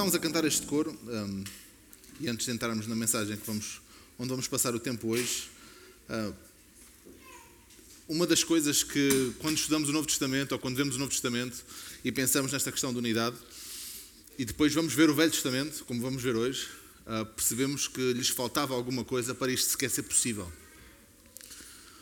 estávamos 0.00 0.14
a 0.14 0.18
cantar 0.18 0.46
este 0.46 0.66
coro, 0.66 0.98
um, 1.08 1.44
e 2.20 2.28
antes 2.30 2.46
de 2.46 2.52
entrarmos 2.52 2.86
na 2.86 2.96
mensagem 2.96 3.36
que 3.36 3.46
vamos, 3.46 3.82
onde 4.18 4.30
vamos 4.30 4.48
passar 4.48 4.74
o 4.74 4.80
tempo 4.80 5.08
hoje, 5.08 5.50
uh, 6.08 6.34
uma 8.08 8.26
das 8.26 8.42
coisas 8.42 8.82
que, 8.82 9.34
quando 9.40 9.58
estudamos 9.58 9.90
o 9.90 9.92
Novo 9.92 10.06
Testamento, 10.06 10.52
ou 10.52 10.58
quando 10.58 10.74
vemos 10.74 10.96
o 10.96 10.98
Novo 10.98 11.10
Testamento 11.10 11.62
e 12.02 12.10
pensamos 12.10 12.50
nesta 12.50 12.72
questão 12.72 12.94
de 12.94 12.98
unidade, 12.98 13.36
e 14.38 14.44
depois 14.46 14.72
vamos 14.72 14.94
ver 14.94 15.10
o 15.10 15.14
Velho 15.14 15.30
Testamento, 15.30 15.84
como 15.84 16.00
vamos 16.00 16.22
ver 16.22 16.34
hoje, 16.34 16.66
uh, 17.04 17.26
percebemos 17.26 17.86
que 17.86 18.14
lhes 18.14 18.30
faltava 18.30 18.72
alguma 18.74 19.04
coisa 19.04 19.34
para 19.34 19.52
isto 19.52 19.68
sequer 19.72 19.90
ser 19.90 20.04
possível. 20.04 20.50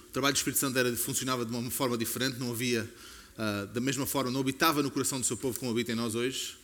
O 0.08 0.12
trabalho 0.12 0.34
do 0.34 0.36
Espírito 0.36 0.60
Santo 0.60 0.78
era, 0.78 0.94
funcionava 0.94 1.44
de 1.44 1.52
uma 1.52 1.68
forma 1.68 1.98
diferente, 1.98 2.38
não 2.38 2.52
havia, 2.52 2.88
uh, 3.34 3.66
da 3.66 3.80
mesma 3.80 4.06
forma, 4.06 4.30
não 4.30 4.38
habitava 4.38 4.84
no 4.84 4.90
coração 4.92 5.18
do 5.18 5.26
seu 5.26 5.36
povo 5.36 5.58
como 5.58 5.72
habita 5.72 5.90
em 5.90 5.96
nós 5.96 6.14
hoje. 6.14 6.57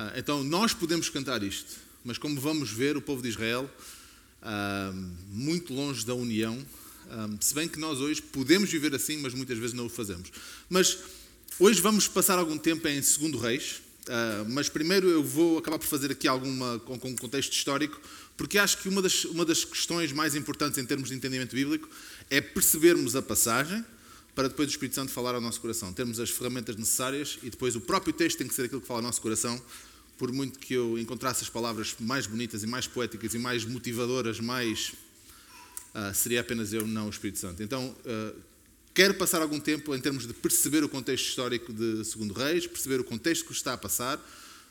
Uh, 0.00 0.18
então 0.18 0.42
nós 0.42 0.72
podemos 0.72 1.10
cantar 1.10 1.42
isto, 1.42 1.76
mas 2.02 2.16
como 2.16 2.40
vamos 2.40 2.70
ver, 2.70 2.96
o 2.96 3.02
povo 3.02 3.22
de 3.22 3.28
Israel, 3.28 3.70
muito 5.28 5.74
longe 5.74 6.06
da 6.06 6.14
união, 6.14 6.58
se 7.40 7.54
bem 7.54 7.68
que 7.68 7.78
nós 7.78 8.00
hoje 8.00 8.22
podemos 8.22 8.70
viver 8.70 8.94
assim, 8.94 9.18
mas 9.18 9.34
muitas 9.34 9.58
vezes 9.58 9.74
não 9.74 9.84
o 9.84 9.90
fazemos. 9.90 10.30
Mas 10.70 10.96
hoje 11.58 11.78
vamos 11.82 12.08
passar 12.08 12.38
algum 12.38 12.56
tempo 12.56 12.88
em 12.88 13.02
Segundo 13.02 13.36
Reis, 13.36 13.82
mas 14.48 14.70
primeiro 14.70 15.10
eu 15.10 15.22
vou 15.22 15.58
acabar 15.58 15.78
por 15.78 15.86
fazer 15.86 16.10
aqui 16.10 16.26
alguma 16.26 16.78
com, 16.78 16.98
com 16.98 17.14
contexto 17.14 17.52
histórico, 17.52 18.00
porque 18.34 18.56
acho 18.56 18.78
que 18.78 18.88
uma 18.88 19.02
das, 19.02 19.26
uma 19.26 19.44
das 19.44 19.62
questões 19.62 20.10
mais 20.10 20.34
importantes 20.34 20.78
em 20.78 20.86
termos 20.86 21.10
de 21.10 21.14
entendimento 21.14 21.54
bíblico 21.54 21.86
é 22.30 22.40
percebermos 22.40 23.14
a 23.14 23.20
passagem 23.20 23.84
para 24.34 24.48
depois 24.48 24.68
o 24.68 24.70
Espírito 24.70 24.94
Santo 24.94 25.12
falar 25.12 25.34
ao 25.34 25.40
nosso 25.40 25.60
coração. 25.60 25.92
Termos 25.92 26.18
as 26.18 26.30
ferramentas 26.30 26.74
necessárias 26.76 27.38
e 27.42 27.50
depois 27.50 27.76
o 27.76 27.80
próprio 27.80 28.12
texto 28.12 28.38
tem 28.38 28.48
que 28.48 28.54
ser 28.54 28.64
aquilo 28.64 28.80
que 28.80 28.86
fala 28.86 29.00
ao 29.00 29.04
nosso 29.04 29.20
coração. 29.20 29.60
Por 30.20 30.30
muito 30.30 30.58
que 30.58 30.74
eu 30.74 30.98
encontrasse 30.98 31.42
as 31.42 31.48
palavras 31.48 31.96
mais 31.98 32.26
bonitas 32.26 32.62
e 32.62 32.66
mais 32.66 32.86
poéticas 32.86 33.32
e 33.32 33.38
mais 33.38 33.64
motivadoras, 33.64 34.38
mais 34.38 34.92
uh, 35.94 36.14
seria 36.14 36.42
apenas 36.42 36.74
eu, 36.74 36.86
não 36.86 37.06
o 37.06 37.10
Espírito 37.10 37.38
Santo. 37.38 37.62
Então, 37.62 37.96
uh, 38.04 38.50
Quero 38.92 39.14
passar 39.14 39.40
algum 39.40 39.60
tempo 39.60 39.94
em 39.94 40.00
termos 40.00 40.26
de 40.26 40.34
perceber 40.34 40.82
o 40.82 40.88
contexto 40.88 41.28
histórico 41.28 41.72
de 41.72 42.04
Segundo 42.04 42.34
Reis, 42.34 42.66
perceber 42.66 43.00
o 43.00 43.04
contexto 43.04 43.46
que 43.46 43.52
está 43.52 43.72
a 43.72 43.78
passar, 43.78 44.20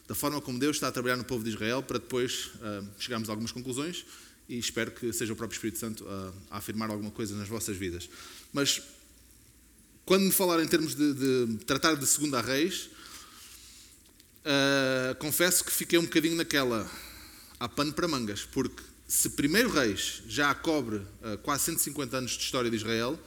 da 0.07 0.13
forma 0.13 0.41
como 0.41 0.59
Deus 0.59 0.75
está 0.75 0.89
a 0.89 0.91
trabalhar 0.91 1.15
no 1.15 1.23
povo 1.23 1.43
de 1.43 1.49
Israel, 1.49 1.81
para 1.81 1.97
depois 1.97 2.51
uh, 2.57 2.85
chegarmos 2.99 3.29
a 3.29 3.31
algumas 3.31 3.51
conclusões 3.51 4.05
e 4.49 4.59
espero 4.59 4.91
que 4.91 5.13
seja 5.13 5.31
o 5.31 5.35
próprio 5.35 5.55
Espírito 5.55 5.79
Santo 5.79 6.05
a 6.51 6.57
afirmar 6.57 6.89
alguma 6.89 7.11
coisa 7.11 7.35
nas 7.35 7.47
vossas 7.47 7.77
vidas. 7.77 8.09
Mas 8.51 8.81
quando 10.05 10.23
me 10.23 10.31
falar 10.31 10.61
em 10.61 10.67
termos 10.67 10.95
de, 10.95 11.13
de 11.13 11.65
tratar 11.65 11.95
de 11.95 12.05
Segunda 12.05 12.41
Reis, 12.41 12.89
uh, 14.45 15.15
confesso 15.19 15.63
que 15.63 15.71
fiquei 15.71 15.99
um 15.99 16.03
bocadinho 16.03 16.35
naquela 16.35 16.89
há 17.59 17.67
pano 17.67 17.93
para 17.93 18.07
mangas, 18.07 18.45
porque 18.45 18.83
se 19.07 19.31
primeiro 19.31 19.69
Reis 19.69 20.21
já 20.27 20.53
cobre 20.53 21.01
quase 21.43 21.63
150 21.65 22.17
anos 22.17 22.31
de 22.31 22.43
história 22.43 22.69
de 22.69 22.75
Israel, 22.77 23.19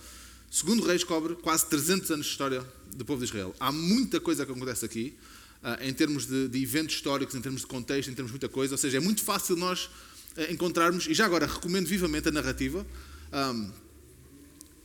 Segundo 0.53 0.85
Reis 0.85 1.03
cobre 1.03 1.35
quase 1.37 1.65
300 1.65 2.11
anos 2.11 2.27
de 2.27 2.33
história 2.33 2.63
do 2.95 3.07
povo 3.07 3.21
de 3.21 3.25
Israel. 3.25 3.55
Há 3.59 3.73
muita 3.73 4.21
coisa 4.21 4.45
que 4.45 4.53
acontece 4.53 4.85
aqui, 4.85 5.17
uh, 5.63 5.83
em 5.83 5.95
termos 5.95 6.27
de, 6.27 6.47
de, 6.47 6.63
eventos 6.63 6.95
históricos, 6.95 7.35
em 7.35 7.41
termos 7.41 7.63
de 7.63 7.67
contexto, 7.67 8.11
em 8.11 8.15
termos 8.15 8.31
de 8.31 8.35
muita 8.35 8.51
coisa. 8.51 8.75
Ou 8.75 8.79
seja, 8.79 8.99
é 8.99 9.01
muito 9.01 9.23
fácil 9.25 9.57
nós 9.57 9.87
uh, 10.37 10.53
encontrarmos, 10.53 11.07
e 11.07 11.15
já 11.15 11.25
agora 11.25 11.47
recomendo 11.47 11.87
vivamente 11.87 12.29
a 12.29 12.31
narrativa, 12.31 12.87
um, 13.33 13.71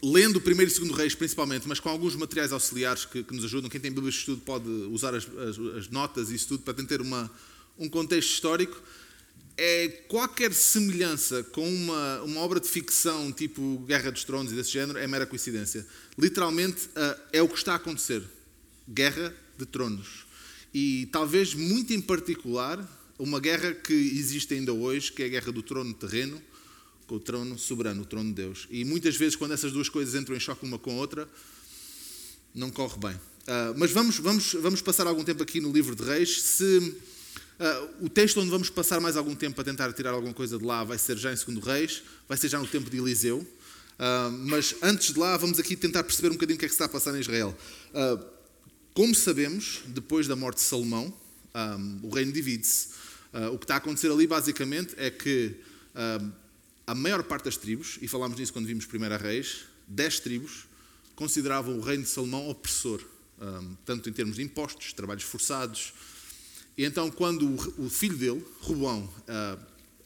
lendo 0.02 0.38
o 0.38 0.42
primeiro 0.42 0.72
e 0.72 0.74
segundo 0.74 0.94
Reis 0.94 1.16
principalmente, 1.16 1.68
mas 1.68 1.80
com 1.80 1.90
alguns 1.90 2.16
materiais 2.16 2.52
auxiliares 2.52 3.06
que, 3.06 3.24
que 3.24 3.34
nos 3.34 3.46
ajudam. 3.46 3.70
Quem 3.70 3.80
tem 3.80 3.92
Bíblia 3.92 4.12
de 4.12 4.18
Estudo 4.18 4.42
pode 4.42 4.70
usar 4.70 5.16
as, 5.16 5.28
as, 5.28 5.60
as 5.78 5.90
notas 5.90 6.30
e 6.30 6.36
isso 6.36 6.50
tudo 6.50 6.64
para 6.64 6.74
ter 6.74 7.02
uma, 7.02 7.32
um 7.78 7.90
contexto 7.90 8.32
histórico 8.32 8.82
é 9.58 9.88
qualquer 10.08 10.54
semelhança 10.54 11.44
com 11.44 11.68
uma, 11.68 12.22
uma 12.22 12.42
obra 12.42 12.60
de 12.60 12.70
ficção 12.70 13.32
tipo 13.32 13.80
Guerra 13.88 14.12
dos 14.12 14.24
Tronos 14.24 14.52
e 14.52 14.56
desse 14.56 14.72
género 14.72 15.00
é 15.00 15.08
mera 15.08 15.26
coincidência. 15.26 15.86
Literalmente 16.18 16.86
uh, 16.88 17.22
é 17.34 17.42
o 17.42 17.50
que 17.50 17.58
está 17.58 17.74
a 17.74 17.78
acontecer. 17.78 18.22
Guerra 18.88 19.36
de 19.58 19.66
Tronos. 19.66 20.28
E 20.72 21.08
talvez 21.12 21.56
muito 21.56 21.92
em 21.92 22.00
particular 22.00 22.88
uma 23.18 23.40
guerra 23.40 23.74
que 23.74 23.94
existe 23.94 24.54
ainda 24.54 24.72
hoje, 24.72 25.12
que 25.12 25.24
é 25.24 25.26
a 25.26 25.30
guerra 25.30 25.52
do 25.52 25.64
trono 25.64 25.92
terreno 25.92 26.40
com 27.08 27.16
o 27.16 27.20
trono 27.20 27.58
soberano, 27.58 28.02
o 28.02 28.06
trono 28.06 28.30
de 28.30 28.36
Deus. 28.36 28.68
E 28.70 28.84
muitas 28.84 29.16
vezes 29.16 29.36
quando 29.36 29.54
essas 29.54 29.72
duas 29.72 29.90
coisas 29.90 30.14
entram 30.14 30.36
em 30.36 30.40
choque 30.40 30.66
uma 30.66 30.78
com 30.78 30.92
a 30.92 30.96
outra, 30.96 31.28
não 32.54 32.70
corre 32.70 32.98
bem. 33.00 33.16
Uh, 33.16 33.74
mas 33.78 33.92
vamos, 33.92 34.20
vamos, 34.20 34.54
vamos 34.54 34.82
passar 34.82 35.08
algum 35.08 35.24
tempo 35.24 35.42
aqui 35.42 35.62
no 35.62 35.72
livro 35.72 35.96
de 35.96 36.04
Reis. 36.04 36.42
Se 36.42 36.96
Uh, 37.58 38.06
o 38.06 38.10
texto 38.10 38.40
onde 38.40 38.52
vamos 38.52 38.70
passar 38.70 39.00
mais 39.00 39.18
algum 39.18 39.34
tempo 39.34 39.56
para 39.56 39.64
tentar 39.64 39.92
tirar 39.92 40.12
alguma 40.12 40.32
coisa 40.32 40.60
de 40.60 40.64
lá 40.64 40.84
vai 40.84 40.96
ser 40.96 41.18
já 41.18 41.34
em 41.34 41.36
2 41.36 41.66
Reis, 41.66 42.04
vai 42.28 42.38
ser 42.38 42.50
já 42.50 42.60
no 42.60 42.68
tempo 42.68 42.88
de 42.88 42.98
Eliseu. 42.98 43.40
Uh, 43.40 44.32
mas 44.46 44.76
antes 44.80 45.12
de 45.12 45.20
lá, 45.20 45.36
vamos 45.38 45.58
aqui 45.58 45.76
tentar 45.76 46.04
perceber 46.04 46.28
um 46.28 46.34
bocadinho 46.34 46.56
o 46.56 46.60
que 46.60 46.66
é 46.66 46.68
que 46.68 46.74
está 46.76 46.86
a 46.86 46.90
passar 46.90 47.16
em 47.18 47.20
Israel. 47.20 47.58
Como 48.94 49.16
sabemos, 49.16 49.82
depois 49.88 50.28
da 50.28 50.36
morte 50.36 50.58
de 50.58 50.66
Salomão, 50.66 51.12
um, 51.56 52.00
o 52.04 52.10
reino 52.10 52.32
divide-se. 52.32 52.90
o 53.52 53.58
que 53.58 53.64
está 53.64 53.74
a 53.74 53.78
acontecer 53.78 54.12
ali, 54.12 54.28
basicamente, 54.28 54.94
é 54.96 55.10
que 55.10 55.56
a 56.88 56.96
maior 56.96 57.22
parte 57.24 57.44
das 57.46 57.58
tribos, 57.58 58.00
e 58.02 58.08
falámos 58.08 58.40
nisso 58.40 58.54
quando 58.54 58.66
vimos 58.66 58.86
1 58.86 59.18
Reis, 59.22 59.66
10 59.88 60.20
tribos 60.22 60.66
consideravam 61.16 61.78
o 61.78 61.82
reino 61.82 62.04
de 62.04 62.10
Salomão 62.10 62.50
opressor, 62.50 63.02
tanto 63.86 64.10
em 64.10 64.14
termos 64.14 64.38
de 64.38 64.42
impostos, 64.42 64.94
trabalhos 64.94 65.24
forçados, 65.24 65.94
e 66.78 66.86
então, 66.86 67.10
quando 67.10 67.56
o 67.80 67.90
filho 67.90 68.16
dele, 68.16 68.46
Roboão, 68.62 69.02
uh, 69.02 69.60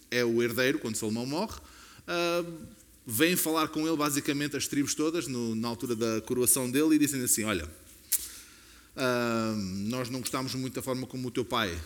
é 0.09 0.23
o 0.23 0.41
herdeiro, 0.41 0.79
quando 0.79 0.95
Salomão 0.95 1.25
morre, 1.25 1.57
uh, 1.57 2.59
vêm 3.05 3.35
falar 3.35 3.67
com 3.67 3.85
ele 3.85 3.97
basicamente 3.97 4.55
as 4.55 4.67
tribos 4.67 4.95
todas, 4.95 5.27
na 5.27 5.67
altura 5.67 5.97
da 5.97 6.21
coroação 6.21 6.71
dele, 6.71 6.95
e 6.95 6.97
dizem 6.97 7.21
assim: 7.21 7.43
Olha, 7.43 7.69
nós 9.89 10.09
não 10.09 10.21
gostámos 10.21 10.55
muito 10.55 10.75
da 10.75 10.81
forma 10.81 11.05
como 11.05 11.27
o 11.27 11.31
teu 11.31 11.43
pai 11.43 11.77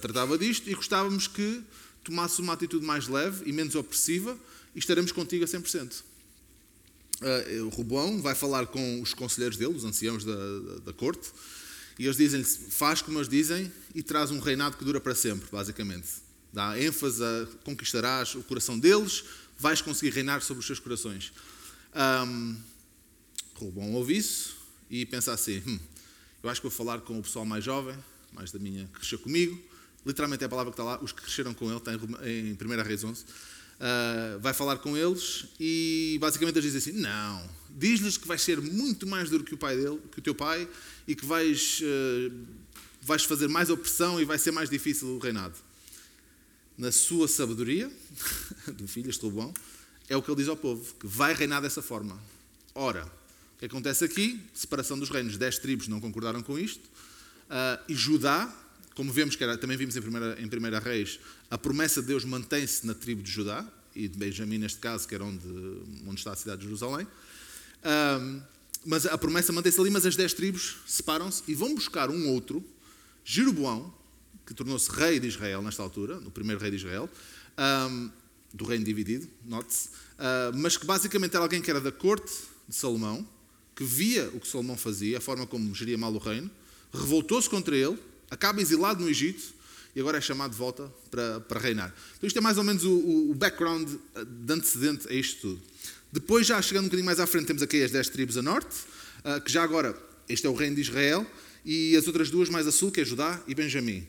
tratava 0.00 0.38
disto 0.38 0.70
e 0.70 0.74
gostávamos 0.74 1.26
que 1.26 1.62
tomasse 2.04 2.40
uma 2.40 2.52
atitude 2.52 2.84
mais 2.84 3.08
leve 3.08 3.48
e 3.48 3.52
menos 3.52 3.74
opressiva 3.74 4.38
e 4.74 4.78
estaremos 4.78 5.10
contigo 5.10 5.44
a 5.44 5.46
100%. 5.46 6.02
Uh, 7.20 7.64
o 7.64 7.68
Roboão 7.70 8.20
vai 8.20 8.34
falar 8.34 8.66
com 8.66 9.00
os 9.00 9.14
conselheiros 9.14 9.56
dele, 9.56 9.74
os 9.74 9.84
anciãos 9.84 10.24
da, 10.24 10.34
da, 10.34 10.78
da 10.86 10.92
corte, 10.92 11.30
e 11.98 12.04
eles 12.04 12.16
dizem-lhe: 12.16 12.44
faz 12.44 13.00
como 13.00 13.18
eles 13.18 13.28
dizem 13.28 13.72
e 13.94 14.02
traz 14.02 14.30
um 14.30 14.40
reinado 14.40 14.76
que 14.76 14.84
dura 14.84 15.00
para 15.00 15.14
sempre, 15.14 15.48
basicamente. 15.50 16.08
Dá 16.52 16.78
ênfase 16.80 17.22
a 17.22 17.46
conquistarás 17.64 18.34
o 18.34 18.42
coração 18.42 18.78
deles, 18.78 19.24
vais 19.58 19.80
conseguir 19.80 20.14
reinar 20.14 20.42
sobre 20.42 20.60
os 20.60 20.66
seus 20.66 20.78
corações. 20.78 21.32
Um, 21.94 22.56
Rubão 23.54 23.92
ouve 23.94 24.16
isso 24.16 24.56
e 24.90 25.06
pensa 25.06 25.32
assim: 25.32 25.62
hum, 25.66 25.78
eu 26.42 26.50
acho 26.50 26.60
que 26.60 26.68
vou 26.68 26.76
falar 26.76 27.00
com 27.00 27.18
o 27.18 27.22
pessoal 27.22 27.46
mais 27.46 27.64
jovem, 27.64 27.96
mais 28.32 28.50
da 28.50 28.58
minha, 28.58 28.86
que 28.86 28.98
cresceu 28.98 29.18
comigo. 29.18 29.73
Literalmente 30.04 30.42
é 30.42 30.46
a 30.46 30.48
palavra 30.48 30.72
que 30.72 30.80
está 30.80 30.84
lá, 30.84 31.02
os 31.02 31.12
que 31.12 31.22
cresceram 31.22 31.54
com 31.54 31.66
ele, 31.66 31.78
está 31.78 31.92
em 31.92 32.56
1 32.60 32.82
Reis 32.82 33.04
11. 33.04 33.22
Uh, 33.22 34.38
vai 34.38 34.54
falar 34.54 34.78
com 34.78 34.96
eles 34.96 35.46
e 35.58 36.16
basicamente 36.20 36.56
eles 36.56 36.72
dizem 36.72 36.92
assim: 36.92 37.00
não, 37.00 37.50
diz-lhes 37.70 38.16
que 38.16 38.26
vais 38.28 38.40
ser 38.40 38.60
muito 38.60 39.06
mais 39.06 39.28
duro 39.28 39.42
que 39.42 39.54
o 39.54 39.58
pai 39.58 39.76
dele, 39.76 40.00
que 40.12 40.20
o 40.20 40.22
teu 40.22 40.34
pai, 40.34 40.68
e 41.08 41.14
que 41.14 41.26
vais, 41.26 41.80
uh, 41.82 42.32
vais 43.02 43.24
fazer 43.24 43.48
mais 43.48 43.70
opressão 43.70 44.20
e 44.20 44.24
vai 44.24 44.38
ser 44.38 44.52
mais 44.52 44.70
difícil 44.70 45.08
o 45.08 45.18
reinado. 45.18 45.54
Na 46.78 46.92
sua 46.92 47.26
sabedoria, 47.26 47.90
do 48.74 48.86
filho, 48.86 49.10
este 49.10 49.28
bom, 49.28 49.52
é 50.08 50.16
o 50.16 50.22
que 50.22 50.30
ele 50.30 50.38
diz 50.38 50.48
ao 50.48 50.56
povo, 50.56 50.94
que 50.94 51.06
vai 51.06 51.34
reinar 51.34 51.60
dessa 51.60 51.82
forma. 51.82 52.18
Ora, 52.74 53.06
o 53.06 53.58
que 53.58 53.66
acontece 53.66 54.04
aqui? 54.04 54.40
Separação 54.52 54.98
dos 54.98 55.08
reinos. 55.08 55.36
Dez 55.36 55.58
tribos 55.58 55.88
não 55.88 56.00
concordaram 56.00 56.42
com 56.42 56.58
isto. 56.58 56.84
Uh, 57.44 57.82
e 57.88 57.94
Judá, 57.94 58.52
como 58.94 59.12
vemos 59.12 59.36
que 59.36 59.42
era, 59.42 59.58
também 59.58 59.76
vimos 59.76 59.96
em 59.96 60.00
primeira, 60.00 60.40
em 60.40 60.48
primeira 60.48 60.78
Reis, 60.78 61.18
a 61.50 61.58
promessa 61.58 62.00
de 62.00 62.08
Deus 62.08 62.24
mantém-se 62.24 62.86
na 62.86 62.94
tribo 62.94 63.22
de 63.22 63.30
Judá, 63.30 63.66
e 63.94 64.08
de 64.08 64.18
Benjamim 64.18 64.58
neste 64.58 64.78
caso, 64.78 65.06
que 65.06 65.14
era 65.14 65.24
onde, 65.24 65.46
onde 66.06 66.18
está 66.18 66.32
a 66.32 66.36
cidade 66.36 66.58
de 66.58 66.64
Jerusalém. 66.64 67.06
Um, 67.84 68.42
mas 68.84 69.06
a 69.06 69.16
promessa 69.16 69.52
mantém-se 69.52 69.80
ali, 69.80 69.90
mas 69.90 70.04
as 70.04 70.16
dez 70.16 70.34
tribos 70.34 70.76
separam-se 70.86 71.42
e 71.46 71.54
vão 71.54 71.74
buscar 71.74 72.10
um 72.10 72.28
outro, 72.30 72.62
Jeroboão, 73.24 73.94
que 74.44 74.52
tornou-se 74.52 74.90
rei 74.90 75.18
de 75.18 75.28
Israel 75.28 75.62
nesta 75.62 75.82
altura, 75.82 76.20
no 76.20 76.30
primeiro 76.30 76.60
rei 76.60 76.70
de 76.70 76.76
Israel, 76.76 77.08
um, 77.90 78.10
do 78.52 78.64
reino 78.64 78.84
dividido, 78.84 79.26
note-se, 79.44 79.88
uh, 79.88 80.56
mas 80.56 80.76
que 80.76 80.84
basicamente 80.84 81.34
era 81.34 81.44
alguém 81.44 81.62
que 81.62 81.70
era 81.70 81.80
da 81.80 81.90
corte 81.90 82.32
de 82.68 82.74
Salomão, 82.74 83.26
que 83.74 83.84
via 83.84 84.28
o 84.34 84.40
que 84.40 84.46
Salomão 84.46 84.76
fazia, 84.76 85.18
a 85.18 85.20
forma 85.20 85.46
como 85.46 85.74
geria 85.74 85.96
mal 85.96 86.12
o 86.12 86.18
reino, 86.18 86.50
revoltou-se 86.92 87.48
contra 87.48 87.74
ele, 87.74 87.98
acaba 88.34 88.60
exilado 88.60 89.02
no 89.02 89.08
Egito 89.08 89.54
e 89.94 90.00
agora 90.00 90.18
é 90.18 90.20
chamado 90.20 90.50
de 90.50 90.56
volta 90.56 90.92
para, 91.10 91.40
para 91.40 91.60
reinar. 91.60 91.94
Então 92.16 92.26
isto 92.26 92.36
é 92.36 92.42
mais 92.42 92.58
ou 92.58 92.64
menos 92.64 92.84
o, 92.84 93.30
o 93.30 93.34
background 93.34 93.88
de 93.88 94.52
antecedente 94.52 95.08
a 95.08 95.14
isto 95.14 95.40
tudo. 95.40 95.62
Depois, 96.12 96.46
já 96.46 96.60
chegando 96.62 96.84
um 96.84 96.86
bocadinho 96.86 97.06
mais 97.06 97.18
à 97.18 97.26
frente, 97.26 97.46
temos 97.46 97.62
aqui 97.62 97.82
as 97.82 97.90
10 97.90 98.08
tribos 98.10 98.36
a 98.36 98.42
norte, 98.42 98.76
ah, 99.24 99.40
que 99.40 99.50
já 99.50 99.64
agora, 99.64 99.96
este 100.28 100.46
é 100.46 100.50
o 100.50 100.54
reino 100.54 100.76
de 100.76 100.82
Israel, 100.82 101.26
e 101.64 101.96
as 101.96 102.06
outras 102.06 102.30
duas 102.30 102.48
mais 102.48 102.66
a 102.66 102.72
sul, 102.72 102.92
que 102.92 103.00
é 103.00 103.04
Judá 103.04 103.42
e 103.48 103.54
Benjamim. 103.54 104.06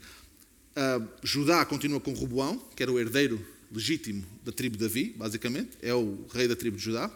Uh, 0.75 1.07
Judá 1.23 1.63
continua 1.65 2.01
com 2.01 2.13
Roboão, 2.13 2.61
que 2.75 2.83
era 2.83 2.91
o 2.91 2.99
herdeiro 2.99 3.43
legítimo 3.71 4.25
da 4.43 4.51
tribo 4.51 4.77
de 4.77 4.83
Davi, 4.83 5.15
basicamente, 5.17 5.71
é 5.81 5.93
o 5.93 6.25
rei 6.33 6.47
da 6.47 6.55
tribo 6.55 6.75
de 6.77 6.83
Judá. 6.83 7.09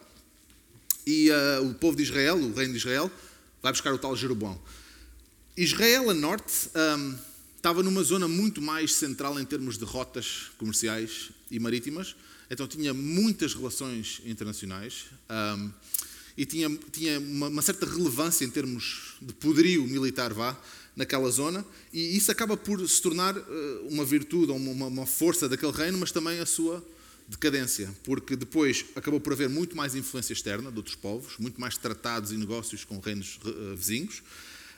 E 1.06 1.30
uh, 1.30 1.70
o 1.70 1.74
povo 1.74 1.98
de 1.98 2.04
Israel, 2.04 2.38
o 2.38 2.54
reino 2.54 2.72
de 2.72 2.80
Israel, 2.80 3.12
vai 3.62 3.74
buscar 3.74 3.94
o 3.94 3.98
tal 3.98 4.16
Jeroboão. 4.16 4.60
Israel 5.62 6.10
a 6.10 6.14
norte 6.14 6.70
um, 6.74 7.16
estava 7.58 7.84
numa 7.84 8.02
zona 8.02 8.30
muito 8.30 8.62
mais 8.62 8.94
central 8.94 9.38
em 9.38 9.44
termos 9.44 9.78
de 9.78 9.84
rotas 9.84 10.52
comerciais 10.58 11.32
e 11.52 11.60
marítimas, 11.60 12.16
então 12.50 12.66
tinha 12.66 12.94
muitas 12.94 13.54
relações 13.54 14.22
internacionais 14.26 15.08
um, 15.30 15.70
e 16.38 16.46
tinha, 16.46 16.70
tinha 16.94 17.20
uma, 17.20 17.50
uma, 17.50 17.62
certa 17.62 17.86
relevância 17.86 18.46
em 18.46 18.50
termos 18.50 19.16
de 19.22 19.34
poderio 19.34 19.86
militar, 19.86 20.34
vá, 20.34 20.58
naquela 20.96 21.30
zona, 21.30 21.66
e 21.92 22.16
isso 22.16 22.32
acaba 22.32 22.56
por 22.56 22.88
se 22.88 23.02
tornar 23.02 23.36
uh, 23.36 23.88
uma 23.90 24.06
virtude 24.06 24.54
ou 24.54 24.58
uma, 24.58 24.86
uma 24.86 25.06
força 25.06 25.50
daquele 25.50 25.74
reino, 25.74 25.98
mas 25.98 26.14
também 26.14 26.40
a 26.40 26.46
sua 26.46 26.82
decadência, 27.28 27.94
porque 28.06 28.38
depois 28.38 28.86
acabou 28.96 29.20
por 29.20 29.34
haver 29.34 29.50
muito 29.50 29.76
mais 29.76 29.94
influência 29.94 30.32
externa 30.32 30.72
de 30.72 30.78
outros 30.78 30.96
povos, 30.96 31.34
muito 31.38 31.60
mais 31.60 31.78
tratados 31.78 32.32
e 32.32 32.38
negócios 32.38 32.86
com 32.86 32.98
reinos 33.00 33.38
uh, 33.44 33.76
vizinhos. 33.76 34.24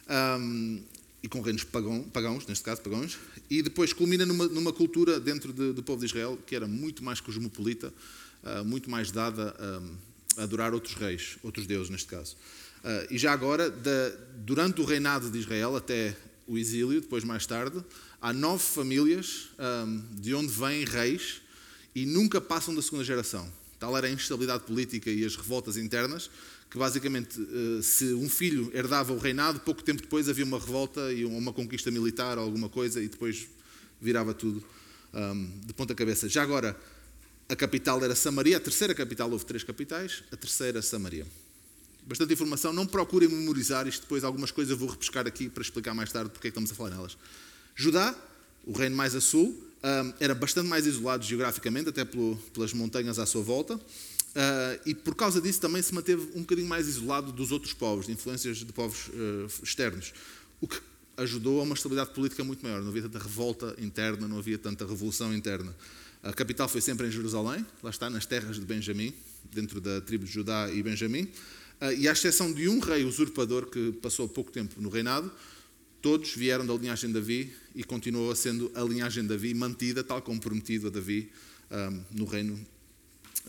Um, 0.09 0.81
e 1.24 1.27
com 1.27 1.42
reinos 1.42 1.63
pagão, 1.63 2.03
pagãos, 2.03 2.48
neste 2.48 2.63
caso 2.63 2.81
pagãos, 2.81 3.18
e 3.50 3.62
depois 3.62 3.94
culmina 3.94 4.25
numa, 4.25 4.48
numa 4.48 4.74
cultura 4.74 5.19
dentro 5.19 5.53
de, 5.53 5.71
do 5.71 5.83
povo 5.83 6.00
de 6.00 6.07
Israel 6.07 6.38
que 6.48 6.56
era 6.56 6.68
muito 6.68 7.03
mais 7.03 7.21
cosmopolita, 7.21 7.94
uh, 8.44 8.65
muito 8.65 8.89
mais 8.89 9.12
dada 9.12 9.56
a 10.38 10.44
adorar 10.44 10.74
outros 10.74 10.95
reis, 10.95 11.38
outros 11.44 11.68
deuses 11.68 11.89
neste 11.89 12.07
caso. 12.07 12.36
Uh, 12.83 13.13
e 13.13 13.18
já 13.18 13.31
agora, 13.31 13.69
da, 13.69 14.09
durante 14.38 14.81
o 14.81 14.86
reinado 14.86 15.30
de 15.30 15.38
Israel 15.38 15.75
até 15.75 16.18
o 16.47 16.57
exílio, 16.57 17.00
depois 17.00 17.24
mais 17.24 17.45
tarde, 17.45 17.83
há 18.19 18.33
nove 18.33 18.63
famílias 18.63 19.50
um, 19.88 20.01
de 20.19 20.33
onde 20.33 20.47
vêm 20.47 20.83
reis 20.83 21.42
e 21.94 22.06
nunca 22.06 22.42
passam 22.42 22.74
da 22.74 22.81
segunda 22.81 23.04
geração. 23.04 23.51
Tal 23.81 23.98
era 23.98 24.06
a 24.06 24.12
instabilidade 24.12 24.63
política 24.63 25.10
e 25.10 25.25
as 25.25 25.36
revoltas 25.36 25.75
internas 25.75 26.30
que 26.69 26.78
basicamente, 26.78 27.42
eh, 27.42 27.81
se 27.81 28.13
um 28.13 28.30
filho 28.30 28.72
herdava 28.74 29.12
o 29.12 29.18
reinado, 29.18 29.60
pouco 29.60 29.83
tempo 29.83 30.04
depois 30.04 30.30
havia 30.30 30.45
uma 30.45 30.60
revolta 30.60 31.12
e 31.12 31.25
uma 31.25 31.51
conquista 31.51 31.89
militar 31.89 32.38
ou 32.38 32.44
alguma 32.44 32.69
coisa 32.69 33.01
e 33.01 33.10
depois 33.10 33.48
virava 34.00 34.33
tudo 34.33 34.63
de 35.66 35.74
ponta 35.74 35.94
cabeça. 35.94 36.30
Já 36.30 36.42
agora, 36.42 36.80
a 37.50 37.56
capital 37.56 38.01
era 38.01 38.16
Samaria, 38.16 38.56
a 38.56 38.60
terceira 38.62 38.95
capital, 38.95 39.30
houve 39.30 39.45
três 39.45 39.63
capitais, 39.63 40.24
a 40.31 40.38
terceira 40.38 40.81
Samaria. 40.81 41.28
Bastante 42.07 42.31
informação, 42.31 42.72
não 42.72 42.86
procurem 42.88 43.28
memorizar 43.28 43.86
isto, 43.88 44.04
depois 44.04 44.24
algumas 44.24 44.51
coisas 44.51 44.72
eu 44.72 44.78
vou 44.78 44.88
repescar 44.88 45.28
aqui 45.28 45.50
para 45.50 45.62
explicar 45.62 45.94
mais 45.94 46.12
tarde 46.13 46.30
porque 46.30 46.48
é 46.48 46.51
que 46.51 46.57
estamos 46.57 46.72
a 46.72 46.75
falar 46.75 46.92
nelas. 46.92 47.18
Judá, 47.75 48.16
o 48.63 48.72
reino 48.72 48.95
mais 48.95 49.13
a 49.13 49.19
sul, 49.19 49.62
era 50.19 50.36
bastante 50.36 50.68
mais 50.68 50.86
isolado 50.86 51.24
geograficamente, 51.24 51.89
até 51.89 52.06
pelas 52.06 52.74
montanhas 52.74 53.18
à 53.18 53.25
sua 53.25 53.42
volta. 53.42 53.80
Uh, 54.31 54.80
e 54.86 54.95
por 54.95 55.13
causa 55.13 55.42
disso 55.42 55.60
também 55.60 55.81
se 55.81 55.94
manteve 55.94 56.30
um 56.33 56.39
bocadinho 56.39 56.68
mais 56.68 56.88
isolado 56.88 57.33
dos 57.33 57.51
outros 57.51 57.74
povos, 57.74 58.06
de 58.06 58.13
influências 58.13 58.57
de 58.57 58.72
povos 58.72 59.10
uh, 59.10 59.63
externos, 59.63 60.13
o 60.62 60.68
que 60.68 60.80
ajudou 61.18 61.60
a 61.60 61.63
uma 61.63 61.75
estabilidade 61.75 62.12
política 62.12 62.42
muito 62.42 62.63
maior. 62.63 62.81
Não 62.81 62.89
havia 62.89 63.01
tanta 63.04 63.19
revolta 63.19 63.75
interna, 63.78 64.30
não 64.30 64.39
havia 64.39 64.57
tanta 64.57 64.86
revolução 64.86 65.33
interna. 65.33 65.75
A 66.24 66.31
capital 66.31 66.69
foi 66.69 66.80
sempre 66.80 67.07
em 67.07 67.12
Jerusalém, 67.12 67.66
lá 67.83 67.89
está, 67.89 68.10
nas 68.10 68.25
terras 68.25 68.56
de 68.56 68.66
Benjamim, 68.66 69.13
dentro 69.51 69.81
da 69.81 70.00
tribo 70.00 70.24
de 70.24 70.31
Judá 70.31 70.72
e 70.72 70.81
Benjamim. 70.81 71.24
Uh, 71.81 71.92
e 71.98 72.07
à 72.07 72.13
exceção 72.13 72.54
de 72.54 72.69
um 72.69 72.80
rei 72.80 73.04
usurpador 73.04 73.66
que 73.66 73.92
passou 74.01 74.30
pouco 74.30 74.50
tempo 74.50 74.80
no 74.80 74.88
reinado, 74.88 75.30
todos 76.01 76.33
vieram 76.36 76.65
da 76.65 76.74
linhagem 76.74 77.09
de 77.09 77.13
Davi 77.13 77.53
e 77.75 77.83
continuou 77.83 78.36
sendo 78.36 78.71
a 78.75 78.81
linhagem 78.81 79.24
de 79.24 79.30
Davi 79.30 79.53
mantida, 79.53 80.03
tal 80.03 80.21
como 80.21 80.39
prometido 80.39 80.88
a 80.88 80.89
Davi 80.89 81.30
no 82.12 82.25
reino 82.25 82.59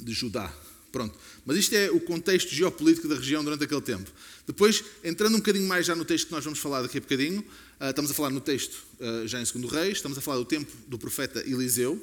de 0.00 0.12
Judá. 0.12 0.54
Pronto. 0.92 1.18
Mas 1.46 1.56
isto 1.56 1.74
é 1.74 1.90
o 1.90 1.98
contexto 1.98 2.54
geopolítico 2.54 3.08
da 3.08 3.14
região 3.14 3.42
durante 3.42 3.64
aquele 3.64 3.80
tempo. 3.80 4.10
Depois, 4.46 4.84
entrando 5.02 5.34
um 5.34 5.38
bocadinho 5.38 5.66
mais 5.66 5.86
já 5.86 5.96
no 5.96 6.04
texto 6.04 6.26
que 6.26 6.32
nós 6.32 6.44
vamos 6.44 6.58
falar 6.58 6.82
daqui 6.82 6.98
a 6.98 7.00
bocadinho, 7.00 7.40
uh, 7.40 7.88
estamos 7.88 8.10
a 8.10 8.14
falar 8.14 8.28
no 8.28 8.42
texto 8.42 8.84
uh, 9.00 9.26
já 9.26 9.40
em 9.40 9.44
2 9.44 9.72
Reis, 9.72 9.96
estamos 9.96 10.18
a 10.18 10.20
falar 10.20 10.36
do 10.36 10.44
tempo 10.44 10.70
do 10.86 10.98
profeta 10.98 11.40
Eliseu, 11.40 11.94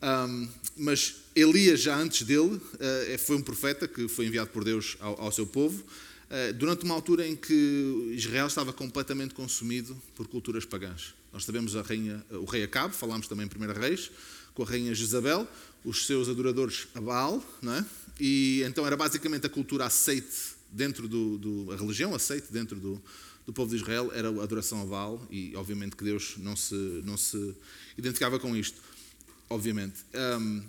um, 0.00 0.48
mas 0.76 1.16
Elias, 1.34 1.80
já 1.80 1.98
antes 1.98 2.22
dele, 2.22 2.54
uh, 2.54 3.18
foi 3.18 3.36
um 3.36 3.42
profeta 3.42 3.88
que 3.88 4.06
foi 4.06 4.26
enviado 4.26 4.50
por 4.50 4.62
Deus 4.62 4.96
ao, 5.00 5.20
ao 5.20 5.32
seu 5.32 5.46
povo, 5.46 5.82
durante 6.56 6.84
uma 6.84 6.94
altura 6.94 7.26
em 7.26 7.34
que 7.34 8.12
Israel 8.14 8.46
estava 8.46 8.72
completamente 8.72 9.34
consumido 9.34 9.96
por 10.14 10.28
culturas 10.28 10.64
pagãs. 10.64 11.14
Nós 11.32 11.44
sabemos 11.44 11.76
a 11.76 11.82
rainha, 11.82 12.24
o 12.30 12.44
rei 12.44 12.64
Acabe, 12.64 12.94
falámos 12.94 13.28
também 13.28 13.46
em 13.46 13.64
1 13.64 13.72
Reis, 13.72 14.10
com 14.54 14.62
a 14.62 14.66
rainha 14.66 14.94
Jezabel, 14.94 15.46
os 15.84 16.06
seus 16.06 16.28
adoradores 16.28 16.88
a 16.94 17.00
Baal, 17.00 17.42
não 17.62 17.74
é? 17.74 17.84
E 18.20 18.62
então 18.66 18.86
era 18.86 18.96
basicamente 18.96 19.46
a 19.46 19.48
cultura 19.48 19.86
aceite 19.86 20.56
dentro 20.70 21.08
do, 21.08 21.38
do 21.38 21.72
a 21.72 21.76
religião 21.76 22.14
aceite 22.14 22.52
dentro 22.52 22.76
do, 22.76 23.00
do 23.46 23.52
povo 23.52 23.70
de 23.70 23.76
Israel 23.76 24.10
era 24.12 24.28
a 24.28 24.42
adoração 24.42 24.82
a 24.82 24.84
Baal 24.84 25.26
e 25.30 25.54
obviamente 25.56 25.96
que 25.96 26.04
Deus 26.04 26.34
não 26.38 26.56
se 26.56 26.74
não 27.04 27.16
se 27.16 27.54
identificava 27.96 28.38
com 28.38 28.56
isto. 28.56 28.80
Obviamente, 29.48 30.04
um, 30.38 30.62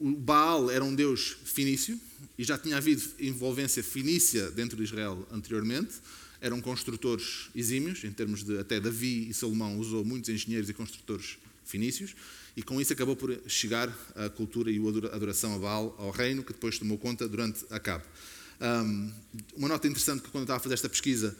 Baal 0.00 0.70
era 0.70 0.84
um 0.84 0.94
deus 0.94 1.36
finício 1.44 1.98
e 2.38 2.44
já 2.44 2.58
tinha 2.58 2.76
havido 2.76 3.02
envolvência 3.18 3.82
finícia 3.82 4.50
dentro 4.50 4.76
de 4.76 4.84
Israel 4.84 5.26
anteriormente. 5.30 5.94
Eram 6.40 6.60
construtores 6.60 7.48
exímios, 7.54 8.04
em 8.04 8.12
termos 8.12 8.44
de 8.44 8.58
até 8.58 8.78
Davi 8.78 9.28
e 9.28 9.34
Salomão 9.34 9.78
usou 9.78 10.04
muitos 10.04 10.28
engenheiros 10.28 10.68
e 10.68 10.74
construtores 10.74 11.38
finícios 11.64 12.14
e 12.56 12.62
com 12.62 12.80
isso 12.80 12.92
acabou 12.92 13.14
por 13.14 13.38
chegar 13.46 13.92
a 14.14 14.30
cultura 14.30 14.70
e 14.70 14.78
a 14.78 15.14
adoração 15.14 15.54
a 15.54 15.58
Baal 15.58 15.94
ao 15.98 16.10
reino, 16.10 16.42
que 16.42 16.52
depois 16.52 16.78
tomou 16.78 16.96
conta 16.96 17.28
durante 17.28 17.64
a 17.68 17.78
Cabo. 17.78 18.04
Um, 18.58 19.12
uma 19.54 19.68
nota 19.68 19.86
interessante 19.86 20.22
que 20.22 20.30
quando 20.30 20.42
eu 20.42 20.44
estava 20.44 20.58
a 20.58 20.62
fazer 20.62 20.74
esta 20.74 20.88
pesquisa, 20.88 21.36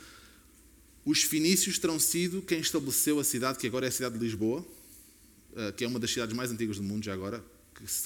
os 1.06 1.22
fenícios 1.22 1.78
terão 1.78 1.98
sido 1.98 2.42
quem 2.42 2.60
estabeleceu 2.60 3.18
a 3.18 3.24
cidade 3.24 3.58
que 3.58 3.66
agora 3.66 3.86
é 3.86 3.88
a 3.88 3.92
cidade 3.92 4.18
de 4.18 4.24
Lisboa, 4.24 4.60
uh, 4.60 5.72
que 5.74 5.84
é 5.84 5.88
uma 5.88 5.98
das 5.98 6.10
cidades 6.10 6.36
mais 6.36 6.50
antigas 6.50 6.76
do 6.76 6.82
mundo 6.82 7.04
já 7.04 7.14
agora, 7.14 7.42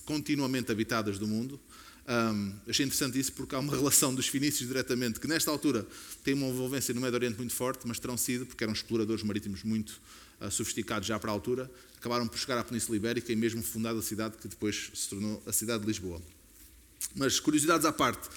continuamente 0.04 0.70
habitadas 0.70 1.18
do 1.18 1.26
mundo. 1.26 1.60
Um, 2.08 2.54
achei 2.68 2.84
interessante 2.84 3.18
isso 3.18 3.32
porque 3.32 3.54
há 3.54 3.58
uma 3.58 3.74
relação 3.76 4.14
dos 4.14 4.26
fenícios 4.26 4.66
diretamente, 4.66 5.20
que 5.20 5.28
nesta 5.28 5.50
altura 5.50 5.86
tem 6.24 6.34
uma 6.34 6.48
envolvência 6.48 6.92
no 6.92 7.00
Médio 7.00 7.16
Oriente 7.16 7.36
muito 7.36 7.54
forte, 7.54 7.86
mas 7.86 7.98
terão 7.98 8.16
sido, 8.16 8.46
porque 8.46 8.64
eram 8.64 8.72
exploradores 8.72 9.22
marítimos 9.22 9.62
muito 9.62 10.00
uh, 10.40 10.50
sofisticados 10.50 11.06
já 11.06 11.18
para 11.18 11.30
a 11.30 11.34
altura, 11.34 11.70
acabaram 11.96 12.26
por 12.26 12.38
chegar 12.38 12.58
à 12.58 12.64
Península 12.64 12.96
Ibérica 12.96 13.32
e 13.32 13.36
mesmo 13.36 13.62
fundar 13.62 13.94
a 13.94 14.02
cidade 14.02 14.36
que 14.38 14.48
depois 14.48 14.90
se 14.94 15.08
tornou 15.08 15.42
a 15.46 15.52
cidade 15.52 15.82
de 15.82 15.86
Lisboa. 15.86 16.20
Mas, 17.14 17.38
curiosidades 17.38 17.86
à 17.86 17.92
parte, 17.92 18.28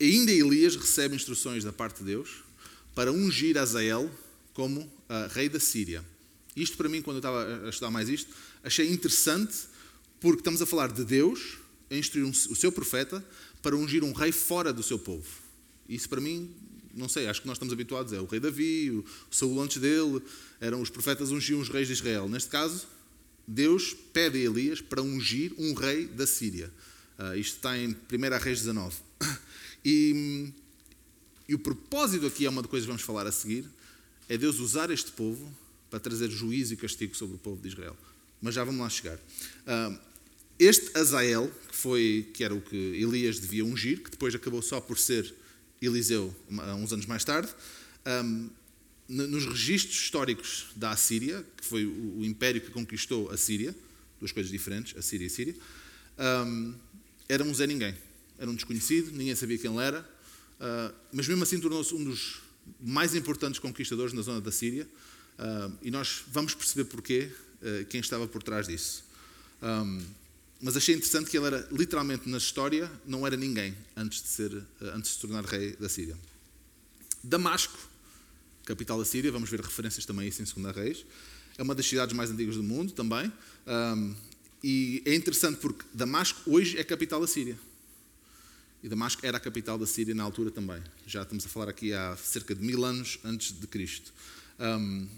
ainda 0.00 0.32
Elias 0.32 0.74
recebe 0.74 1.14
instruções 1.14 1.62
da 1.62 1.72
parte 1.72 1.98
de 1.98 2.06
Deus 2.06 2.42
para 2.94 3.12
ungir 3.12 3.56
Azael 3.58 4.10
como 4.52 4.80
uh, 4.80 4.90
rei 5.32 5.48
da 5.48 5.60
Síria. 5.60 6.04
Isto, 6.56 6.76
para 6.76 6.88
mim, 6.88 7.00
quando 7.00 7.16
eu 7.16 7.20
estava 7.20 7.66
a 7.66 7.68
estudar 7.68 7.90
mais 7.90 8.08
isto, 8.08 8.34
achei 8.64 8.90
interessante 8.90 9.69
porque 10.20 10.40
estamos 10.40 10.60
a 10.60 10.66
falar 10.66 10.92
de 10.92 11.04
Deus 11.04 11.58
a 11.90 11.96
instruir 11.96 12.24
um, 12.24 12.30
o 12.30 12.56
seu 12.56 12.70
profeta 12.70 13.24
para 13.62 13.76
ungir 13.76 14.04
um 14.04 14.12
rei 14.12 14.32
fora 14.32 14.72
do 14.72 14.82
seu 14.82 14.98
povo. 14.98 15.26
Isso, 15.88 16.08
para 16.08 16.20
mim, 16.20 16.54
não 16.94 17.08
sei, 17.08 17.26
acho 17.26 17.40
que 17.40 17.46
nós 17.46 17.56
estamos 17.56 17.72
habituados. 17.72 18.12
É 18.12 18.20
o 18.20 18.26
rei 18.26 18.40
Davi, 18.40 18.90
o 18.90 19.04
Saul 19.30 19.60
antes 19.60 19.78
dele, 19.78 20.22
eram 20.60 20.80
os 20.80 20.90
profetas 20.90 21.30
ungiam 21.30 21.60
os 21.60 21.68
reis 21.68 21.86
de 21.86 21.94
Israel. 21.94 22.28
Neste 22.28 22.50
caso, 22.50 22.86
Deus 23.46 23.94
pede 24.12 24.38
a 24.38 24.42
Elias 24.42 24.80
para 24.80 25.02
ungir 25.02 25.52
um 25.58 25.74
rei 25.74 26.06
da 26.06 26.26
Síria. 26.26 26.72
Uh, 27.18 27.36
isto 27.36 27.56
está 27.56 27.76
em 27.76 27.88
1 27.88 27.94
Reis 28.42 28.58
19. 28.60 28.96
E, 29.82 30.52
e 31.48 31.54
o 31.54 31.58
propósito 31.58 32.26
aqui 32.26 32.44
é 32.44 32.50
uma 32.50 32.60
das 32.60 32.70
coisas 32.70 32.84
que 32.84 32.90
vamos 32.90 33.00
falar 33.00 33.26
a 33.26 33.32
seguir: 33.32 33.64
é 34.28 34.36
Deus 34.36 34.58
usar 34.58 34.90
este 34.90 35.10
povo 35.10 35.50
para 35.88 35.98
trazer 35.98 36.28
juízo 36.28 36.74
e 36.74 36.76
castigo 36.76 37.16
sobre 37.16 37.36
o 37.36 37.38
povo 37.38 37.62
de 37.62 37.68
Israel. 37.68 37.96
Mas 38.42 38.54
já 38.54 38.62
vamos 38.62 38.78
lá 38.82 38.90
chegar. 38.90 39.16
Uh, 39.16 39.98
este 40.60 40.96
Azael, 40.96 41.50
que, 41.70 41.74
foi, 41.74 42.28
que 42.34 42.44
era 42.44 42.54
o 42.54 42.60
que 42.60 42.76
Elias 42.76 43.40
devia 43.40 43.64
ungir, 43.64 44.02
que 44.02 44.10
depois 44.10 44.34
acabou 44.34 44.60
só 44.60 44.78
por 44.78 44.98
ser 44.98 45.34
Eliseu 45.80 46.36
uns 46.78 46.92
anos 46.92 47.06
mais 47.06 47.24
tarde, 47.24 47.48
um, 48.28 48.50
nos 49.08 49.46
registros 49.46 49.96
históricos 49.96 50.66
da 50.76 50.90
Assíria, 50.90 51.44
que 51.56 51.64
foi 51.64 51.86
o, 51.86 52.22
império 52.22 52.60
que 52.60 52.70
conquistou 52.70 53.30
a 53.30 53.38
Síria, 53.38 53.74
duas 54.20 54.32
coisas 54.32 54.52
diferentes, 54.52 54.94
a 54.98 55.00
Síria 55.00 55.24
e 55.24 55.26
a 55.26 55.30
Síria, 55.30 55.54
um, 56.46 56.74
era 57.26 57.42
um 57.42 57.54
Zé 57.54 57.66
Ninguém. 57.66 57.94
Era 58.38 58.50
um 58.50 58.54
desconhecido, 58.54 59.10
ninguém 59.12 59.34
sabia 59.34 59.56
quem 59.56 59.70
ele 59.72 59.82
era, 59.82 60.00
uh, 60.00 60.94
mas 61.10 61.26
mesmo 61.26 61.42
assim 61.42 61.58
tornou-se 61.58 61.94
um 61.94 62.04
dos 62.04 62.40
mais 62.78 63.14
importantes 63.14 63.58
conquistadores 63.58 64.12
na 64.12 64.20
zona 64.20 64.42
da 64.42 64.52
Síria, 64.52 64.86
uh, 65.38 65.72
e 65.82 65.90
nós 65.90 66.22
vamos 66.30 66.54
perceber 66.54 66.84
porquê, 66.84 67.30
uh, 67.62 67.86
quem 67.86 68.00
estava 68.00 68.28
por 68.28 68.42
trás 68.42 68.66
disso. 68.68 69.04
Um, 69.62 70.19
mas 70.60 70.76
achei 70.76 70.94
interessante 70.94 71.30
que 71.30 71.36
ele 71.36 71.46
era, 71.46 71.68
literalmente, 71.72 72.28
na 72.28 72.38
história, 72.38 72.90
não 73.06 73.26
era 73.26 73.36
ninguém 73.36 73.74
antes 73.96 74.22
de, 74.22 74.28
ser, 74.28 74.62
antes 74.80 75.10
de 75.10 75.16
se 75.16 75.20
tornar 75.20 75.44
rei 75.44 75.74
da 75.76 75.88
Síria. 75.88 76.16
Damasco 77.22 77.78
capital 78.64 78.98
da 78.98 79.04
Síria, 79.04 79.32
vamos 79.32 79.50
ver 79.50 79.60
referências 79.60 80.04
também 80.04 80.26
a 80.26 80.28
isso 80.28 80.42
em 80.42 80.62
2 80.62 80.76
Reis, 80.76 81.04
é 81.58 81.62
uma 81.62 81.74
das 81.74 81.86
cidades 81.86 82.14
mais 82.14 82.30
antigas 82.30 82.56
do 82.56 82.62
mundo 82.62 82.92
também. 82.92 83.32
Um, 83.66 84.14
e 84.62 85.02
é 85.04 85.14
interessante 85.14 85.58
porque 85.58 85.84
Damasco 85.92 86.40
hoje 86.46 86.78
é 86.78 86.84
capital 86.84 87.20
da 87.20 87.26
Síria. 87.26 87.58
E 88.82 88.88
Damasco 88.88 89.24
era 89.24 89.36
a 89.36 89.40
capital 89.40 89.78
da 89.78 89.86
Síria 89.86 90.14
na 90.14 90.22
altura 90.22 90.50
também. 90.50 90.82
Já 91.06 91.22
estamos 91.22 91.44
a 91.44 91.48
falar 91.48 91.68
aqui 91.68 91.92
há 91.92 92.16
cerca 92.16 92.54
de 92.54 92.64
mil 92.64 92.84
anos 92.84 93.18
antes 93.24 93.58
de 93.58 93.66
Cristo. 93.66 94.12
Um, 94.58 95.08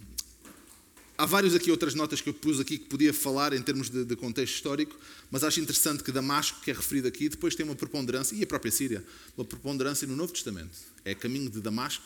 há 1.23 1.27
várias 1.27 1.55
aqui 1.55 1.71
outras 1.71 1.95
notas 1.95 2.21
que 2.21 2.29
eu 2.29 2.35
pus 2.35 2.59
aqui 2.59 2.77
que 2.77 2.87
podia 2.87 3.15
falar 3.15 3.53
em 3.53 3.63
termos 3.63 3.89
de, 3.89 4.05
de, 4.05 4.17
contexto 4.17 4.55
histórico, 4.55 4.99
mas 5.31 5.45
acho 5.45 5.61
interessante 5.61 6.03
que 6.03 6.11
Damasco, 6.11 6.61
que 6.63 6.71
é 6.71 6.75
referido 6.75 7.07
aqui, 7.07 7.29
depois 7.29 7.55
tem 7.55 7.65
uma 7.65 7.77
preponderância, 7.77 8.35
e 8.35 8.43
a 8.43 8.47
própria 8.47 8.73
Síria, 8.73 9.05
uma 9.37 9.45
preponderância 9.45 10.07
no 10.09 10.17
Novo 10.17 10.33
Testamento. 10.33 10.77
É 11.05 11.15
caminho 11.15 11.49
de 11.49 11.61
Damasco 11.61 12.05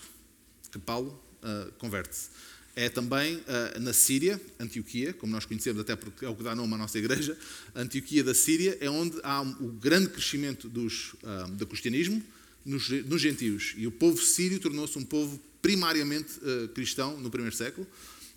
que 0.70 0.78
Paulo 0.78 1.18
uh, 1.42 1.72
converte-se. 1.78 2.28
É 2.74 2.90
também 2.90 3.36
uh, 3.36 3.80
na 3.80 3.94
Síria, 3.94 4.38
Antioquia, 4.60 5.14
como 5.14 5.32
nós 5.32 5.46
conhecemos 5.46 5.80
até 5.80 5.96
porque 5.96 6.26
é 6.26 6.28
o 6.28 6.36
que 6.36 6.42
dá 6.42 6.54
nome 6.54 6.74
à 6.74 6.76
nossa 6.76 6.98
igreja, 6.98 7.38
Antioquia 7.74 8.22
da 8.22 8.34
Síria 8.34 8.76
é 8.82 8.90
onde 8.90 9.18
há 9.22 9.40
o 9.40 9.68
grande 9.80 10.08
crescimento 10.08 10.68
dos, 10.68 11.14
uh, 11.14 11.50
do 11.52 11.66
cristianismo 11.66 12.22
nos, 12.66 12.90
nos, 12.90 13.22
gentios. 13.22 13.72
E 13.78 13.86
o 13.86 13.90
povo 13.90 14.20
sírio 14.20 14.60
tornou-se 14.60 14.98
um 14.98 15.04
povo 15.04 15.40
primariamente 15.62 16.34
cristão 16.74 17.18
no 17.18 17.28
primeiro 17.30 17.56
século, 17.56 17.86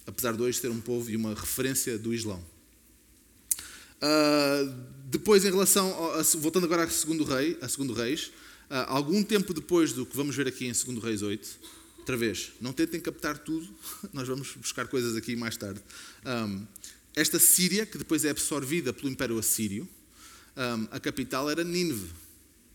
apesar 0.06 0.36
de 0.36 0.42
hoje 0.42 0.60
ser 0.60 0.70
um 0.70 0.80
povo 0.80 1.10
e 1.10 1.16
uma 1.16 1.34
referência 1.34 1.98
do 1.98 2.14
Islão. 2.14 2.44
depois, 5.06 5.44
em 5.46 5.50
relação, 5.50 6.14
a, 6.14 6.22
voltando 6.38 6.66
agora 6.66 6.84
a 6.84 6.90
segundo 6.90 7.24
rei, 7.24 7.58
a 7.62 7.68
segundo 7.68 7.94
reis, 7.94 8.32
algum 8.88 9.24
tempo 9.24 9.54
depois 9.54 9.94
do 9.94 10.06
que 10.06 10.16
vamos 10.16 10.36
ver 10.36 10.48
aqui 10.48 10.66
em 10.66 10.74
segundo 10.74 11.00
reis 11.00 11.22
8, 11.22 11.60
outra 12.10 12.18
vez, 12.18 12.54
não 12.60 12.74
tentem 12.74 13.00
captar 13.00 13.38
tudo, 13.38 13.68
nós 14.12 14.28
vamos 14.28 14.56
buscar 14.56 14.88
coisas 14.88 15.16
aqui 15.16 15.36
mais 15.36 15.56
tarde. 15.56 15.80
Um, 16.26 16.66
esta 17.16 17.38
Síria, 17.38 17.86
que 17.86 18.00
depois 18.00 18.26
é 18.26 18.32
absorvida 18.32 18.92
pelo 18.92 19.10
Império 19.10 19.38
Assírio, 19.38 19.88
um, 20.58 20.88
a 20.90 21.00
capital 21.00 21.50
era 21.50 21.64
Nínive. 21.64 22.10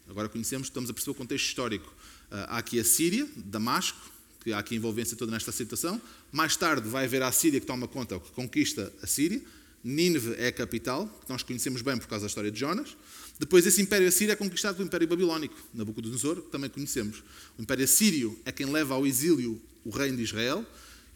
Agora 0.09 0.28
conhecemos, 0.28 0.69
estamos 0.69 0.88
a 0.88 0.93
perceber 0.93 1.11
o 1.12 1.14
contexto 1.14 1.47
histórico. 1.47 1.88
Uh, 2.31 2.47
há 2.49 2.59
aqui 2.59 2.78
a 2.78 2.85
Síria, 2.85 3.28
Damasco, 3.37 3.99
que 4.45 4.53
há 4.53 4.59
aqui 4.59 4.77
envolvência 4.77 5.17
toda 5.17 5.33
nesta 5.33 5.51
situação. 5.51 6.01
Mais 6.31 6.55
tarde 6.55 6.87
vai 6.87 7.07
haver 7.07 7.23
a 7.23 7.33
Síria 7.33 7.59
que 7.59 7.67
toma 7.67 7.89
conta, 7.89 8.21
que 8.21 8.31
conquista 8.33 8.93
a 9.03 9.07
Síria. 9.07 9.43
Nínive 9.83 10.35
é 10.39 10.49
a 10.49 10.53
capital, 10.53 11.07
que 11.25 11.31
nós 11.31 11.43
conhecemos 11.43 11.83
bem 11.83 11.97
por 11.97 12.07
causa 12.07 12.25
da 12.25 12.29
história 12.29 12.51
de 12.51 12.61
Jonas. 12.61 12.97
Depois, 13.39 13.67
esse 13.67 13.83
Império 13.83 14.07
Assírio 14.07 14.33
é 14.33 14.37
conquistado 14.37 14.77
pelo 14.77 14.87
Império 14.87 15.09
Babilónico, 15.09 15.57
Nabucodonosor, 15.73 16.43
que 16.43 16.51
também 16.51 16.71
conhecemos. 16.71 17.23
O 17.59 17.63
Império 17.63 17.85
Assírio 17.85 18.39
é 18.45 18.53
quem 18.53 18.67
leva 18.67 18.95
ao 18.95 19.07
exílio 19.07 19.61
o 19.85 19.91
reino 19.91 20.17
de 20.17 20.23
Israel, 20.23 20.65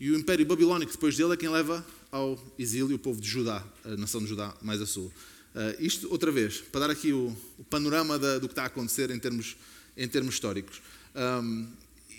e 0.01 0.11
o 0.11 0.17
Império 0.17 0.45
Babilónico, 0.45 0.93
depois 0.93 1.17
dele, 1.17 1.33
é 1.33 1.37
quem 1.37 1.49
leva 1.49 1.85
ao 2.11 2.39
exílio 2.59 2.97
o 2.97 2.99
povo 2.99 3.21
de 3.21 3.29
Judá, 3.29 3.65
a 3.85 3.97
nação 3.97 4.21
de 4.23 4.27
Judá 4.27 4.55
mais 4.63 4.81
a 4.81 4.87
sul. 4.87 5.13
Uh, 5.55 5.83
isto, 5.83 6.11
outra 6.11 6.31
vez, 6.31 6.59
para 6.59 6.83
dar 6.83 6.91
aqui 6.91 7.13
o, 7.13 7.35
o 7.59 7.65
panorama 7.65 8.19
da, 8.19 8.39
do 8.39 8.49
que 8.49 8.53
está 8.53 8.63
a 8.65 8.67
acontecer 8.67 9.11
em 9.11 9.19
termos, 9.19 9.57
em 9.97 10.07
termos 10.07 10.35
históricos. 10.35 10.81
Um, 11.15 11.67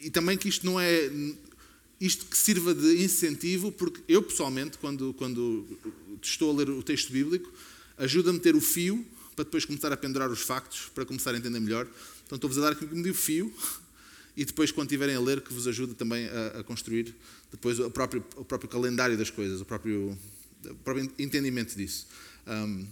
e 0.03 0.09
também 0.09 0.37
que 0.37 0.47
isto 0.47 0.65
não 0.65 0.79
é. 0.79 1.09
Isto 1.99 2.25
que 2.27 2.37
sirva 2.37 2.73
de 2.73 3.03
incentivo, 3.03 3.73
porque 3.73 4.01
eu 4.07 4.23
pessoalmente, 4.23 4.77
quando, 4.77 5.13
quando 5.15 5.67
estou 6.21 6.51
a 6.51 6.57
ler 6.57 6.69
o 6.69 6.81
texto 6.81 7.11
bíblico, 7.11 7.51
ajuda-me 7.97 8.39
a 8.39 8.41
ter 8.41 8.55
o 8.55 8.61
fio 8.61 9.05
para 9.35 9.43
depois 9.43 9.65
começar 9.65 9.91
a 9.91 9.97
pendurar 9.97 10.29
os 10.29 10.41
factos, 10.41 10.89
para 10.95 11.05
começar 11.05 11.33
a 11.33 11.37
entender 11.37 11.59
melhor. 11.59 11.87
Então 12.25 12.37
estou-vos 12.37 12.57
a 12.57 12.61
dar 12.61 12.71
aqui 12.71 12.85
um 12.85 13.13
fio 13.13 13.53
e 14.35 14.45
depois, 14.45 14.71
quando 14.71 14.87
estiverem 14.87 15.15
a 15.15 15.19
ler, 15.19 15.41
que 15.41 15.53
vos 15.53 15.67
ajude 15.67 15.93
também 15.93 16.27
a, 16.27 16.59
a 16.59 16.63
construir 16.63 17.13
depois 17.51 17.79
o 17.79 17.89
próprio, 17.89 18.23
o 18.37 18.45
próprio 18.45 18.69
calendário 18.69 19.17
das 19.17 19.29
coisas, 19.29 19.59
o 19.59 19.65
próprio, 19.65 20.17
o 20.65 20.75
próprio 20.75 21.11
entendimento 21.19 21.75
disso. 21.75 22.07
Um, 22.47 22.87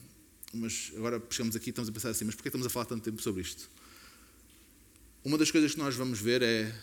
mas 0.53 0.91
agora 0.95 1.21
chegamos 1.29 1.55
aqui 1.55 1.67
e 1.67 1.71
estamos 1.71 1.89
a 1.89 1.91
pensar 1.93 2.09
assim, 2.09 2.25
mas 2.25 2.35
porquê 2.35 2.49
estamos 2.49 2.65
a 2.65 2.69
falar 2.69 2.85
tanto 2.85 3.03
tempo 3.03 3.21
sobre 3.21 3.41
isto? 3.41 3.69
Uma 5.23 5.37
das 5.37 5.51
coisas 5.51 5.73
que 5.73 5.79
nós 5.79 5.95
vamos 5.95 6.19
ver 6.19 6.41
é 6.41 6.73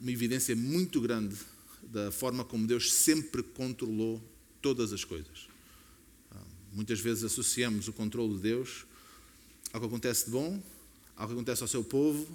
uma 0.00 0.10
evidência 0.10 0.56
muito 0.56 1.00
grande 1.00 1.36
da 1.82 2.10
forma 2.10 2.44
como 2.44 2.66
Deus 2.66 2.92
sempre 2.92 3.42
controlou 3.42 4.22
todas 4.60 4.92
as 4.92 5.04
coisas. 5.04 5.52
Muitas 6.72 7.00
vezes 7.00 7.22
associamos 7.24 7.86
o 7.86 7.92
controle 7.92 8.34
de 8.36 8.40
Deus 8.40 8.86
ao 9.72 9.80
que 9.80 9.86
acontece 9.86 10.26
de 10.26 10.30
bom, 10.30 10.62
ao 11.14 11.26
que 11.26 11.34
acontece 11.34 11.62
ao 11.62 11.68
seu 11.68 11.84
povo, 11.84 12.26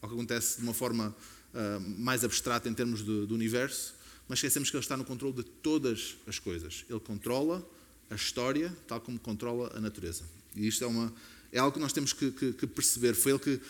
ao 0.00 0.08
que 0.08 0.14
acontece 0.14 0.58
de 0.58 0.62
uma 0.62 0.72
forma 0.72 1.14
uh, 1.52 1.80
mais 1.98 2.22
abstrata 2.22 2.68
em 2.68 2.74
termos 2.74 3.02
do, 3.02 3.34
universo, 3.34 3.94
mas 4.28 4.38
esquecemos 4.38 4.70
que 4.70 4.76
Ele 4.76 4.84
está 4.84 4.96
no 4.96 5.04
controle 5.04 5.34
de 5.34 5.42
todas 5.42 6.16
as 6.28 6.38
coisas. 6.38 6.84
Ele 6.88 7.00
controla 7.00 7.68
a 8.08 8.14
história, 8.14 8.76
tal 8.86 9.00
como 9.00 9.18
controla 9.18 9.72
a 9.74 9.80
natureza. 9.80 10.24
E 10.54 10.68
isto 10.68 10.84
é, 10.84 10.86
uma, 10.86 11.12
é 11.50 11.58
algo 11.58 11.74
que 11.74 11.80
nós 11.80 11.92
temos 11.92 12.12
que, 12.12 12.30
que, 12.30 12.52
que 12.52 12.66
perceber. 12.68 13.14
Foi 13.14 13.32
Ele 13.32 13.40
que, 13.40 13.60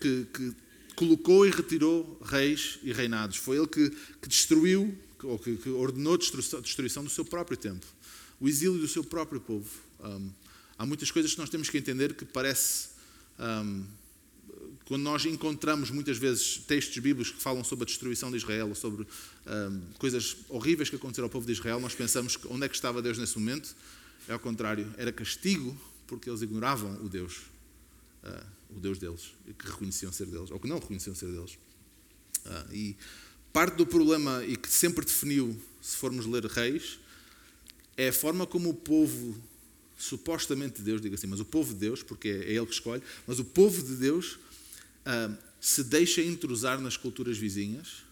que, 0.00 0.54
colocou 0.94 1.46
e 1.46 1.50
retirou 1.50 2.20
reis 2.24 2.78
e 2.82 2.92
reinados. 2.92 3.36
Foi 3.36 3.56
Ele 3.56 3.66
que, 3.66 3.92
destruiu, 4.28 4.96
ou 5.22 5.38
que, 5.38 5.68
ordenou 5.70 6.14
a 6.14 6.18
destruição, 6.18 6.60
destruição 6.60 7.04
do 7.04 7.10
seu 7.10 7.24
próprio 7.24 7.56
templo 7.56 7.88
o 8.42 8.48
exílio 8.48 8.76
do 8.76 8.88
seu 8.88 9.04
próprio 9.04 9.40
povo. 9.40 9.70
Um, 10.02 10.28
há 10.76 10.84
muitas 10.84 11.12
coisas 11.12 11.32
que 11.32 11.38
nós 11.38 11.48
temos 11.48 11.70
que 11.70 11.78
entender 11.78 12.12
que 12.12 12.24
parece. 12.24 12.88
Um, 13.38 13.84
quando 14.84 15.04
nós 15.04 15.24
encontramos 15.24 15.90
muitas 15.90 16.18
vezes 16.18 16.56
textos 16.66 16.98
bíblicos 16.98 17.30
que 17.30 17.40
falam 17.40 17.62
sobre 17.62 17.84
a 17.84 17.86
destruição 17.86 18.32
de 18.32 18.36
Israel, 18.36 18.68
ou 18.68 18.74
sobre 18.74 19.06
um, 19.46 19.80
coisas 19.96 20.36
horríveis 20.48 20.90
que 20.90 20.96
aconteceram 20.96 21.26
ao 21.26 21.30
povo 21.30 21.46
de 21.46 21.52
Israel, 21.52 21.78
nós 21.78 21.94
pensamos 21.94 22.36
que 22.36 22.48
onde 22.48 22.66
é 22.66 22.68
que 22.68 22.74
estava 22.74 23.00
Deus 23.00 23.16
nesse 23.16 23.38
momento? 23.38 23.76
É 24.26 24.32
ao 24.32 24.40
contrário, 24.40 24.92
era 24.98 25.12
castigo 25.12 25.80
porque 26.08 26.28
eles 26.28 26.42
ignoravam 26.42 26.94
o 26.96 27.08
Deus, 27.08 27.42
uh, 28.24 28.44
o 28.76 28.80
Deus 28.80 28.98
deles, 28.98 29.32
que 29.58 29.66
reconheciam 29.66 30.12
ser 30.12 30.26
deles, 30.26 30.50
ou 30.50 30.58
que 30.58 30.68
não 30.68 30.78
reconheciam 30.78 31.14
ser 31.14 31.26
deles. 31.26 31.58
Uh, 32.44 32.74
e 32.74 32.96
parte 33.52 33.76
do 33.76 33.86
problema, 33.86 34.44
e 34.44 34.56
que 34.56 34.68
sempre 34.68 35.04
definiu, 35.04 35.60
se 35.80 35.96
formos 35.96 36.26
ler 36.26 36.44
Reis, 36.46 36.98
é 37.96 38.08
a 38.08 38.12
forma 38.12 38.46
como 38.46 38.70
o 38.70 38.74
povo, 38.74 39.36
supostamente 39.98 40.78
de 40.78 40.82
Deus, 40.82 41.00
diga 41.00 41.14
assim, 41.14 41.26
mas 41.26 41.40
o 41.40 41.44
povo 41.44 41.72
de 41.74 41.80
Deus, 41.80 42.02
porque 42.02 42.28
é 42.28 42.52
Ele 42.52 42.66
que 42.66 42.72
escolhe, 42.72 43.02
mas 43.26 43.38
o 43.38 43.44
povo 43.44 43.82
de 43.82 43.94
Deus 43.96 44.38
um, 45.06 45.36
se 45.60 45.84
deixa 45.84 46.22
intrusar 46.22 46.80
nas 46.80 46.96
culturas 46.96 47.36
vizinhas. 47.36 48.02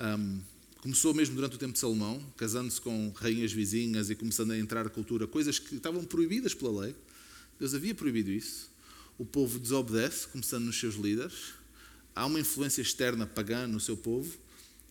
Um, 0.00 0.40
começou 0.80 1.12
mesmo 1.14 1.34
durante 1.34 1.56
o 1.56 1.58
tempo 1.58 1.72
de 1.72 1.78
Salomão, 1.78 2.22
casando-se 2.36 2.80
com 2.80 3.12
rainhas 3.16 3.52
vizinhas 3.52 4.10
e 4.10 4.14
começando 4.14 4.52
a 4.52 4.58
entrar 4.58 4.86
a 4.86 4.90
cultura, 4.90 5.26
coisas 5.26 5.58
que 5.58 5.76
estavam 5.76 6.04
proibidas 6.04 6.54
pela 6.54 6.82
lei. 6.82 6.94
Deus 7.58 7.74
havia 7.74 7.94
proibido 7.94 8.30
isso. 8.30 8.70
O 9.18 9.24
povo 9.24 9.58
desobedece, 9.58 10.28
começando 10.28 10.64
nos 10.64 10.78
seus 10.78 10.94
líderes. 10.94 11.54
Há 12.14 12.26
uma 12.26 12.40
influência 12.40 12.82
externa 12.82 13.26
pagã 13.26 13.66
no 13.66 13.80
seu 13.80 13.96
povo 13.96 14.36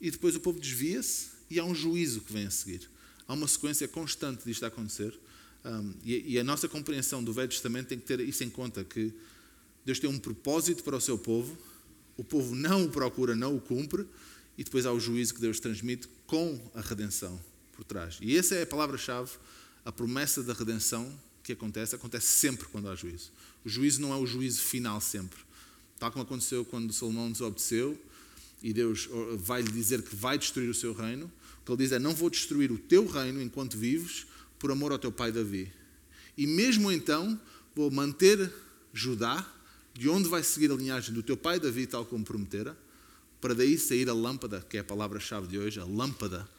e 0.01 0.09
depois 0.09 0.35
o 0.35 0.39
povo 0.39 0.59
desvia-se 0.59 1.27
e 1.49 1.59
há 1.59 1.63
um 1.63 1.75
juízo 1.75 2.21
que 2.21 2.33
vem 2.33 2.47
a 2.47 2.51
seguir. 2.51 2.89
Há 3.27 3.33
uma 3.33 3.47
sequência 3.47 3.87
constante 3.87 4.43
disto 4.45 4.63
a 4.63 4.67
acontecer. 4.67 5.17
Um, 5.63 5.93
e, 6.03 6.33
e, 6.33 6.39
a 6.39 6.43
nossa 6.43 6.67
compreensão 6.67 7.23
do 7.23 7.33
Velho 7.33 7.49
Testamento 7.49 7.87
tem 7.87 7.99
que 7.99 8.05
ter 8.05 8.19
isso 8.19 8.43
em 8.43 8.49
conta, 8.49 8.83
que 8.83 9.11
Deus 9.83 9.99
tem 9.99 10.09
um 10.09 10.19
propósito 10.19 10.83
para 10.83 10.95
o 10.95 11.01
seu 11.01 11.17
povo, 11.17 11.57
o 12.17 12.23
povo 12.23 12.53
não 12.55 12.85
o 12.85 12.89
procura, 12.89 13.35
não 13.35 13.55
o 13.55 13.59
cumpre, 13.59 14.05
e 14.57 14.63
depois 14.63 14.85
há 14.85 14.91
o 14.91 14.99
juízo 14.99 15.33
que 15.33 15.41
Deus 15.41 15.59
transmite 15.59 16.07
com 16.27 16.59
a 16.75 16.81
redenção 16.81 17.39
por 17.73 17.83
trás. 17.83 18.19
E 18.21 18.37
essa 18.37 18.53
é 18.53 18.61
a 18.61 18.67
palavra-chave, 18.67 19.31
a 19.83 19.91
promessa 19.91 20.43
da 20.43 20.53
redenção 20.53 21.11
que 21.45 21.53
acontece, 21.53 21.93
acontece 21.93 22.25
sempre 22.25 22.67
quando 22.69 22.89
há 22.89 22.95
juízo. 22.95 23.31
O 23.63 23.69
juízo 23.69 24.01
não 24.01 24.11
é 24.11 24.17
o 24.17 24.25
juízo 24.25 24.61
final 24.61 24.99
sempre. 24.99 25.37
Tal 25.99 26.11
como 26.11 26.23
aconteceu 26.23 26.65
quando 26.65 26.91
Salomão 26.91 27.31
desobedeceu 27.31 27.95
e 28.63 28.73
Deus 28.73 29.07
vai 29.37 29.61
lhe 29.61 29.71
dizer 29.71 30.01
que 30.01 30.15
vai 30.15 30.39
destruir 30.39 30.67
o 30.67 30.73
seu 30.73 30.91
reino, 30.91 31.31
que 31.63 31.71
ele 31.71 31.77
diz 31.77 31.91
é: 31.91 31.99
Não 31.99 32.15
vou 32.15 32.31
destruir 32.31 32.71
o 32.71 32.79
teu 32.79 33.05
reino 33.05 33.39
enquanto 33.39 33.77
vives, 33.77 34.25
por 34.57 34.71
amor 34.71 34.91
ao 34.91 34.97
teu 34.97 35.11
pai 35.11 35.31
Davi. 35.31 35.71
E 36.35 36.47
mesmo 36.47 36.91
então, 36.91 37.39
vou 37.75 37.91
manter 37.91 38.51
Judá, 38.91 39.47
de 39.93 40.09
onde 40.09 40.27
vai 40.27 40.41
seguir 40.41 40.71
a 40.71 40.75
linhagem 40.75 41.13
do 41.13 41.21
teu 41.21 41.37
pai 41.37 41.59
Davi, 41.59 41.85
tal 41.85 42.05
como 42.05 42.25
prometera, 42.25 42.75
para 43.39 43.53
daí 43.53 43.77
sair 43.77 44.09
a 44.09 44.13
lâmpada, 44.13 44.65
que 44.67 44.77
é 44.77 44.79
a 44.79 44.83
palavra-chave 44.83 45.47
de 45.47 45.59
hoje, 45.59 45.79
a 45.79 45.85
lâmpada 45.85 46.49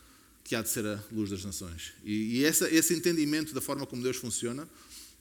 que 0.47 0.55
há 0.55 0.63
de 0.63 0.69
ser 0.69 0.87
a 0.87 1.03
luz 1.11 1.31
das 1.31 1.45
nações. 1.45 1.93
E, 2.05 2.39
e 2.39 2.45
essa, 2.45 2.73
esse 2.73 2.95
entendimento 2.95 3.53
da 3.53 3.61
forma 3.61 3.85
como 3.85 4.01
Deus 4.01 4.17
funciona 4.17 4.69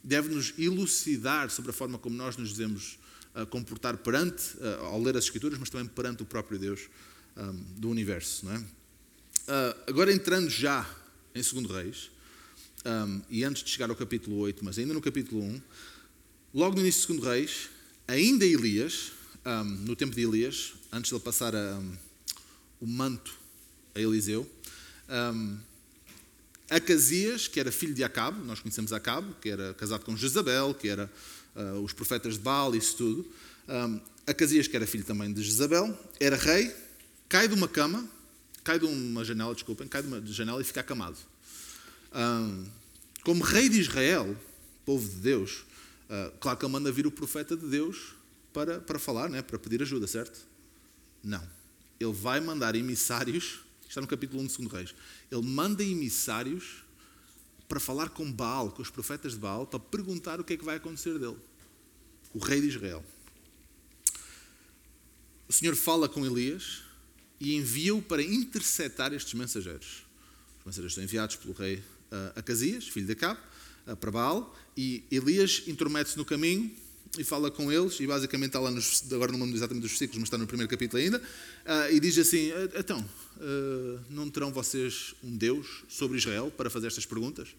deve-nos 0.04 0.54
elucidar 0.56 1.50
sobre 1.50 1.72
a 1.72 1.74
forma 1.74 1.98
como 1.98 2.16
nós 2.16 2.38
nos 2.38 2.54
devemos 2.54 3.00
uh, 3.34 3.44
comportar 3.48 3.98
perante, 3.98 4.56
uh, 4.58 4.86
ao 4.86 5.02
ler 5.02 5.18
as 5.18 5.24
Escrituras, 5.24 5.58
mas 5.58 5.72
também 5.72 5.88
perante 5.88 6.22
o 6.22 6.26
próprio 6.28 6.60
Deus 6.60 6.82
um, 7.36 7.54
do 7.76 7.90
universo. 7.90 8.48
É? 8.52 8.58
Uh, 8.58 8.64
agora 9.88 10.14
entrando 10.14 10.48
já 10.48 10.88
em 11.34 11.42
2 11.42 11.72
Reis, 11.72 12.12
um, 12.86 13.22
e 13.28 13.44
antes 13.44 13.64
de 13.64 13.72
chegar 13.72 13.90
ao 13.90 13.96
capítulo 13.96 14.38
8, 14.38 14.64
mas 14.64 14.78
ainda 14.78 14.94
no 14.94 15.02
capítulo 15.02 15.42
1, 15.42 15.62
logo 16.54 16.76
no 16.76 16.82
início 16.82 17.02
de 17.02 17.20
2 17.20 17.24
Reis, 17.28 17.70
ainda 18.08 18.46
Elias, 18.46 19.12
um, 19.44 19.64
no 19.64 19.96
tempo 19.96 20.14
de 20.14 20.22
Elias, 20.22 20.74
antes 20.92 21.10
de 21.10 21.16
ele 21.16 21.24
passar 21.24 21.56
o 22.80 22.86
manto 22.86 23.34
a 23.96 24.00
Eliseu, 24.00 24.48
Acasias, 26.70 27.48
que 27.48 27.60
era 27.60 27.72
filho 27.72 27.94
de 27.94 28.04
Acabe, 28.04 28.44
nós 28.46 28.60
conhecemos 28.60 28.92
Acabe, 28.92 29.34
que 29.42 29.50
era 29.50 29.74
casado 29.76 30.04
com 30.04 30.18
Jezabel, 30.18 30.74
que 30.74 30.90
era 30.90 31.12
uh, 31.56 31.80
os 31.82 31.94
profetas 31.94 32.36
de 32.36 32.40
Baal, 32.40 32.76
isso 32.76 32.98
tudo. 32.98 33.28
Um, 33.68 34.00
Acasias, 34.26 34.68
que 34.68 34.76
era 34.76 34.88
filho 34.88 35.04
também 35.04 35.32
de 35.32 35.44
Jezabel, 35.44 35.98
era 36.20 36.36
rei, 36.36 36.76
cai 37.30 37.48
de 37.48 37.54
uma 37.54 37.68
cama, 37.68 38.08
cai 38.64 38.80
de 38.80 38.86
uma 38.86 39.24
janela, 39.24 39.54
desculpem, 39.54 39.88
cai 39.88 40.02
de 40.02 40.08
uma 40.08 40.26
janela 40.26 40.60
e 40.60 40.64
fica 40.64 40.82
acamado. 40.82 41.18
Um, 42.14 42.66
como 43.24 43.44
rei 43.44 43.70
de 43.70 43.80
Israel, 43.80 44.36
povo 44.86 45.08
de 45.08 45.18
Deus, 45.18 45.66
uh, 46.10 46.32
claro 46.40 46.58
que 46.58 46.66
ele 46.66 46.74
manda 46.74 46.92
vir 46.92 47.06
o 47.06 47.12
profeta 47.12 47.56
de 47.56 47.68
Deus 47.68 48.16
para, 48.52 48.80
para 48.80 48.98
falar, 48.98 49.30
né, 49.30 49.42
para 49.44 49.60
pedir 49.60 49.82
ajuda, 49.84 50.08
certo? 50.08 50.40
Não. 51.24 51.44
Ele 52.00 52.14
vai 52.14 52.40
mandar 52.40 52.76
emissários, 52.76 53.60
está 53.96 54.02
no 54.02 54.08
capítulo 54.08 54.42
1 54.44 54.48
de 54.48 54.58
2 54.58 54.72
Reis, 54.72 54.96
ele 55.32 55.42
manda 55.42 55.82
emissários 55.82 56.84
para 57.68 57.80
falar 57.80 58.10
com 58.10 58.30
Baal, 58.30 58.72
com 58.72 58.82
os 58.82 58.90
profetas 58.90 59.32
de 59.34 59.40
Baal, 59.40 59.66
para 59.66 59.80
perguntar 59.80 60.40
o 60.40 60.44
que 60.44 60.54
é 60.54 60.58
que 60.58 60.66
vai 60.66 60.76
acontecer 60.76 61.18
dele. 61.18 61.38
O 62.34 62.40
rei 62.40 62.60
de 62.60 62.68
Israel. 62.68 63.04
O 65.48 65.54
Senhor 65.54 65.76
fala 65.76 66.10
com 66.10 66.26
Elias 66.26 66.82
e 67.40 67.56
envia-o 67.56 68.02
para 68.02 68.22
interceptar 68.22 69.14
estes 69.14 69.34
mensageiros. 69.34 70.04
Os 70.60 70.66
mensageiros 70.66 70.94
são 70.94 71.04
enviados 71.04 71.38
pelo 71.38 71.54
rei 71.54 71.78
uh, 71.78 72.38
Acasias, 72.38 72.88
filho 72.90 73.06
de 73.06 73.14
Acabe, 73.14 73.40
uh, 73.88 73.96
para 73.96 74.12
Baal, 74.12 74.58
e 74.76 75.06
Elias 75.10 75.64
intromete-se 75.68 76.18
no 76.18 76.26
caminho 76.26 76.76
e 77.18 77.24
fala 77.24 77.50
com 77.52 77.72
eles, 77.72 78.00
e 78.00 78.08
basicamente 78.08 78.50
está 78.50 78.60
lá, 78.60 78.72
nos, 78.72 79.04
agora 79.12 79.32
me 79.32 79.40
lembro 79.40 79.56
exatamente 79.56 79.82
dos 79.82 79.92
versículos, 79.92 80.20
mas 80.20 80.28
está 80.28 80.38
no 80.38 80.48
primeiro 80.48 80.70
capítulo 80.70 81.02
ainda, 81.02 81.18
uh, 81.18 81.92
e 81.94 82.00
diz 82.00 82.18
assim: 82.18 82.52
Então, 82.78 83.00
uh, 83.38 84.00
não 84.10 84.30
terão 84.30 84.52
vocês 84.52 85.16
um 85.24 85.36
Deus 85.36 85.84
sobre 85.88 86.18
Israel 86.18 86.52
para 86.56 86.70
fazer 86.70 86.88
estas 86.88 87.06
perguntas? 87.06 87.50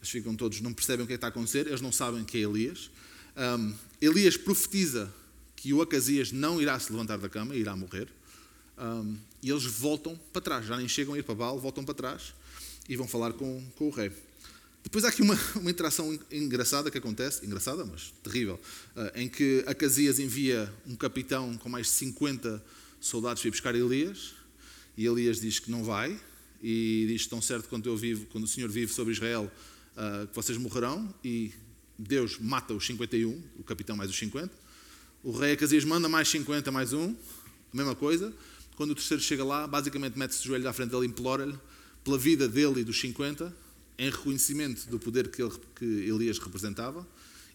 Eles 0.00 0.10
ficam 0.10 0.34
todos, 0.34 0.60
não 0.60 0.72
percebem 0.72 1.04
o 1.04 1.06
que, 1.06 1.12
é 1.12 1.16
que 1.16 1.18
está 1.18 1.26
a 1.26 1.30
acontecer, 1.30 1.66
eles 1.66 1.80
não 1.80 1.92
sabem 1.92 2.24
que 2.24 2.38
é 2.38 2.40
Elias. 2.40 2.90
Um, 3.36 3.74
Elias 4.00 4.36
profetiza 4.36 5.12
que 5.54 5.72
o 5.74 5.82
Acasias 5.82 6.32
não 6.32 6.60
irá 6.60 6.78
se 6.78 6.90
levantar 6.90 7.18
da 7.18 7.28
cama, 7.28 7.54
irá 7.54 7.76
morrer. 7.76 8.08
Um, 8.78 9.16
e 9.42 9.50
eles 9.50 9.64
voltam 9.64 10.18
para 10.32 10.40
trás, 10.40 10.66
já 10.66 10.76
nem 10.76 10.88
chegam 10.88 11.14
a 11.14 11.18
ir 11.18 11.22
para 11.22 11.34
Baal, 11.34 11.60
voltam 11.60 11.84
para 11.84 11.94
trás 11.94 12.34
e 12.88 12.96
vão 12.96 13.06
falar 13.06 13.34
com, 13.34 13.62
com 13.76 13.88
o 13.88 13.90
rei. 13.90 14.10
Depois 14.82 15.04
há 15.04 15.08
aqui 15.08 15.22
uma, 15.22 15.38
uma 15.56 15.70
interação 15.70 16.18
engraçada 16.30 16.90
que 16.90 16.98
acontece, 16.98 17.44
engraçada, 17.44 17.84
mas 17.84 18.12
terrível, 18.22 18.58
uh, 18.96 19.18
em 19.18 19.28
que 19.28 19.62
Acasias 19.66 20.18
envia 20.18 20.72
um 20.86 20.96
capitão 20.96 21.56
com 21.58 21.68
mais 21.68 21.86
de 21.86 21.92
50 21.92 22.62
soldados 23.00 23.40
para 23.42 23.48
ir 23.48 23.50
buscar 23.50 23.74
Elias, 23.74 24.34
e 24.96 25.06
Elias 25.06 25.40
diz 25.40 25.58
que 25.58 25.70
não 25.70 25.84
vai, 25.84 26.18
e 26.62 27.06
diz 27.08 27.26
tão 27.26 27.40
certo 27.40 27.68
quanto 27.68 27.88
eu 27.88 27.96
vivo, 27.96 28.26
quando 28.26 28.44
o 28.44 28.48
Senhor 28.48 28.70
vive 28.70 28.92
sobre 28.92 29.12
Israel, 29.12 29.50
uh, 29.96 30.26
que 30.26 30.34
vocês 30.34 30.58
morrerão, 30.58 31.12
e 31.24 31.52
Deus 31.98 32.38
mata 32.38 32.72
os 32.72 32.86
51, 32.86 33.42
o 33.58 33.62
capitão 33.62 33.96
mais 33.96 34.10
os 34.10 34.18
50. 34.18 34.50
O 35.22 35.32
rei 35.32 35.52
Acasias 35.52 35.84
manda 35.84 36.08
mais 36.08 36.28
50, 36.28 36.70
mais 36.72 36.92
um, 36.94 37.14
a 37.72 37.76
mesma 37.76 37.94
coisa. 37.94 38.32
Quando 38.74 38.92
o 38.92 38.94
terceiro 38.94 39.22
chega 39.22 39.44
lá, 39.44 39.66
basicamente 39.66 40.18
mete-se 40.18 40.40
de 40.40 40.48
joelho 40.48 40.66
à 40.66 40.72
frente 40.72 40.90
dele 40.90 41.04
e 41.04 41.08
implora-lhe 41.08 41.58
pela 42.02 42.16
vida 42.16 42.48
dele 42.48 42.80
e 42.80 42.84
dos 42.84 42.98
50, 42.98 43.54
em 44.00 44.08
reconhecimento 44.08 44.88
do 44.88 44.98
poder 44.98 45.28
que, 45.28 45.42
ele, 45.42 45.52
que 45.76 45.84
Elias 45.84 46.38
representava. 46.38 47.06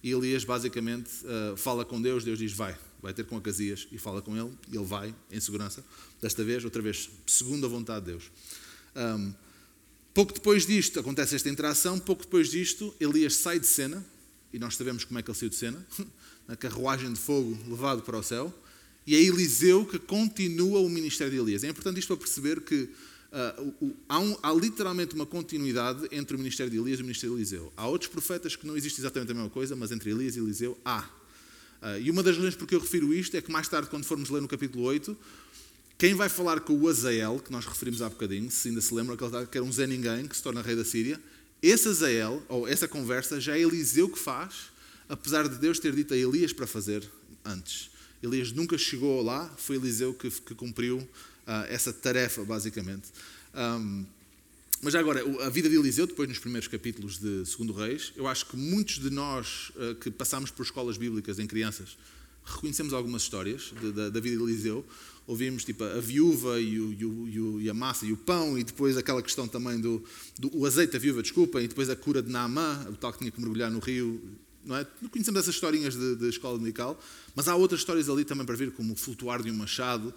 E 0.03 0.11
Elias 0.11 0.43
basicamente 0.43 1.09
uh, 1.25 1.57
fala 1.57 1.83
com 1.83 1.99
Deus, 1.99 2.23
Deus 2.23 2.37
diz: 2.37 2.53
Vai, 2.53 2.77
vai 3.01 3.11
ter 3.15 3.25
com 3.25 3.35
Acasias 3.35 3.87
e 3.91 3.97
fala 3.97 4.21
com 4.21 4.37
ele, 4.37 4.51
e 4.71 4.77
ele 4.77 4.85
vai 4.85 5.13
em 5.31 5.39
segurança. 5.39 5.83
Desta 6.21 6.43
vez, 6.43 6.63
outra 6.63 6.83
vez, 6.83 7.09
segundo 7.25 7.65
a 7.65 7.69
vontade 7.69 8.05
de 8.05 8.11
Deus. 8.11 8.31
Um, 8.95 9.33
pouco 10.13 10.33
depois 10.33 10.67
disto, 10.67 10.99
acontece 10.99 11.35
esta 11.35 11.49
interação. 11.49 11.97
Pouco 11.97 12.21
depois 12.21 12.51
disto, 12.51 12.93
Elias 12.99 13.33
sai 13.37 13.59
de 13.59 13.65
cena, 13.65 14.05
e 14.53 14.59
nós 14.59 14.75
sabemos 14.75 15.03
como 15.03 15.17
é 15.17 15.23
que 15.23 15.31
ele 15.31 15.37
saiu 15.37 15.49
de 15.49 15.55
cena 15.55 15.83
na 16.47 16.55
carruagem 16.55 17.11
de 17.11 17.19
fogo 17.19 17.57
levado 17.67 18.03
para 18.03 18.19
o 18.19 18.21
céu. 18.23 18.53
E 19.07 19.15
é 19.15 19.19
Eliseu 19.19 19.83
que 19.83 19.97
continua 19.97 20.79
o 20.79 20.89
ministério 20.89 21.33
de 21.33 21.39
Elias. 21.39 21.63
É 21.63 21.69
importante 21.69 21.99
isto 21.99 22.09
para 22.09 22.17
perceber 22.17 22.61
que 22.61 22.89
Uh, 23.31 23.95
há, 24.07 24.19
um, 24.19 24.37
há, 24.41 24.53
literalmente 24.53 25.13
uma 25.13 25.25
continuidade 25.25 26.07
entre 26.11 26.35
o 26.35 26.39
ministério 26.39 26.71
de 26.71 26.77
Elias 26.77 26.99
e 26.99 27.01
o 27.01 27.05
ministério 27.05 27.35
de 27.35 27.41
Eliseu. 27.41 27.73
Há 27.75 27.87
outros 27.87 28.09
profetas 28.09 28.55
que 28.55 28.65
não 28.65 28.77
existe 28.77 29.01
exatamente 29.01 29.31
a 29.31 29.35
mesma 29.35 29.49
coisa, 29.49 29.75
mas 29.75 29.91
entre 29.91 30.11
Elias 30.11 30.35
e 30.35 30.39
Eliseu 30.39 30.77
há. 30.85 31.01
Uh, 31.81 31.99
e 32.01 32.09
uma 32.09 32.23
das 32.23 32.35
razões 32.37 32.55
por 32.55 32.67
que 32.67 32.75
eu 32.75 32.79
refiro 32.79 33.13
isto 33.13 33.35
é 33.35 33.41
que 33.41 33.51
mais 33.51 33.67
tarde, 33.67 33.89
quando 33.89 34.05
formos 34.05 34.29
ler 34.29 34.41
no 34.41 34.47
capítulo 34.47 34.85
8, 34.85 35.17
quem 35.97 36.13
vai 36.13 36.27
falar 36.27 36.59
com 36.59 36.73
o 36.73 36.87
Azael, 36.89 37.39
que 37.39 37.51
nós 37.51 37.65
referimos 37.65 38.01
há 38.01 38.09
bocadinho, 38.09 38.51
se 38.51 38.69
ainda 38.69 38.81
se 38.81 38.93
lembram, 38.93 39.15
que 39.17 39.57
era 39.57 39.65
um 39.65 39.71
Zé 39.71 39.87
Ninguém, 39.87 40.27
que 40.27 40.35
se 40.35 40.43
torna 40.43 40.61
rei 40.61 40.75
da 40.75 40.83
Síria, 40.83 41.19
esse 41.61 41.87
Azael, 41.87 42.43
ou 42.49 42.67
essa 42.67 42.87
conversa, 42.87 43.39
já 43.39 43.57
é 43.57 43.61
Eliseu 43.61 44.09
que 44.09 44.19
faz, 44.19 44.71
apesar 45.07 45.47
de 45.47 45.55
Deus 45.57 45.79
ter 45.79 45.95
dito 45.95 46.13
a 46.13 46.17
Elias 46.17 46.51
para 46.51 46.67
fazer 46.67 47.03
antes. 47.43 47.89
Elias 48.21 48.51
nunca 48.51 48.77
chegou 48.77 49.21
lá, 49.21 49.49
foi 49.57 49.77
Eliseu 49.77 50.13
que, 50.13 50.29
que 50.29 50.53
cumpriu 50.53 51.07
essa 51.69 51.93
tarefa, 51.93 52.43
basicamente. 52.43 53.09
Um, 53.53 54.05
mas 54.81 54.93
já 54.93 54.99
agora, 54.99 55.23
a 55.45 55.49
vida 55.49 55.69
de 55.69 55.75
Eliseu, 55.75 56.05
depois 56.05 56.27
nos 56.27 56.37
primeiros 56.37 56.67
capítulos 56.67 57.17
de 57.17 57.45
Segundo 57.45 57.73
Reis, 57.73 58.11
eu 58.15 58.27
acho 58.27 58.45
que 58.45 58.57
muitos 58.57 58.99
de 58.99 59.09
nós 59.09 59.71
uh, 59.75 59.95
que 59.95 60.11
passamos 60.11 60.51
por 60.51 60.63
escolas 60.63 60.97
bíblicas 60.97 61.39
em 61.39 61.47
crianças 61.47 61.97
reconhecemos 62.45 62.93
algumas 62.93 63.23
histórias 63.23 63.73
de, 63.81 63.91
da, 63.91 64.09
da, 64.09 64.19
vida 64.19 64.37
de 64.37 64.43
Eliseu. 64.43 64.85
Ouvimos 65.25 65.63
tipo 65.63 65.83
a 65.83 65.99
viúva 65.99 66.61
e, 66.61 66.79
o, 66.79 66.93
e, 66.93 67.39
o, 67.39 67.61
e, 67.61 67.69
a 67.69 67.73
massa 67.73 68.05
e 68.05 68.11
o 68.11 68.17
pão, 68.17 68.57
e 68.57 68.63
depois 68.63 68.95
aquela 68.95 69.23
questão 69.23 69.47
também 69.47 69.79
do, 69.79 70.03
do 70.37 70.65
azeite 70.65 70.93
da 70.93 70.99
viúva, 70.99 71.23
desculpa, 71.23 71.59
e 71.61 71.67
depois 71.67 71.89
a 71.89 71.95
cura 71.95 72.21
de 72.21 72.31
Naamã, 72.31 72.85
o 72.89 72.95
tal 72.95 73.11
que 73.11 73.19
tinha 73.19 73.31
que 73.31 73.39
mergulhar 73.39 73.71
no 73.71 73.79
rio. 73.79 74.21
Não, 74.63 74.77
é? 74.77 74.85
conhecemos 75.11 75.39
essas 75.39 75.55
historinhas 75.55 75.95
de, 75.95 76.15
de 76.15 76.29
escola 76.29 76.57
dominical, 76.57 76.99
mas 77.35 77.47
há 77.47 77.55
outras 77.55 77.79
histórias 77.79 78.07
ali 78.07 78.23
também 78.23 78.45
para 78.45 78.55
ver, 78.55 78.71
como 78.71 78.93
o 78.93 78.95
flutuar 78.95 79.41
de 79.41 79.49
um 79.49 79.55
machado, 79.55 80.13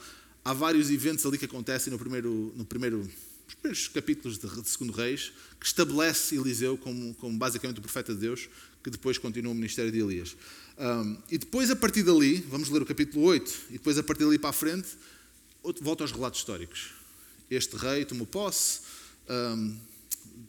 há 0.48 0.52
vários 0.54 0.90
eventos 0.90 1.26
ali 1.26 1.36
que 1.36 1.44
acontecem 1.44 1.92
no 1.92 1.98
primeiro, 1.98 2.54
no 2.56 2.64
primeiro, 2.64 2.98
nos 3.00 3.54
primeiros 3.54 3.88
capítulos 3.88 4.38
de, 4.38 4.48
de 4.48 4.68
Segundo 4.70 4.94
Reis, 4.94 5.30
que 5.60 5.66
estabelece 5.66 6.36
Eliseu 6.36 6.78
como, 6.78 7.14
como 7.16 7.36
basicamente 7.36 7.80
o 7.80 7.82
profeta 7.82 8.14
de 8.14 8.20
Deus, 8.20 8.48
que 8.82 8.88
depois 8.88 9.18
continua 9.18 9.52
o 9.52 9.54
ministério 9.54 9.92
de 9.92 9.98
Elias. 9.98 10.34
Um, 10.78 11.18
e 11.30 11.36
depois, 11.36 11.70
a 11.70 11.76
partir 11.76 12.02
dali, 12.02 12.36
vamos 12.48 12.70
ler 12.70 12.80
o 12.80 12.86
capítulo 12.86 13.26
8, 13.26 13.66
e 13.68 13.72
depois, 13.74 13.98
a 13.98 14.02
partir 14.02 14.24
dali 14.24 14.38
para 14.38 14.48
a 14.48 14.52
frente, 14.54 14.88
volta 15.82 16.02
aos 16.02 16.12
relatos 16.12 16.40
históricos. 16.40 16.94
Este 17.50 17.76
rei 17.76 18.06
tomou 18.06 18.26
posse, 18.26 18.80
um, 19.28 19.78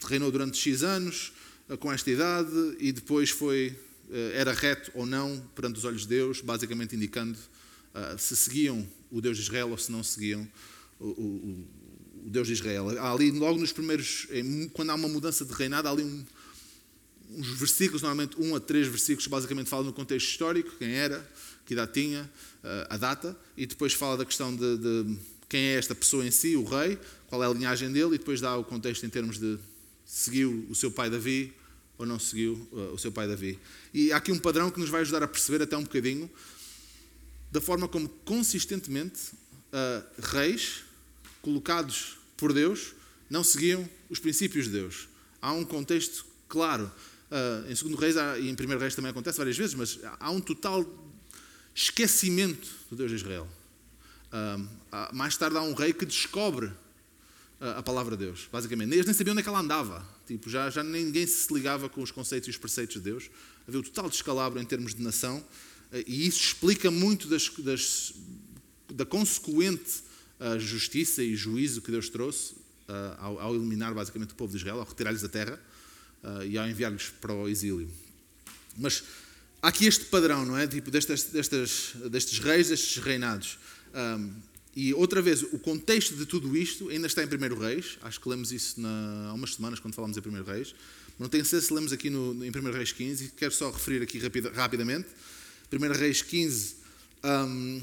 reinou 0.07 0.31
durante 0.31 0.57
X 0.57 0.81
anos, 0.81 1.33
uh, 1.67 1.77
com 1.77 1.91
esta 1.91 2.09
idade, 2.09 2.77
e 2.79 2.93
depois 2.93 3.31
foi, 3.31 3.77
uh, 4.07 4.15
era 4.33 4.53
reto 4.53 4.91
ou 4.93 5.05
não 5.05 5.37
perante 5.53 5.77
os 5.77 5.83
olhos 5.83 6.03
de 6.03 6.07
Deus, 6.07 6.39
basicamente 6.39 6.95
indicando 6.95 7.37
uh, 7.37 8.17
se 8.17 8.37
seguiam 8.37 8.87
o 9.11 9.21
Deus 9.21 9.37
de 9.37 9.43
Israel 9.43 9.69
ou 9.69 9.77
se 9.77 9.91
não 9.91 10.03
seguiam 10.03 10.47
o, 10.99 11.07
o, 11.07 11.67
o 12.25 12.29
Deus 12.29 12.47
de 12.47 12.53
Israel. 12.53 12.89
Há 12.99 13.11
ali, 13.11 13.31
logo 13.31 13.59
nos 13.59 13.71
primeiros, 13.71 14.27
quando 14.73 14.89
há 14.91 14.95
uma 14.95 15.07
mudança 15.07 15.45
de 15.45 15.53
reinado, 15.53 15.87
há 15.87 15.91
ali 15.91 16.03
um, 16.03 16.25
uns 17.31 17.47
versículos, 17.47 18.01
normalmente 18.01 18.39
um 18.39 18.55
a 18.55 18.59
três 18.59 18.87
versículos, 18.87 19.27
basicamente 19.27 19.69
falam 19.69 19.85
no 19.85 19.93
contexto 19.93 20.27
histórico, 20.27 20.71
quem 20.77 20.91
era, 20.91 21.27
que 21.65 21.73
idade 21.73 21.93
tinha, 21.93 22.29
ah, 22.63 22.87
a 22.91 22.97
data, 22.97 23.37
e 23.55 23.65
depois 23.65 23.93
fala 23.93 24.17
da 24.17 24.25
questão 24.25 24.55
de, 24.55 24.77
de 24.77 25.17
quem 25.47 25.61
é 25.61 25.73
esta 25.75 25.95
pessoa 25.95 26.25
em 26.25 26.31
si, 26.31 26.55
o 26.55 26.63
rei, 26.63 26.97
qual 27.27 27.43
é 27.43 27.47
a 27.47 27.49
linhagem 27.49 27.91
dele, 27.91 28.15
e 28.15 28.17
depois 28.17 28.41
dá 28.41 28.57
o 28.57 28.63
contexto 28.63 29.05
em 29.05 29.09
termos 29.09 29.39
de 29.39 29.57
seguiu 30.05 30.65
o 30.69 30.75
seu 30.75 30.91
pai 30.91 31.09
Davi 31.09 31.53
ou 31.97 32.05
não 32.05 32.17
seguiu 32.17 32.53
uh, 32.71 32.93
o 32.93 32.97
seu 32.97 33.11
pai 33.11 33.27
Davi. 33.27 33.59
E 33.93 34.11
há 34.11 34.17
aqui 34.17 34.31
um 34.31 34.39
padrão 34.39 34.71
que 34.71 34.79
nos 34.79 34.89
vai 34.89 35.01
ajudar 35.01 35.21
a 35.21 35.27
perceber 35.27 35.61
até 35.61 35.77
um 35.77 35.83
bocadinho 35.83 36.29
da 37.51 37.59
forma 37.59 37.87
como 37.87 38.07
consistentemente 38.07 39.31
uh, 39.73 40.05
reis 40.19 40.83
colocados 41.41 42.17
por 42.37 42.53
Deus 42.53 42.93
não 43.29 43.43
seguiam 43.43 43.87
os 44.09 44.19
princípios 44.19 44.65
de 44.65 44.71
Deus. 44.71 45.07
Há 45.41 45.51
um 45.53 45.63
contexto 45.63 46.25
claro. 46.47 46.91
Uh, 47.29 47.71
em 47.71 47.75
segundo 47.75 47.95
Reis 47.95 48.17
há, 48.17 48.39
e 48.39 48.49
em 48.49 48.55
primeiro 48.55 48.81
Reis 48.81 48.95
também 48.95 49.11
acontece 49.11 49.37
várias 49.37 49.57
vezes, 49.57 49.75
mas 49.75 49.99
há 50.19 50.31
um 50.31 50.41
total 50.41 50.85
esquecimento 51.75 52.67
do 52.89 52.95
Deus 52.95 53.11
de 53.11 53.17
Israel. 53.17 53.47
Uh, 54.27 55.15
mais 55.15 55.37
tarde 55.37 55.57
há 55.57 55.61
um 55.61 55.73
rei 55.73 55.93
que 55.93 56.05
descobre 56.05 56.71
a 57.59 57.83
palavra 57.83 58.15
de 58.15 58.25
Deus, 58.25 58.47
basicamente. 58.51 58.93
Eles 58.93 59.05
nem 59.05 59.13
sabiam 59.13 59.33
onde 59.33 59.41
é 59.41 59.43
que 59.43 59.49
ela 59.49 59.59
andava. 59.59 60.07
Tipo, 60.25 60.49
já, 60.49 60.69
já 60.69 60.81
ninguém 60.81 61.27
se 61.27 61.53
ligava 61.53 61.89
com 61.89 62.01
os 62.01 62.09
conceitos 62.09 62.47
e 62.47 62.51
os 62.51 62.57
preceitos 62.57 62.95
de 62.95 63.01
Deus. 63.01 63.29
Havia 63.67 63.81
um 63.81 63.83
total 63.83 64.09
descalabro 64.09 64.61
em 64.61 64.65
termos 64.65 64.95
de 64.95 65.03
nação. 65.03 65.43
E 65.91 66.27
isso 66.27 66.39
explica 66.39 66.91
muito 66.91 67.27
das, 67.27 67.49
das, 67.59 68.13
da 68.93 69.05
consequente 69.05 70.03
uh, 70.39 70.59
justiça 70.59 71.23
e 71.23 71.35
juízo 71.35 71.81
que 71.81 71.91
Deus 71.91 72.09
trouxe 72.09 72.53
uh, 72.53 73.15
ao, 73.17 73.39
ao, 73.39 73.55
eliminar 73.55 73.93
basicamente 73.93 74.31
o 74.31 74.35
povo 74.35 74.51
de 74.51 74.57
Israel, 74.57 74.79
ao 74.79 74.85
retirar-lhes 74.85 75.23
a 75.23 75.29
terra 75.29 75.59
uh, 76.23 76.43
e 76.43 76.57
ao 76.57 76.67
enviar-lhes 76.67 77.09
para 77.21 77.33
o 77.33 77.47
exílio. 77.47 77.89
Mas 78.77 79.03
há 79.61 79.67
aqui 79.69 79.85
este 79.85 80.05
padrão, 80.05 80.45
não 80.45 80.57
é? 80.57 80.67
Tipo, 80.67 80.91
destas, 80.91 81.23
destas, 81.23 81.93
destes 82.09 82.39
reis, 82.39 82.69
destes 82.69 83.03
reinados. 83.03 83.57
Um, 83.93 84.33
e 84.75 84.93
outra 84.93 85.21
vez, 85.21 85.41
o 85.41 85.59
contexto 85.59 86.15
de 86.15 86.25
tudo 86.25 86.55
isto 86.55 86.89
ainda 86.89 87.07
está 87.07 87.23
em 87.23 87.25
1 87.25 87.59
Reis, 87.59 87.97
acho 88.01 88.21
que 88.21 88.29
lemos 88.29 88.51
isso 88.51 88.79
na, 88.79 89.29
há 89.29 89.33
umas 89.33 89.55
semanas 89.55 89.79
quando 89.79 89.95
falamos 89.95 90.15
em 90.15 90.21
1 90.21 90.43
Reis, 90.43 90.75
não 91.17 91.27
tenho 91.27 91.43
certeza 91.43 91.67
se 91.67 91.73
lemos 91.73 91.91
aqui 91.91 92.09
no, 92.09 92.45
em 92.45 92.49
1 92.49 92.71
Reis 92.71 92.91
15, 92.91 93.33
quero 93.35 93.51
só 93.51 93.71
referir 93.71 94.01
aqui 94.01 94.19
rapida, 94.19 94.51
rapidamente. 94.51 95.07
1 95.71 95.91
Reis 95.93 96.21
15, 96.21 96.75
um, 97.23 97.81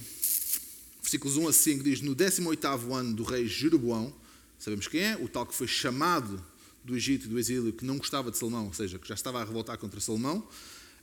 versículos 1.00 1.36
1 1.36 1.48
a 1.48 1.52
5, 1.52 1.84
diz: 1.84 2.00
No 2.00 2.14
18 2.14 2.92
ano 2.92 3.14
do 3.14 3.22
rei 3.22 3.46
Jeroboão, 3.46 4.12
sabemos 4.58 4.88
quem 4.88 5.00
é, 5.00 5.16
o 5.16 5.28
tal 5.28 5.46
que 5.46 5.54
foi 5.54 5.68
chamado 5.68 6.44
do 6.84 6.96
Egito 6.96 7.26
e 7.26 7.28
do 7.28 7.38
exílio, 7.38 7.72
que 7.72 7.84
não 7.84 7.98
gostava 7.98 8.30
de 8.30 8.38
Salomão, 8.38 8.66
ou 8.66 8.72
seja, 8.72 8.98
que 8.98 9.08
já 9.08 9.14
estava 9.14 9.40
a 9.40 9.44
revoltar 9.44 9.76
contra 9.78 10.00
Salomão. 10.00 10.46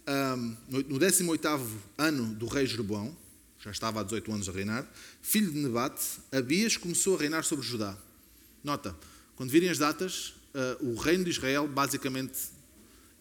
Um, 0.07 0.57
no 0.67 0.99
18 0.99 1.47
ano 1.97 2.33
do 2.35 2.47
rei 2.47 2.65
Jeroboão, 2.65 3.15
já 3.59 3.71
estava 3.71 4.01
há 4.01 4.03
18 4.03 4.31
anos 4.31 4.49
a 4.49 4.51
reinar, 4.51 4.89
filho 5.21 5.51
de 5.51 5.57
Nebate, 5.59 6.03
Abias 6.31 6.75
começou 6.75 7.15
a 7.15 7.19
reinar 7.19 7.43
sobre 7.45 7.65
Judá. 7.65 7.97
Nota, 8.63 8.95
quando 9.35 9.49
virem 9.49 9.69
as 9.69 9.77
datas, 9.77 10.33
uh, 10.53 10.85
o 10.85 10.95
reino 10.95 11.23
de 11.23 11.29
Israel 11.29 11.67
basicamente 11.67 12.37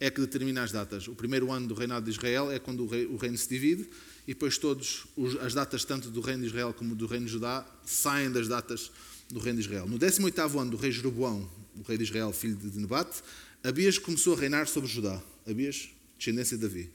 é 0.03 0.11
que 0.11 0.19
determina 0.19 0.61
as 0.61 0.69
datas. 0.69 1.07
O 1.07 1.15
primeiro 1.15 1.49
ano 1.49 1.65
do 1.65 1.73
reinado 1.73 2.03
de 2.03 2.11
Israel 2.11 2.51
é 2.51 2.59
quando 2.59 2.83
o, 2.83 2.87
rei, 2.87 3.05
o 3.05 3.15
reino 3.15 3.37
se 3.37 3.47
divide 3.47 3.89
e 4.27 4.33
depois 4.33 4.57
todas 4.57 5.05
as 5.39 5.53
datas, 5.53 5.85
tanto 5.85 6.09
do 6.09 6.19
reino 6.19 6.41
de 6.41 6.49
Israel 6.49 6.73
como 6.73 6.93
do 6.93 7.07
reino 7.07 7.25
de 7.25 7.31
Judá, 7.31 7.65
saem 7.85 8.29
das 8.29 8.49
datas 8.49 8.91
do 9.29 9.39
reino 9.39 9.59
de 9.59 9.65
Israel. 9.65 9.87
No 9.87 9.97
18º 9.97 10.59
ano 10.59 10.71
do 10.71 10.75
rei 10.75 10.91
Jeroboão, 10.91 11.49
o 11.77 11.83
rei 11.83 11.97
de 11.97 12.03
Israel, 12.03 12.33
filho 12.33 12.57
de 12.57 12.77
Nebate, 12.77 13.23
Abias 13.63 13.97
começou 13.97 14.35
a 14.35 14.39
reinar 14.41 14.67
sobre 14.67 14.89
Judá. 14.89 15.23
Abias, 15.49 15.87
descendência 16.17 16.57
de 16.57 16.63
Davi. 16.63 16.89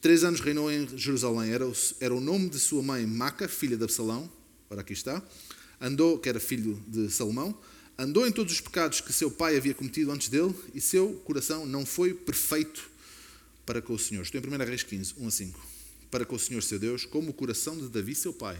Três 0.00 0.24
anos 0.24 0.40
reinou 0.40 0.72
em 0.72 0.88
Jerusalém. 0.98 1.52
Era 1.52 1.68
o, 1.68 1.72
era 2.00 2.12
o 2.12 2.20
nome 2.20 2.50
de 2.50 2.58
sua 2.58 2.82
mãe 2.82 3.06
Maca, 3.06 3.46
filha 3.46 3.76
de 3.76 3.84
Absalão. 3.84 4.28
Ora, 4.68 4.80
aqui 4.80 4.92
está. 4.92 5.22
Andou, 5.80 6.18
que 6.18 6.28
era 6.28 6.40
filho 6.40 6.82
de 6.88 7.08
Salomão, 7.10 7.56
andou 8.00 8.26
em 8.26 8.32
todos 8.32 8.54
os 8.54 8.60
pecados 8.60 9.02
que 9.02 9.12
seu 9.12 9.30
pai 9.30 9.56
havia 9.56 9.74
cometido 9.74 10.10
antes 10.10 10.28
dele 10.28 10.54
e 10.74 10.80
seu 10.80 11.12
coração 11.24 11.66
não 11.66 11.84
foi 11.84 12.14
perfeito 12.14 12.90
para 13.66 13.82
com 13.82 13.92
o 13.92 13.98
Senhor. 13.98 14.22
Estou 14.22 14.40
em 14.40 14.44
1 14.44 14.56
Reis 14.64 14.82
15, 14.82 15.14
1 15.18 15.26
a 15.26 15.30
5. 15.30 15.66
Para 16.10 16.24
com 16.24 16.34
o 16.34 16.38
Senhor 16.38 16.62
seu 16.62 16.78
Deus, 16.78 17.04
como 17.04 17.30
o 17.30 17.34
coração 17.34 17.76
de 17.76 17.88
Davi, 17.88 18.14
seu 18.14 18.32
pai. 18.32 18.58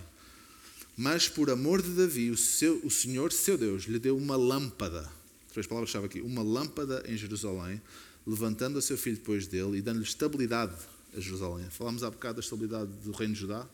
Mas 0.96 1.26
por 1.26 1.48
amor 1.48 1.81
de 1.81 1.90
Davi, 1.90 2.31
o, 2.31 2.37
seu, 2.37 2.81
o 2.85 2.90
Senhor 2.90 3.33
seu 3.33 3.57
Deus 3.57 3.85
lhe 3.85 3.98
deu 3.98 4.16
uma 4.16 4.37
lâmpada. 4.37 5.11
Três 5.53 5.66
palavras-chave 5.66 6.07
aqui. 6.07 6.20
Uma 6.20 6.42
lâmpada 6.42 7.03
em 7.09 7.16
Jerusalém, 7.16 7.81
levantando 8.26 8.79
a 8.79 8.83
seu 8.83 8.98
filho 8.98 9.16
depois 9.16 9.46
dele 9.46 9.79
e 9.79 9.83
dando-lhe 9.83 10.05
estabilidade 10.05 10.76
a 11.16 11.20
Jerusalém. 11.20 11.66
Falámos 11.70 12.05
há 12.05 12.11
bocado 12.11 12.35
da 12.35 12.40
estabilidade 12.40 12.92
do 13.03 13.12
reino 13.12 13.33
de 13.33 13.40
Judá. 13.40 13.66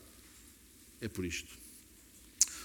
É 1.01 1.09
por 1.09 1.25
isto. 1.25 1.53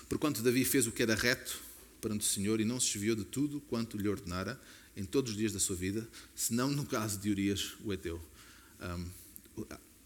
Porquanto 0.08 0.40
Davi 0.40 0.64
fez 0.64 0.86
o 0.86 0.92
que 0.92 1.02
era 1.02 1.16
reto 1.16 1.71
perante 2.02 2.26
o 2.26 2.28
Senhor 2.28 2.60
e 2.60 2.64
não 2.64 2.78
se 2.78 2.92
desviou 2.92 3.16
de 3.16 3.24
tudo 3.24 3.60
quanto 3.60 3.96
lhe 3.96 4.08
ordenara 4.08 4.60
em 4.96 5.04
todos 5.04 5.30
os 5.30 5.36
dias 5.38 5.52
da 5.52 5.60
sua 5.60 5.76
vida, 5.76 6.06
senão 6.34 6.70
no 6.70 6.84
caso 6.84 7.18
de 7.18 7.30
Urias, 7.30 7.74
o 7.84 7.92
Eteu. 7.92 8.20
Um, 8.82 9.06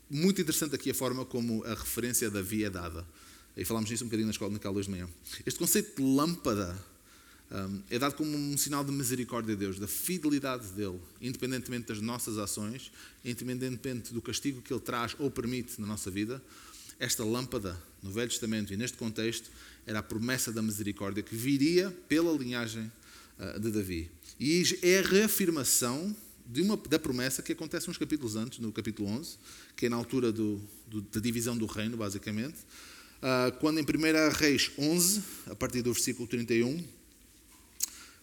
muito 0.09 0.41
interessante 0.41 0.75
aqui 0.75 0.91
a 0.91 0.95
forma 0.95 1.25
como 1.25 1.65
a 1.65 1.71
referência 1.71 2.29
a 2.29 2.31
Davi 2.31 2.65
é 2.65 2.71
dada. 2.71 3.05
E 3.57 3.65
falámos 3.65 3.91
nisso 3.91 4.05
um 4.05 4.07
bocadinho 4.07 4.27
na 4.27 4.33
escola 4.33 4.53
naquela 4.53 4.77
hoje 4.77 4.87
de 4.87 4.93
manhã. 4.93 5.09
Este 5.45 5.59
conceito 5.59 5.97
de 5.97 6.03
lâmpada 6.03 6.79
um, 7.51 7.83
é 7.91 7.99
dado 7.99 8.15
como 8.15 8.37
um 8.37 8.57
sinal 8.57 8.85
de 8.85 8.93
misericórdia 8.93 9.55
de 9.55 9.61
Deus, 9.61 9.79
da 9.79 9.89
fidelidade 9.89 10.69
dele, 10.69 11.01
independentemente 11.21 11.89
das 11.89 12.01
nossas 12.01 12.39
ações, 12.39 12.93
independentemente 13.25 14.13
do 14.13 14.21
castigo 14.21 14.61
que 14.61 14.73
ele 14.73 14.81
traz 14.81 15.17
ou 15.19 15.31
permite 15.31 15.81
na 15.81 15.87
nossa 15.87 16.11
vida. 16.11 16.43
Esta 16.99 17.25
lâmpada, 17.25 17.81
no 18.03 18.11
Velho 18.11 18.31
Testamento 18.31 18.73
e 18.73 18.77
neste 18.77 18.97
contexto, 18.97 19.51
era 19.87 20.01
a 20.01 20.03
promessa 20.03 20.53
da 20.53 20.61
misericórdia 20.61 21.23
que 21.23 21.35
viria 21.35 21.91
pela 22.09 22.33
linhagem 22.37 22.91
uh, 23.39 23.61
de 23.61 23.71
Davi. 23.71 24.11
E 24.39 24.63
é 24.83 24.99
a 24.99 25.03
reafirmação 25.03 26.15
uma, 26.57 26.77
da 26.77 26.99
promessa 26.99 27.43
que 27.43 27.53
acontece 27.53 27.91
uns 27.91 27.99
capítulos 27.99 28.37
antes, 28.37 28.59
no 28.59 28.71
capítulo 28.73 29.09
11, 29.09 29.37
que 29.75 29.87
é 29.87 29.89
na 29.89 29.97
altura 29.97 30.31
do, 30.31 30.61
do, 30.87 31.01
da 31.01 31.21
divisão 31.21 31.57
do 31.57 31.67
reino, 31.67 31.97
basicamente, 31.97 32.57
uh, 33.19 33.57
quando 33.59 33.79
em 33.79 33.83
1 33.83 34.33
Reis 34.37 34.71
11, 34.79 35.23
a 35.51 35.55
partir 35.55 35.83
do 35.83 35.93
versículo 35.93 36.29
31, 36.29 36.85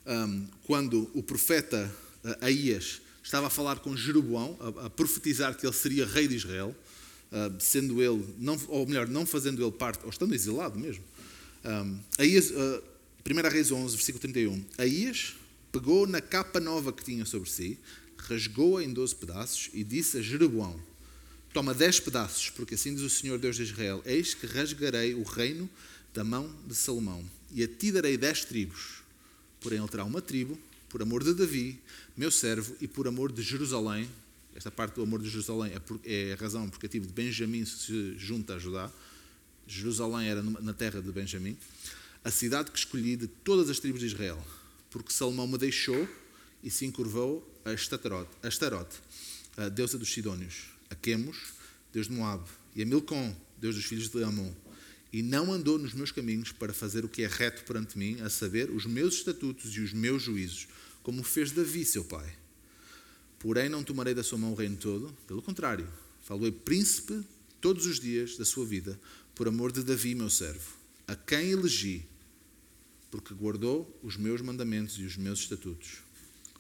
um, 0.06 0.48
quando 0.66 1.10
o 1.14 1.24
profeta 1.24 1.94
uh, 2.24 2.46
Aías 2.46 3.02
estava 3.24 3.48
a 3.48 3.50
falar 3.50 3.80
com 3.80 3.96
Jeroboão, 3.96 4.58
a, 4.60 4.86
a 4.86 4.90
profetizar 4.90 5.56
que 5.56 5.66
ele 5.66 5.74
seria 5.74 6.06
rei 6.06 6.28
de 6.28 6.36
Israel, 6.36 6.76
uh, 7.32 7.56
sendo 7.60 8.02
ele, 8.02 8.26
não, 8.38 8.60
ou 8.68 8.86
melhor, 8.88 9.08
não 9.08 9.26
fazendo 9.26 9.62
ele 9.62 9.72
parte, 9.72 10.04
ou 10.04 10.10
estando 10.10 10.34
exilado 10.34 10.80
mesmo, 10.80 11.04
um, 11.66 12.00
Aías, 12.18 12.52
uh, 12.52 12.84
1 13.30 13.50
Reis 13.50 13.72
11, 13.72 13.96
versículo 13.96 14.20
31. 14.20 14.64
Aías 14.78 15.36
pegou 15.72 16.06
na 16.06 16.22
capa 16.22 16.60
nova 16.60 16.92
que 16.92 17.04
tinha 17.04 17.26
sobre 17.26 17.50
si, 17.50 17.80
rasgou-a 18.18 18.84
em 18.84 18.92
12 18.92 19.16
pedaços 19.16 19.70
e 19.74 19.84
disse 19.84 20.18
a 20.18 20.22
Jeroboão: 20.22 20.80
Toma 21.54 21.74
10 21.74 22.02
pedaços, 22.02 22.50
porque 22.50 22.76
assim 22.76 22.94
diz 22.94 23.04
o 23.04 23.10
Senhor 23.10 23.40
Deus 23.40 23.56
de 23.56 23.64
Israel: 23.64 24.02
Eis 24.06 24.34
que 24.34 24.46
rasgarei 24.46 25.14
o 25.14 25.24
reino 25.24 25.70
da 26.14 26.24
mão 26.24 26.54
de 26.68 26.76
Salomão, 26.76 27.24
e 27.52 27.64
a 27.64 27.68
ti 27.68 27.92
darei 27.92 28.18
10 28.18 28.46
tribos. 28.46 29.04
Porém, 29.62 29.80
ele 29.80 29.88
terá 29.88 30.04
uma 30.04 30.22
tribo, 30.22 30.58
por 30.90 31.02
amor 31.02 31.24
de 31.24 31.34
Davi, 31.34 31.80
meu 32.18 32.30
servo, 32.30 32.76
e 32.82 32.88
por 32.88 33.08
amor 33.08 33.32
de 33.32 33.42
Jerusalém. 33.42 34.10
Esta 34.56 34.70
parte 34.70 34.96
do 34.96 35.02
amor 35.02 35.22
de 35.22 35.30
Jerusalém 35.30 35.72
é, 35.74 36.30
é 36.30 36.34
a 36.34 36.36
razão 36.36 36.70
porque 36.70 36.86
a 36.86 36.90
tribo 36.90 37.08
de 37.08 37.14
Benjamim 37.14 37.66
se 37.66 38.16
junta 38.18 38.56
a 38.56 38.60
Judá. 38.60 38.92
Jerusalém 39.68 40.28
era 40.28 40.42
na 40.42 40.74
terra 40.74 41.02
de 41.02 41.12
Benjamim, 41.12 41.58
a 42.24 42.32
cidade 42.32 42.72
que 42.72 42.78
escolhi 42.78 43.16
de 43.16 43.28
todas 43.28 43.70
as 43.70 43.80
tribos 43.80 44.00
de 44.00 44.08
Israel, 44.08 44.44
porque 44.90 45.12
Salomão 45.12 45.48
me 45.48 45.58
deixou 45.58 46.08
e 46.64 46.70
se 46.70 46.86
encurvou 46.86 47.48
a 47.66 47.72
Astarote, 47.72 48.98
a, 49.58 49.70
deusa 49.70 49.98
dos 49.98 50.12
Sidônios, 50.12 50.68
a 50.90 50.96
Quemos, 50.96 51.38
deus 51.92 52.08
de 52.08 52.14
Moab, 52.14 52.44
e 52.76 52.82
a 52.82 52.86
Milcom, 52.86 53.36
deus 53.58 53.76
dos 53.76 53.86
filhos 53.86 54.10
de 54.10 54.24
Amon, 54.24 54.54
e 55.12 55.22
não 55.22 55.54
andou 55.54 55.78
nos 55.78 55.94
meus 55.94 56.12
caminhos 56.12 56.52
para 56.52 56.74
fazer 56.74 57.06
o 57.06 57.10
que 57.10 57.24
é 57.24 57.28
reto 57.28 57.64
perante 57.66 57.98
mim, 57.98 58.20
a 58.22 58.30
saber, 58.30 58.72
os 58.72 58.86
meus 58.86 59.16
estatutos 59.16 59.76
e 59.76 59.82
os 59.82 59.94
meus 59.94 60.24
juízos, 60.24 60.68
como 61.04 61.24
fez 61.24 61.52
Davi, 61.52 61.86
seu 61.86 62.04
pai. 62.04 62.34
Porém, 63.38 63.68
não 63.68 63.84
tomarei 63.84 64.14
da 64.14 64.24
sua 64.24 64.38
mão 64.38 64.54
o 64.54 64.56
reino 64.56 64.78
todo, 64.78 65.16
pelo 65.28 65.42
contrário, 65.42 65.88
falou 66.24 66.50
príncipe 66.52 67.22
todos 67.60 67.86
os 67.86 68.00
dias 68.00 68.38
da 68.38 68.46
sua 68.46 68.66
vida, 68.66 69.00
por 69.36 69.48
amor 69.48 69.72
de 69.72 69.84
Davi, 69.84 70.14
meu 70.16 70.30
servo, 70.30 70.76
a 71.08 71.16
quem 71.16 71.52
elegi, 71.52 72.06
porque 73.10 73.34
guardou 73.34 74.00
os 74.04 74.18
meus 74.18 74.42
mandamentos 74.42 74.98
e 74.98 75.04
os 75.04 75.18
meus 75.18 75.40
estatutos. 75.40 76.04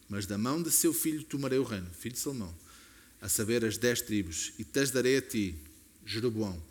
Mas 0.10 0.26
da 0.26 0.38
mão 0.38 0.62
de 0.62 0.72
seu 0.72 0.94
filho 0.94 1.24
tomarei 1.24 1.58
o 1.58 1.64
reino, 1.64 1.90
filho 1.92 2.14
de 2.14 2.20
Salomão, 2.20 2.54
a 3.22 3.30
saber, 3.30 3.64
as 3.64 3.78
dez 3.78 4.02
tribos, 4.02 4.54
e 4.60 4.64
te 4.64 4.86
darei 4.88 5.18
a 5.18 5.22
ti, 5.22 5.56
Jeroboão, 6.06 6.62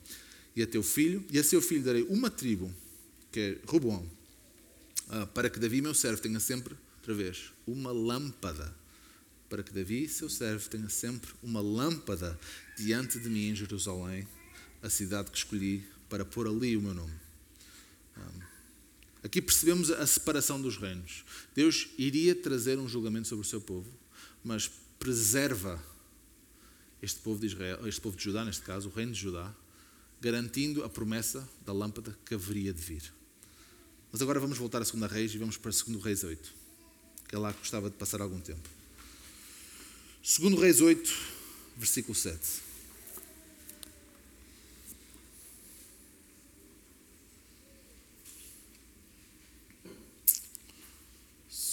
e 0.54 0.62
a 0.62 0.66
teu 0.66 0.82
filho, 0.82 1.24
e 1.30 1.38
a 1.38 1.44
seu 1.44 1.62
filho 1.62 1.82
darei 1.82 2.02
uma 2.02 2.30
tribo, 2.30 2.72
que 3.30 3.40
é 3.40 3.58
Roboão, 3.66 4.08
ah, 5.08 5.26
para 5.26 5.48
que 5.48 5.58
Davi, 5.58 5.80
meu 5.80 5.94
servo, 5.94 6.20
tenha 6.20 6.40
sempre, 6.40 6.76
outra 6.96 7.14
vez, 7.14 7.52
uma 7.66 7.90
lâmpada. 7.90 8.74
Para 9.48 9.62
que 9.62 9.72
Davi, 9.72 10.08
seu 10.08 10.30
servo, 10.30 10.68
tenha 10.68 10.88
sempre 10.88 11.30
uma 11.42 11.60
lâmpada 11.60 12.38
diante 12.76 13.18
de 13.18 13.28
mim 13.28 13.48
em 13.48 13.54
Jerusalém, 13.54 14.26
a 14.82 14.90
cidade 14.90 15.30
que 15.30 15.38
escolhi 15.38 15.84
para 16.08 16.24
pôr 16.24 16.46
ali 16.46 16.76
o 16.76 16.82
meu 16.82 16.92
nome. 16.92 17.22
Aqui 19.22 19.40
percebemos 19.40 19.90
a 19.90 20.06
separação 20.06 20.60
dos 20.60 20.76
reinos. 20.76 21.24
Deus 21.54 21.88
iria 21.96 22.34
trazer 22.34 22.78
um 22.78 22.88
julgamento 22.88 23.28
sobre 23.28 23.46
o 23.46 23.48
seu 23.48 23.60
povo, 23.60 23.88
mas 24.42 24.68
preserva 24.98 25.82
este 27.00 27.20
povo 27.20 27.40
de 27.40 27.46
Israel, 27.46 27.86
este 27.86 28.00
povo 28.00 28.16
de 28.16 28.24
Judá, 28.24 28.44
neste 28.44 28.62
caso, 28.62 28.88
o 28.88 28.92
reino 28.92 29.12
de 29.12 29.20
Judá, 29.20 29.54
garantindo 30.20 30.84
a 30.84 30.88
promessa 30.88 31.48
da 31.64 31.72
lâmpada 31.72 32.16
que 32.26 32.34
haveria 32.34 32.72
de 32.72 32.82
vir. 32.82 33.12
Mas 34.10 34.20
agora 34.20 34.40
vamos 34.40 34.58
voltar 34.58 34.82
à 34.82 34.84
segunda 34.84 35.06
Reis 35.06 35.32
e 35.34 35.38
vamos 35.38 35.56
para 35.56 35.70
o 35.70 35.72
2 35.72 36.04
Reis 36.04 36.24
8, 36.24 36.54
que 37.28 37.34
é 37.34 37.38
lá 37.38 37.52
que 37.52 37.60
gostava 37.60 37.88
de 37.88 37.96
passar 37.96 38.20
algum 38.20 38.40
tempo. 38.40 38.68
2 40.22 40.60
Reis 40.60 40.80
8, 40.80 41.12
versículo 41.76 42.14
7. 42.14 42.38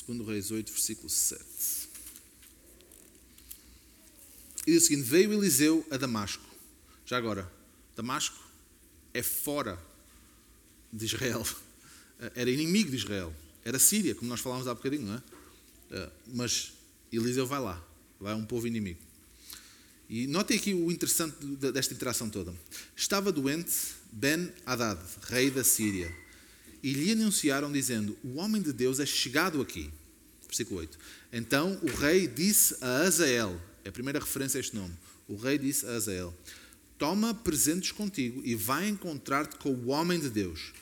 Segundo 0.10 0.24
Reis 0.24 0.50
8, 0.50 0.72
versículo 0.72 1.08
7. 1.08 1.39
E 4.65 4.72
diz 4.72 4.82
o 4.82 4.86
seguinte: 4.88 5.08
Veio 5.08 5.32
Eliseu 5.32 5.86
a 5.91 5.98
Damasco. 5.98 6.43
Já 7.06 7.15
agora, 7.15 7.48
Damasco 7.95 8.43
é 9.13 9.22
fora 9.22 9.80
de 10.91 11.06
Israel. 11.06 11.45
Era 12.34 12.50
inimigo 12.50 12.89
de 12.89 12.98
Israel. 12.98 13.32
Era 13.63 13.78
Síria, 13.78 14.15
como 14.15 14.28
nós 14.30 14.39
falámos 14.39 14.67
há 14.67 14.74
bocadinho, 14.74 15.04
não 15.04 15.13
é? 15.13 15.24
Eh, 15.91 16.10
mas 16.34 16.74
Eliseu 17.13 17.45
vai 17.45 17.60
lá. 17.60 17.80
Vai 18.19 18.34
a 18.34 18.36
um 18.36 18.48
povo 18.48 18.65
inimigo. 18.65 19.00
E 20.10 20.26
notem 20.26 20.58
aqui 20.58 20.74
o 20.74 20.91
interessante 20.91 21.36
desta 21.72 21.93
interação 21.93 22.32
toda. 22.32 22.52
Estava 22.95 23.32
doente 23.32 23.78
Ben-Hadad, 24.12 25.00
rei 25.28 25.52
da 25.52 25.63
Síria 25.63 26.12
e 26.82 26.93
lhe 26.93 27.12
anunciaram, 27.12 27.72
dizendo: 27.72 28.17
O 28.24 28.38
homem 28.38 28.62
de 28.62 28.74
Deus 28.74 29.00
é 29.00 29.06
chegado 29.06 29.62
aqui. 29.62 29.91
Versículo 30.50 30.80
8. 30.80 30.98
Então 31.32 31.80
o 31.84 31.96
rei 31.96 32.28
disse 32.28 32.76
a 32.82 33.02
Azael, 33.02 33.62
é 33.86 33.90
a 33.90 33.92
primeira 33.92 34.20
referência 34.20 34.58
a 34.58 34.62
este 34.62 34.76
nome. 34.76 34.94
O 35.28 35.36
rei 35.36 35.60
disse 35.60 35.86
a 35.86 35.92
Azael: 35.92 36.36
Toma 36.98 37.36
presentes 37.36 37.92
contigo 37.92 38.42
e 38.44 38.56
vai 38.56 38.90
encontrar-te 38.90 39.58
com 39.58 39.70
o 39.70 39.90
homem 39.90 40.20
de 40.20 40.30
Deus. 40.30 40.74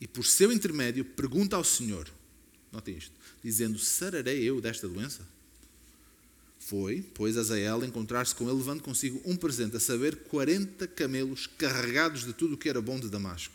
E 0.00 0.06
por 0.06 0.24
seu 0.24 0.52
intermédio 0.52 1.04
pergunta 1.04 1.56
ao 1.56 1.64
Senhor, 1.64 2.08
notem 2.70 2.96
isto, 2.96 3.12
dizendo: 3.42 3.78
Sararei 3.78 4.42
eu 4.42 4.60
desta 4.60 4.86
doença? 4.86 5.26
Foi, 6.58 7.02
pois, 7.14 7.38
Azael 7.38 7.82
encontrar-se 7.84 8.34
com 8.34 8.44
ele, 8.44 8.58
levando 8.58 8.82
consigo 8.82 9.20
um 9.24 9.34
presente, 9.34 9.76
a 9.76 9.80
saber, 9.80 10.24
40 10.24 10.86
camelos 10.88 11.46
carregados 11.46 12.24
de 12.24 12.34
tudo 12.34 12.54
o 12.54 12.58
que 12.58 12.68
era 12.68 12.82
bom 12.82 13.00
de 13.00 13.08
Damasco. 13.08 13.54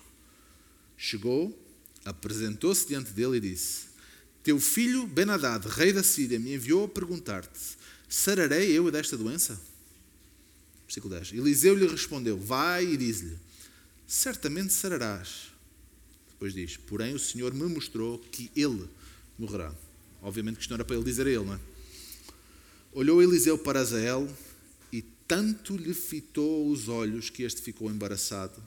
Chegou, 0.97 1.55
apresentou-se 2.03 2.87
diante 2.87 3.11
dele 3.11 3.37
e 3.37 3.41
disse: 3.41 3.94
Teu 4.45 4.59
filho 4.59 5.07
Benadad, 5.07 5.65
rei 5.67 5.91
da 5.91 6.03
Síria, 6.03 6.39
me 6.39 6.53
enviou 6.53 6.85
a 6.85 6.87
perguntar-te: 6.87 7.59
Sararei 8.07 8.71
eu 8.71 8.91
desta 8.91 9.17
doença? 9.17 9.59
Versículo 10.85 11.15
10. 11.15 11.33
Eliseu 11.33 11.73
lhe 11.73 11.87
respondeu: 11.87 12.37
Vai 12.37 12.85
e 12.85 12.95
diz-lhe: 12.95 13.39
Certamente 14.05 14.71
sararás. 14.71 15.51
Depois 16.29 16.53
diz: 16.53 16.77
Porém, 16.77 17.15
o 17.15 17.19
Senhor 17.19 17.55
me 17.55 17.63
mostrou 17.63 18.19
que 18.19 18.51
ele 18.55 18.87
morrerá. 19.35 19.73
Obviamente 20.21 20.57
que 20.57 20.61
isto 20.61 20.69
não 20.69 20.75
era 20.75 20.85
para 20.85 20.95
ele 20.95 21.05
dizer 21.05 21.25
a 21.25 21.31
ele, 21.31 21.43
não 21.43 21.55
é? 21.55 21.59
Olhou 22.93 23.23
Eliseu 23.23 23.57
para 23.57 23.79
Azael 23.79 24.31
e 24.91 25.01
tanto 25.27 25.75
lhe 25.75 25.95
fitou 25.95 26.69
os 26.69 26.87
olhos 26.87 27.31
que 27.31 27.41
este 27.41 27.63
ficou 27.63 27.89
embaraçado 27.89 28.61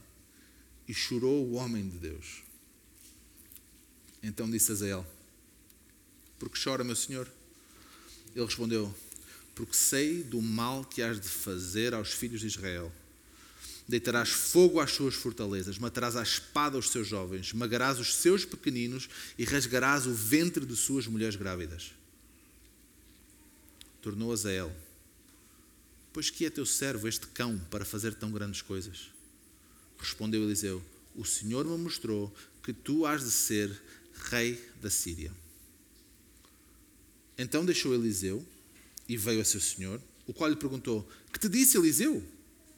e 0.88 0.92
chorou 0.92 1.46
o 1.46 1.52
homem 1.52 1.88
de 1.88 1.98
Deus. 1.98 2.42
Então 4.20 4.50
disse 4.50 4.72
Azael: 4.72 5.06
Por 6.38 6.48
que 6.48 6.62
chora, 6.62 6.84
meu 6.84 6.96
senhor? 6.96 7.28
Ele 8.34 8.44
respondeu: 8.44 8.94
Porque 9.54 9.74
sei 9.74 10.22
do 10.22 10.40
mal 10.40 10.84
que 10.84 11.02
has 11.02 11.20
de 11.20 11.28
fazer 11.28 11.94
aos 11.94 12.12
filhos 12.12 12.40
de 12.40 12.46
Israel. 12.46 12.92
Deitarás 13.88 14.28
fogo 14.28 14.80
às 14.80 14.92
suas 14.92 15.14
fortalezas, 15.14 15.78
matarás 15.78 16.14
à 16.14 16.22
espada 16.22 16.76
os 16.76 16.90
seus 16.90 17.08
jovens, 17.08 17.46
esmagarás 17.46 17.98
os 17.98 18.14
seus 18.14 18.44
pequeninos 18.44 19.08
e 19.38 19.44
rasgarás 19.44 20.06
o 20.06 20.12
ventre 20.12 20.66
de 20.66 20.76
suas 20.76 21.06
mulheres 21.06 21.36
grávidas 21.36 21.92
tornou 24.08 24.32
Azael: 24.32 24.74
Pois 26.12 26.30
que 26.30 26.46
é 26.46 26.50
teu 26.50 26.64
servo 26.64 27.08
este 27.08 27.26
cão 27.26 27.58
para 27.70 27.84
fazer 27.84 28.14
tão 28.14 28.30
grandes 28.30 28.62
coisas? 28.62 29.10
Respondeu 29.98 30.42
Eliseu: 30.42 30.82
O 31.14 31.24
Senhor 31.24 31.64
me 31.66 31.76
mostrou 31.76 32.34
que 32.62 32.72
tu 32.72 33.04
has 33.04 33.24
de 33.24 33.30
ser 33.30 33.70
rei 34.30 34.62
da 34.80 34.90
Síria. 34.90 35.32
Então 37.38 37.64
deixou 37.64 37.94
Eliseu 37.94 38.44
e 39.08 39.16
veio 39.16 39.40
a 39.40 39.44
seu 39.44 39.60
senhor, 39.60 40.02
o 40.26 40.34
qual 40.34 40.50
lhe 40.50 40.56
perguntou: 40.56 41.08
Que 41.32 41.38
te 41.38 41.48
disse 41.48 41.78
Eliseu? 41.78 42.22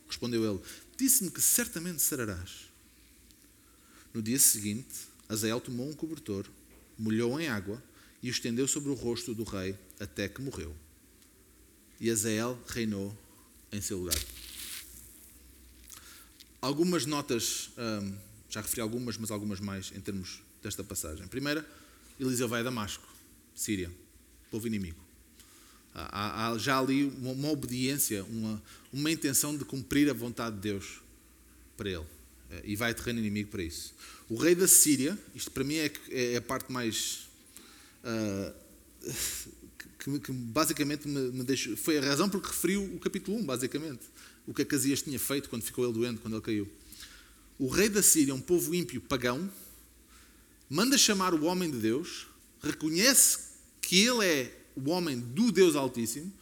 Respondeu 0.07 0.45
ele: 0.49 0.61
Disse-me 0.97 1.31
que 1.31 1.41
certamente 1.41 2.03
sararás. 2.03 2.69
No 4.13 4.21
dia 4.21 4.39
seguinte, 4.39 5.09
Azael 5.29 5.61
tomou 5.61 5.89
um 5.89 5.95
cobertor, 5.95 6.47
molhou 6.99 7.41
em 7.41 7.49
água 7.49 7.83
e 8.23 8.29
o 8.29 8.31
estendeu 8.31 8.69
sobre 8.69 8.91
o 8.91 8.95
rosto 8.95 9.35
do 9.35 9.45
rei 9.45 9.75
até 9.99 10.29
que 10.29 10.43
morreu 10.43 10.75
e 12.01 12.11
Azael 12.11 12.59
reinou 12.67 13.17
em 13.71 13.81
seu 13.81 13.99
lugar. 13.99 14.19
Algumas 16.63 17.05
notas, 17.05 17.71
hum, 17.77 18.17
já 18.49 18.63
referi 18.63 18.81
algumas, 18.81 19.19
mas 19.19 19.31
algumas 19.31 19.61
mais 19.61 19.93
em 19.95 20.01
termos 20.01 20.41
desta 20.63 20.83
passagem. 20.83 21.29
Primeira, 21.29 21.67
Eliseu 22.19 22.49
vai 22.49 22.61
a 22.61 22.65
Damasco, 22.65 23.07
Síria, 23.55 23.91
povo 24.51 24.67
inimigo. 24.67 24.99
Há, 25.95 26.49
há 26.49 26.59
já 26.59 26.79
ali 26.79 27.05
uma, 27.05 27.33
uma 27.33 27.49
obediência, 27.51 28.25
uma, 28.25 28.63
uma 28.93 29.11
intenção 29.11 29.57
de 29.57 29.65
cumprir 29.65 30.09
a 30.09 30.13
vontade 30.13 30.57
de 30.57 30.63
Deus 30.63 31.01
para 31.77 31.91
ele. 31.91 32.07
E 32.65 32.75
vai 32.75 32.93
terreno 32.93 33.21
inimigo 33.21 33.51
para 33.51 33.63
isso. 33.63 33.95
O 34.29 34.37
rei 34.37 34.55
da 34.55 34.67
Síria, 34.67 35.19
isto 35.35 35.51
para 35.51 35.65
mim 35.65 35.77
é, 35.77 35.93
é 36.11 36.37
a 36.37 36.43
parte 36.43 36.73
mais. 36.73 37.29
Uh, 38.05 38.53
que, 39.99 40.19
que 40.21 40.33
basicamente 40.33 41.07
me, 41.07 41.31
me, 41.31 41.45
deixou. 41.45 41.77
Foi 41.77 41.99
a 41.99 42.01
razão 42.01 42.29
porque 42.29 42.49
referiu 42.49 42.83
o 42.83 42.99
capítulo 42.99 43.39
1, 43.39 43.45
basicamente. 43.45 44.01
O 44.47 44.55
que 44.55 44.63
Acasias 44.63 45.03
tinha 45.03 45.19
feito 45.19 45.49
quando 45.49 45.63
ficou 45.63 45.85
ele 45.85 45.93
doente, 45.93 46.21
quando 46.21 46.35
ele 46.35 46.43
caiu. 46.43 46.69
O 47.59 47.69
rei 47.69 47.89
da 47.89 48.03
Síria, 48.03 48.35
um 48.35 48.41
povo 48.41 48.75
ímpio, 48.75 49.01
pagão, 49.01 49.51
manda 50.69 50.97
chamar 50.97 51.35
o 51.35 51.45
homem 51.45 51.71
de 51.71 51.79
Deus, 51.79 52.27
reconhece 52.63 53.50
que 53.91 54.07
ele 54.07 54.25
é 54.25 54.57
o 54.77 54.89
homem 54.89 55.19
do 55.19 55.51
Deus 55.51 55.75
Altíssimo 55.75 56.33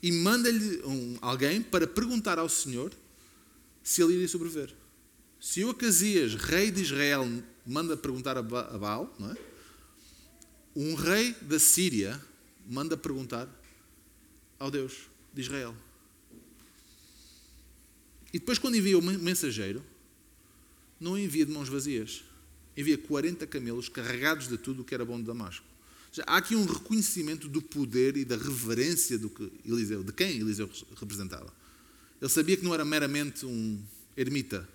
e 0.00 0.12
manda-lhe 0.12 0.80
um, 0.84 1.18
alguém 1.20 1.60
para 1.60 1.84
perguntar 1.84 2.38
ao 2.38 2.48
Senhor 2.48 2.92
se 3.82 4.00
ele 4.00 4.14
iria 4.14 4.28
sobreviver. 4.28 4.72
Se 5.40 5.64
o 5.64 5.70
Acasias, 5.70 6.36
rei 6.36 6.70
de 6.70 6.82
Israel, 6.82 7.26
manda 7.66 7.96
perguntar 7.96 8.38
a 8.38 8.42
Baal, 8.42 9.12
não 9.18 9.32
é? 9.32 9.36
um 10.76 10.94
rei 10.94 11.34
da 11.42 11.58
Síria 11.58 12.24
manda 12.68 12.96
perguntar 12.96 13.48
ao 14.56 14.70
Deus 14.70 15.08
de 15.34 15.40
Israel. 15.40 15.74
E 18.32 18.38
depois, 18.38 18.60
quando 18.60 18.76
envia 18.76 18.96
o 18.96 19.02
mensageiro, 19.02 19.84
não 21.00 21.18
envia 21.18 21.44
de 21.44 21.50
mãos 21.50 21.68
vazias. 21.68 22.22
Envia 22.76 22.96
40 22.96 23.44
camelos 23.48 23.88
carregados 23.88 24.46
de 24.46 24.56
tudo 24.56 24.82
o 24.82 24.84
que 24.84 24.94
era 24.94 25.04
bom 25.04 25.18
de 25.18 25.24
Damasco. 25.24 25.74
Há 26.26 26.36
aqui 26.36 26.54
um 26.56 26.64
reconhecimento 26.64 27.48
do 27.48 27.60
poder 27.60 28.16
e 28.16 28.24
da 28.24 28.36
reverência 28.36 29.18
do 29.18 29.28
que 29.28 29.50
Eliseu, 29.64 30.02
de 30.02 30.12
quem 30.12 30.38
Eliseu 30.38 30.70
representava. 30.98 31.52
Ele 32.20 32.30
sabia 32.30 32.56
que 32.56 32.64
não 32.64 32.72
era 32.72 32.84
meramente 32.84 33.44
um 33.44 33.82
ermita 34.16 34.66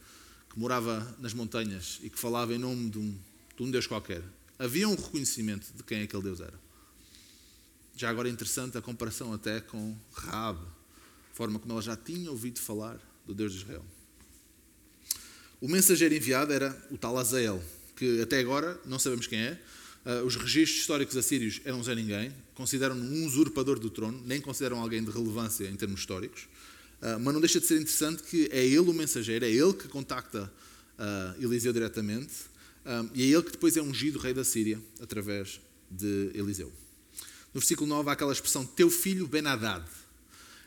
que 0.50 0.60
morava 0.60 1.16
nas 1.20 1.34
montanhas 1.34 2.00
e 2.04 2.10
que 2.10 2.20
falava 2.20 2.54
em 2.54 2.58
nome 2.58 2.90
de 2.90 3.00
um, 3.00 3.18
de 3.58 3.64
um 3.64 3.72
Deus 3.72 3.88
qualquer. 3.88 4.22
Havia 4.60 4.88
um 4.88 4.96
reconhecimento 4.96 5.72
de 5.76 5.84
quem 5.84 6.04
aquele 6.04 6.22
Deus 6.22 6.40
era. 6.40 6.60
Já 7.96 8.10
agora 8.10 8.28
é 8.28 8.32
interessante 8.32 8.78
a 8.78 8.82
comparação 8.82 9.34
até 9.34 9.60
com 9.62 9.96
Raab, 10.14 10.60
a 10.60 11.36
forma 11.36 11.58
como 11.58 11.74
ela 11.74 11.82
já 11.82 11.96
tinha 11.96 12.30
ouvido 12.30 12.60
falar 12.60 13.00
do 13.26 13.34
Deus 13.34 13.54
de 13.54 13.60
Israel. 13.60 13.86
O 15.60 15.68
mensageiro 15.68 16.14
enviado 16.14 16.52
era 16.52 16.76
o 16.90 16.98
tal 16.98 17.18
Azael, 17.18 17.64
que 17.96 18.22
até 18.22 18.40
agora 18.40 18.80
não 18.86 19.00
sabemos 19.00 19.28
quem 19.28 19.40
é. 19.40 19.62
Uh, 20.06 20.26
os 20.26 20.36
registros 20.36 20.82
históricos 20.82 21.16
assírios 21.16 21.62
eram 21.64 21.84
Zé 21.84 21.94
Ninguém, 21.94 22.34
consideram-no 22.56 23.04
um 23.04 23.26
usurpador 23.26 23.78
do 23.78 23.90
trono, 23.90 24.22
nem 24.26 24.42
consideram 24.42 24.80
alguém 24.80 25.04
de 25.04 25.12
relevância 25.12 25.68
em 25.68 25.76
termos 25.76 26.00
históricos. 26.00 26.48
Uh, 27.02 27.20
mas 27.20 27.34
não 27.34 27.40
deixa 27.40 27.60
de 27.60 27.68
ser 27.68 27.76
interessante 27.76 28.24
que 28.24 28.50
é 28.52 28.66
ele 28.66 28.80
o 28.80 28.94
mensageiro, 28.94 29.46
é 29.46 29.50
ele 29.50 29.74
que 29.74 29.88
contacta 29.88 30.52
uh, 30.98 31.44
Eliseu 31.44 31.72
diretamente, 31.72 32.52
e 33.14 33.22
é 33.22 33.26
ele 33.28 33.44
que 33.44 33.52
depois 33.52 33.78
é 33.78 33.82
ungido 33.82 34.18
rei 34.18 34.34
da 34.34 34.44
Síria 34.44 34.82
através 35.00 35.62
de 35.90 36.32
Eliseu. 36.34 36.74
No 37.54 37.60
versículo 37.60 37.88
9 37.88 38.10
há 38.10 38.14
aquela 38.14 38.32
expressão 38.32 38.66
teu 38.66 38.90
filho 38.90 39.28
Benadad. 39.28 39.86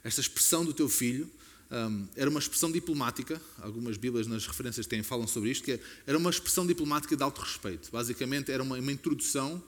Esta 0.04 0.20
expressão 0.20 0.64
do 0.64 0.72
teu 0.72 0.88
filho 0.88 1.28
um, 1.70 2.06
era 2.16 2.30
uma 2.30 2.38
expressão 2.38 2.70
diplomática, 2.70 3.40
algumas 3.60 3.96
Bíblias 3.96 4.26
nas 4.26 4.46
referências 4.46 4.86
têm, 4.86 5.02
falam 5.02 5.26
sobre 5.26 5.50
isto, 5.50 5.64
que 5.64 5.72
é, 5.72 5.80
era 6.06 6.18
uma 6.18 6.30
expressão 6.30 6.66
diplomática 6.66 7.16
de 7.16 7.22
alto 7.22 7.40
respeito. 7.40 7.90
Basicamente 7.90 8.52
era 8.52 8.62
uma, 8.62 8.78
uma 8.78 8.92
introdução, 8.92 9.62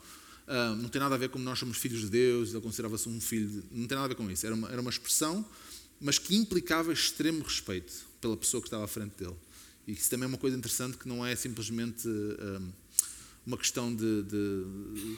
um, 0.47 0.77
não 0.77 0.89
tem 0.89 1.01
nada 1.01 1.15
a 1.15 1.19
ver 1.19 1.29
com 1.29 1.39
nós 1.39 1.59
somos 1.59 1.77
filhos 1.79 2.03
de 2.03 2.09
Deus, 2.09 2.51
ele 2.51 2.61
considerava-se 2.61 3.09
um 3.09 3.21
filho, 3.21 3.49
de, 3.49 3.63
não 3.71 3.87
tem 3.87 3.97
nada 3.97 4.05
a 4.05 4.09
ver 4.09 4.15
com 4.15 4.31
isso. 4.31 4.47
Era 4.47 4.55
uma, 4.55 4.71
era 4.71 4.81
uma 4.81 4.91
expressão, 4.91 5.45
mas 6.01 6.19
que 6.19 6.37
implicava 6.37 6.93
extremo 6.93 7.43
respeito 7.43 7.93
pela 8.21 8.37
pessoa 8.37 8.61
que 8.61 8.69
estava 8.69 8.85
à 8.85 8.89
frente 8.89 9.17
dele. 9.17 9.37
E 9.87 9.93
isso 9.93 10.11
também 10.11 10.25
é 10.25 10.29
uma 10.29 10.39
coisa 10.39 10.57
interessante 10.57 10.97
que 10.97 11.09
não 11.09 11.25
é 11.25 11.35
simplesmente 11.35 12.09
um, 12.09 12.73
uma 13.47 13.57
questão 13.57 13.95
de, 13.95 14.23
de 14.25 15.17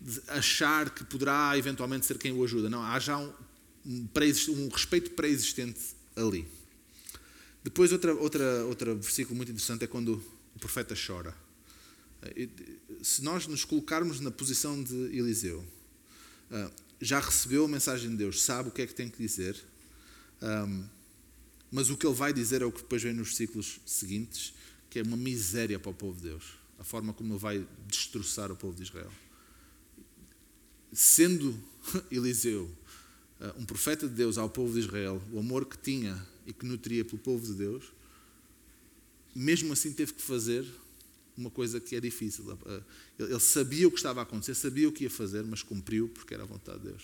de 0.00 0.20
achar 0.28 0.90
que 0.90 1.04
poderá 1.04 1.56
eventualmente 1.56 2.06
ser 2.06 2.18
quem 2.18 2.32
o 2.32 2.44
ajuda. 2.44 2.68
Não, 2.68 2.82
há 2.82 2.98
já 2.98 3.18
um, 3.18 3.32
um, 3.84 4.08
um 4.50 4.68
respeito 4.68 5.10
pré-existente 5.12 5.80
ali. 6.16 6.46
Depois, 7.62 7.92
outra, 7.92 8.14
outra, 8.14 8.64
outro 8.64 8.96
versículo 8.96 9.36
muito 9.36 9.50
interessante 9.50 9.84
é 9.84 9.86
quando 9.86 10.22
o 10.54 10.58
profeta 10.58 10.94
chora. 10.94 11.36
Se 13.02 13.22
nós 13.22 13.46
nos 13.46 13.64
colocarmos 13.64 14.20
na 14.20 14.30
posição 14.30 14.82
de 14.82 14.94
Eliseu, 15.16 15.64
ah, 16.50 16.70
já 17.00 17.20
recebeu 17.20 17.64
a 17.64 17.68
mensagem 17.68 18.10
de 18.10 18.16
Deus, 18.16 18.42
sabe 18.42 18.68
o 18.68 18.72
que 18.72 18.82
é 18.82 18.86
que 18.86 18.94
tem 18.94 19.08
que 19.08 19.18
dizer, 19.18 19.56
mas 21.70 21.90
o 21.90 21.96
que 21.96 22.06
ele 22.06 22.14
vai 22.14 22.32
dizer 22.32 22.62
é 22.62 22.64
o 22.64 22.72
que 22.72 22.80
depois 22.80 23.02
vem 23.02 23.12
nos 23.12 23.28
versículos 23.28 23.80
seguintes, 23.84 24.54
que 24.88 24.98
é 24.98 25.02
uma 25.02 25.16
miséria 25.16 25.78
para 25.78 25.90
o 25.90 25.94
povo 25.94 26.16
de 26.16 26.28
Deus, 26.28 26.44
a 26.78 26.84
forma 26.84 27.12
como 27.12 27.34
ele 27.34 27.38
vai 27.38 27.66
destroçar 27.86 28.50
o 28.50 28.56
povo 28.56 28.74
de 28.74 28.84
Israel 28.84 29.12
sendo 30.96 31.54
Eliseu 32.10 32.68
eh, 32.68 32.85
um 33.58 33.64
profeta 33.64 34.08
de 34.08 34.14
Deus 34.14 34.38
ao 34.38 34.48
povo 34.48 34.72
de 34.72 34.80
Israel, 34.80 35.22
o 35.32 35.38
amor 35.38 35.66
que 35.66 35.76
tinha 35.76 36.26
e 36.46 36.52
que 36.52 36.64
nutria 36.64 37.04
pelo 37.04 37.18
povo 37.18 37.46
de 37.46 37.54
Deus, 37.54 37.84
mesmo 39.34 39.72
assim 39.72 39.92
teve 39.92 40.14
que 40.14 40.22
fazer 40.22 40.66
uma 41.36 41.50
coisa 41.50 41.78
que 41.78 41.94
é 41.94 42.00
difícil. 42.00 42.58
Ele 43.18 43.40
sabia 43.40 43.86
o 43.86 43.90
que 43.90 43.98
estava 43.98 44.20
a 44.20 44.22
acontecer, 44.22 44.54
sabia 44.54 44.88
o 44.88 44.92
que 44.92 45.04
ia 45.04 45.10
fazer, 45.10 45.44
mas 45.44 45.62
cumpriu 45.62 46.08
porque 46.08 46.32
era 46.32 46.44
a 46.44 46.46
vontade 46.46 46.78
de 46.78 46.88
Deus. 46.88 47.02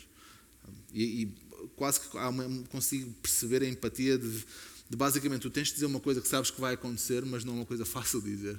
E, 0.94 1.22
e 1.22 1.34
quase 1.76 2.00
que 2.00 2.16
uma, 2.16 2.62
consigo 2.70 3.12
perceber 3.20 3.62
a 3.62 3.68
empatia 3.68 4.16
de, 4.16 4.44
de, 4.88 4.96
basicamente 4.96 5.42
tu 5.42 5.50
tens 5.50 5.68
de 5.68 5.74
dizer 5.74 5.86
uma 5.86 6.00
coisa 6.00 6.20
que 6.20 6.28
sabes 6.28 6.50
que 6.50 6.60
vai 6.60 6.74
acontecer, 6.74 7.24
mas 7.24 7.44
não 7.44 7.54
é 7.54 7.56
uma 7.56 7.66
coisa 7.66 7.84
fácil 7.86 8.20
de 8.22 8.30
dizer. 8.30 8.58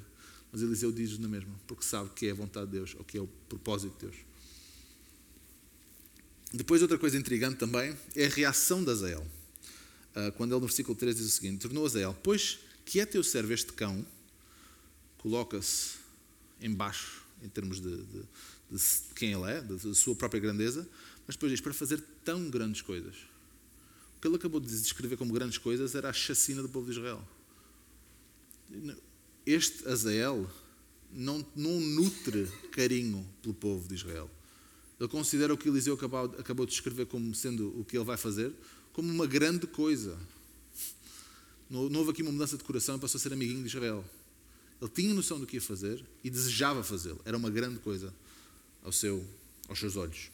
Mas 0.51 0.62
Eliseu 0.62 0.91
diz 0.91 1.17
na 1.17 1.27
mesma, 1.27 1.53
porque 1.65 1.83
sabe 1.83 2.12
que 2.15 2.27
é 2.27 2.31
a 2.31 2.36
vontade 2.36 2.67
de 2.67 2.73
Deus, 2.73 2.95
ou 2.99 3.03
que 3.03 3.17
é 3.17 3.21
o 3.21 3.27
propósito 3.49 3.93
de 3.93 4.05
Deus. 4.05 4.32
Depois, 6.53 6.81
outra 6.83 6.99
coisa 6.99 7.17
intrigante 7.17 7.57
também 7.57 7.97
é 8.15 8.25
a 8.25 8.29
reação 8.29 8.83
de 8.83 8.91
Azael. 8.91 9.25
Ah, 10.15 10.31
quando 10.37 10.51
ele 10.51 10.61
no 10.61 10.67
versículo 10.67 10.95
13 10.95 11.17
diz 11.17 11.27
o 11.27 11.31
seguinte: 11.31 11.61
Tornou 11.61 11.85
Azael, 11.85 12.15
pois 12.21 12.59
que 12.85 12.99
é 12.99 13.05
teu 13.05 13.23
servo 13.23 13.53
este 13.53 13.73
cão, 13.73 14.05
coloca-se 15.17 15.95
embaixo 16.61 17.23
em 17.41 17.49
termos 17.49 17.79
de, 17.79 17.97
de, 17.97 18.21
de, 18.71 18.79
quem 19.15 19.33
ele 19.33 19.49
é, 19.49 19.61
da 19.61 19.93
sua 19.93 20.15
própria 20.15 20.39
grandeza, 20.39 20.87
mas 21.25 21.35
depois 21.35 21.51
diz 21.51 21.59
para 21.59 21.73
fazer 21.73 22.01
tão 22.23 22.49
grandes 22.49 22.81
coisas. 22.81 23.15
O 24.17 24.21
que 24.21 24.27
ele 24.27 24.35
acabou 24.35 24.59
de 24.59 24.67
descrever 24.67 25.17
como 25.17 25.33
grandes 25.33 25.57
coisas 25.57 25.95
era 25.95 26.09
a 26.09 26.13
chacina 26.13 26.61
do 26.61 26.69
povo 26.69 26.85
de 26.85 26.91
Israel. 26.91 27.27
Este 29.45 29.87
Azael 29.87 30.49
não, 31.11 31.45
não 31.55 31.79
nutre 31.79 32.47
carinho 32.71 33.27
pelo 33.41 33.53
povo 33.53 33.87
de 33.87 33.95
Israel. 33.95 34.29
Ele 34.99 35.10
considera 35.10 35.53
o 35.53 35.58
que 35.58 35.67
Eliseu 35.67 35.95
acabou, 35.95 36.25
acabou 36.38 36.65
de 36.65 36.71
descrever 36.71 37.06
como 37.06 37.34
sendo 37.34 37.77
o 37.79 37.84
que 37.84 37.97
ele 37.97 38.06
vai 38.06 38.17
fazer 38.17 38.53
como 38.93 39.12
uma 39.12 39.25
grande 39.25 39.65
coisa. 39.67 40.17
Não 41.69 41.99
houve 41.99 42.12
aqui 42.12 42.21
uma 42.21 42.32
mudança 42.32 42.56
de 42.56 42.63
coração 42.63 42.95
e 42.95 42.99
passou 42.99 43.17
a 43.17 43.21
ser 43.21 43.34
amiguinho 43.34 43.62
de 43.62 43.67
Israel. 43.67 44.06
Ele 44.79 44.91
tinha 44.91 45.13
noção 45.13 45.39
do 45.39 45.47
que 45.47 45.58
ia 45.58 45.62
fazer 45.62 46.06
e 46.23 46.29
desejava 46.29 46.84
fazê-lo. 46.84 47.19
Era 47.25 47.36
uma 47.36 47.49
grande 47.49 47.79
coisa 47.79 48.13
ao 48.84 48.91
seu, 48.91 49.25
aos 49.67 49.79
seus 49.79 49.95
olhos. 49.95 50.29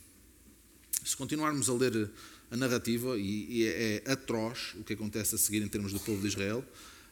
Se 1.05 1.15
continuarmos 1.15 1.69
a 1.69 1.73
ler 1.73 2.11
a 2.51 2.57
narrativa, 2.57 3.17
e, 3.17 3.59
e 3.59 3.63
é, 3.63 4.03
é 4.05 4.11
atroz 4.11 4.73
o 4.75 4.83
que 4.83 4.93
acontece 4.93 5.35
a 5.35 5.37
seguir 5.37 5.61
em 5.61 5.67
termos 5.67 5.93
do 5.93 5.99
povo 5.99 6.19
de 6.19 6.27
Israel, 6.27 6.65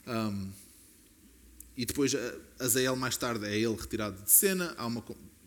um, 0.06 0.52
e 1.78 1.86
depois 1.86 2.12
Azael 2.60 2.96
mais 2.96 3.16
tarde 3.18 3.46
é 3.46 3.56
ele 3.56 3.76
retirado 3.76 4.22
de 4.22 4.32
cena, 4.32 4.74
há 4.78 4.86
uma, 4.86 5.04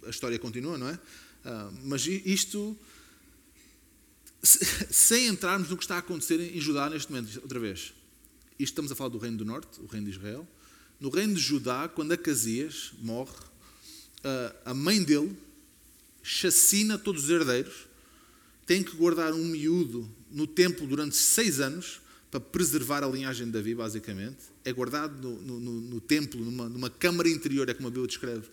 a 0.06 0.10
história 0.10 0.38
continua, 0.38 0.78
não 0.78 0.88
é? 0.88 0.98
Uh, 1.44 1.72
mas 1.84 2.06
isto, 2.06 2.76
sem 4.42 5.26
entrarmos 5.26 5.70
no 5.70 5.76
que 5.76 5.84
está 5.84 5.96
a 5.96 5.98
acontecer 5.98 6.40
em 6.40 6.60
Judá 6.60 6.90
neste 6.90 7.10
momento, 7.10 7.40
outra 7.42 7.58
vez. 7.58 7.92
Isto 8.58 8.72
estamos 8.72 8.92
a 8.92 8.94
falar 8.94 9.10
do 9.10 9.18
Reino 9.18 9.38
do 9.38 9.44
Norte, 9.44 9.80
o 9.80 9.86
Reino 9.86 10.06
de 10.06 10.16
Israel. 10.16 10.46
No 11.00 11.08
Reino 11.08 11.34
de 11.34 11.40
Judá, 11.40 11.88
quando 11.88 12.12
Acasias 12.12 12.92
morre, 13.00 13.32
uh, 13.32 14.56
a 14.64 14.74
mãe 14.74 15.02
dele 15.02 15.36
chacina 16.22 16.98
todos 16.98 17.24
os 17.24 17.30
herdeiros 17.30 17.88
tem 18.66 18.82
que 18.84 18.94
guardar 18.94 19.32
um 19.32 19.44
miúdo 19.44 20.08
no 20.30 20.46
templo 20.46 20.86
durante 20.86 21.16
seis 21.16 21.58
anos 21.58 22.00
para 22.30 22.38
preservar 22.38 23.02
a 23.02 23.08
linhagem 23.08 23.46
de 23.46 23.52
Davi, 23.52 23.74
basicamente. 23.74 24.38
É 24.64 24.72
guardado 24.72 25.16
no, 25.20 25.58
no, 25.58 25.80
no 25.80 26.00
templo, 26.00 26.44
numa, 26.44 26.68
numa 26.68 26.88
câmara 26.88 27.28
interior, 27.28 27.68
é 27.68 27.74
como 27.74 27.88
a 27.88 27.90
Bíblia 27.90 28.06
descreve, 28.06 28.46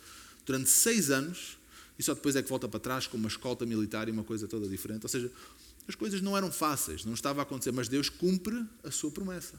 durante 0.45 0.69
seis 0.69 1.11
anos, 1.11 1.57
e 1.97 2.03
só 2.03 2.13
depois 2.13 2.35
é 2.35 2.43
que 2.43 2.49
volta 2.49 2.67
para 2.67 2.79
trás 2.79 3.07
com 3.07 3.17
uma 3.17 3.27
escolta 3.27 3.65
militar 3.65 4.07
e 4.07 4.11
uma 4.11 4.23
coisa 4.23 4.47
toda 4.47 4.67
diferente. 4.67 5.03
Ou 5.03 5.09
seja, 5.09 5.31
as 5.87 5.95
coisas 5.95 6.21
não 6.21 6.37
eram 6.37 6.51
fáceis, 6.51 7.05
não 7.05 7.13
estava 7.13 7.41
a 7.41 7.43
acontecer, 7.43 7.71
mas 7.71 7.87
Deus 7.87 8.09
cumpre 8.09 8.65
a 8.83 8.91
sua 8.91 9.09
promessa. 9.09 9.55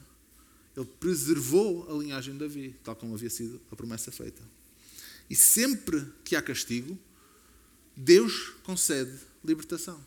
Ele 0.75 0.85
preservou 0.99 1.89
a 1.89 2.01
linhagem 2.01 2.33
de 2.33 2.39
Davi, 2.39 2.75
tal 2.83 2.95
como 2.95 3.13
havia 3.13 3.29
sido 3.29 3.59
a 3.71 3.75
promessa 3.75 4.11
feita. 4.11 4.41
E 5.29 5.35
sempre 5.35 6.05
que 6.23 6.35
há 6.35 6.41
castigo, 6.41 6.97
Deus 7.95 8.53
concede 8.63 9.11
libertação. 9.43 9.99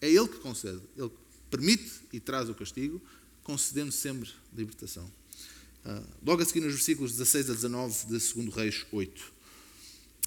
É 0.00 0.08
Ele 0.08 0.28
que 0.28 0.38
concede. 0.38 0.80
Ele 0.96 1.10
permite 1.50 2.00
e 2.12 2.20
traz 2.20 2.48
o 2.48 2.54
castigo, 2.54 3.00
concedendo 3.42 3.90
sempre 3.90 4.30
libertação. 4.56 5.10
Uh, 5.84 6.06
logo 6.24 6.42
a 6.42 6.44
seguir, 6.44 6.60
nos 6.60 6.74
versículos 6.74 7.12
16 7.12 7.50
a 7.50 7.54
19 7.54 8.06
de 8.06 8.34
2 8.34 8.54
Reis 8.54 8.86
8. 8.92 9.32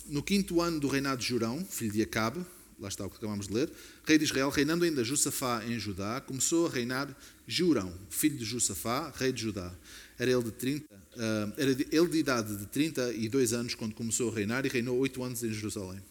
No 0.05 0.21
quinto 0.21 0.59
ano 0.59 0.79
do 0.79 0.87
reinado 0.87 1.21
de 1.21 1.27
Jurão, 1.27 1.65
filho 1.65 1.91
de 1.91 2.01
Acabe, 2.01 2.45
lá 2.79 2.89
está 2.89 3.05
o 3.05 3.09
que 3.09 3.17
acabamos 3.17 3.47
de 3.47 3.53
ler, 3.53 3.71
rei 4.05 4.17
de 4.17 4.25
Israel, 4.25 4.49
reinando 4.49 4.83
ainda 4.83 5.03
Josafá 5.03 5.63
em 5.65 5.79
Judá, 5.79 6.19
começou 6.19 6.67
a 6.67 6.69
reinar 6.69 7.15
Jurão, 7.47 7.93
filho 8.09 8.37
de 8.37 8.43
Josafá, 8.43 9.13
rei 9.15 9.31
de 9.31 9.41
Judá. 9.41 9.73
Era 10.19 10.31
ele 10.31 10.43
de, 10.43 10.51
30, 10.51 10.93
uh, 10.93 10.99
ah, 11.17 11.53
era 11.57 11.71
ele 11.71 12.07
de 12.07 12.17
idade 12.17 12.57
de 12.57 12.65
32 12.67 13.53
anos 13.53 13.75
quando 13.75 13.95
começou 13.95 14.29
a 14.29 14.35
reinar 14.35 14.65
e 14.65 14.69
reinou 14.69 14.97
oito 14.97 15.23
anos 15.23 15.43
em 15.43 15.53
Jerusalém. 15.53 16.01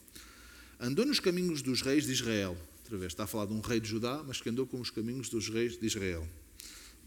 Andou 0.81 1.05
nos 1.05 1.21
caminhos 1.21 1.63
dos 1.63 1.83
reis 1.83 2.07
de 2.07 2.13
Israel, 2.13 2.57
outra 2.81 2.97
vez, 2.97 3.13
está 3.13 3.25
a 3.25 3.27
falar 3.27 3.47
de 3.47 3.53
um 3.53 3.61
rei 3.61 3.79
de 3.79 3.89
Judá, 3.89 4.23
mas 4.27 4.41
que 4.41 4.49
andou 4.49 4.67
com 4.67 4.81
os 4.81 4.91
caminhos 4.91 5.29
dos 5.29 5.49
reis 5.49 5.79
de 5.79 5.87
Israel. 5.87 6.27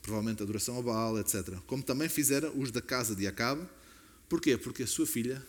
Provavelmente 0.02 0.44
adoração 0.44 0.78
a 0.78 0.82
Baal, 0.82 1.20
etc. 1.20 1.58
Como 1.66 1.82
também 1.82 2.08
fizera 2.08 2.52
os 2.52 2.70
da 2.70 2.82
casa 2.82 3.16
de 3.16 3.26
Acabe. 3.26 3.68
Porquê? 4.30 4.56
Porque 4.56 4.84
a 4.84 4.88
sua 4.88 5.06
filha, 5.06 5.44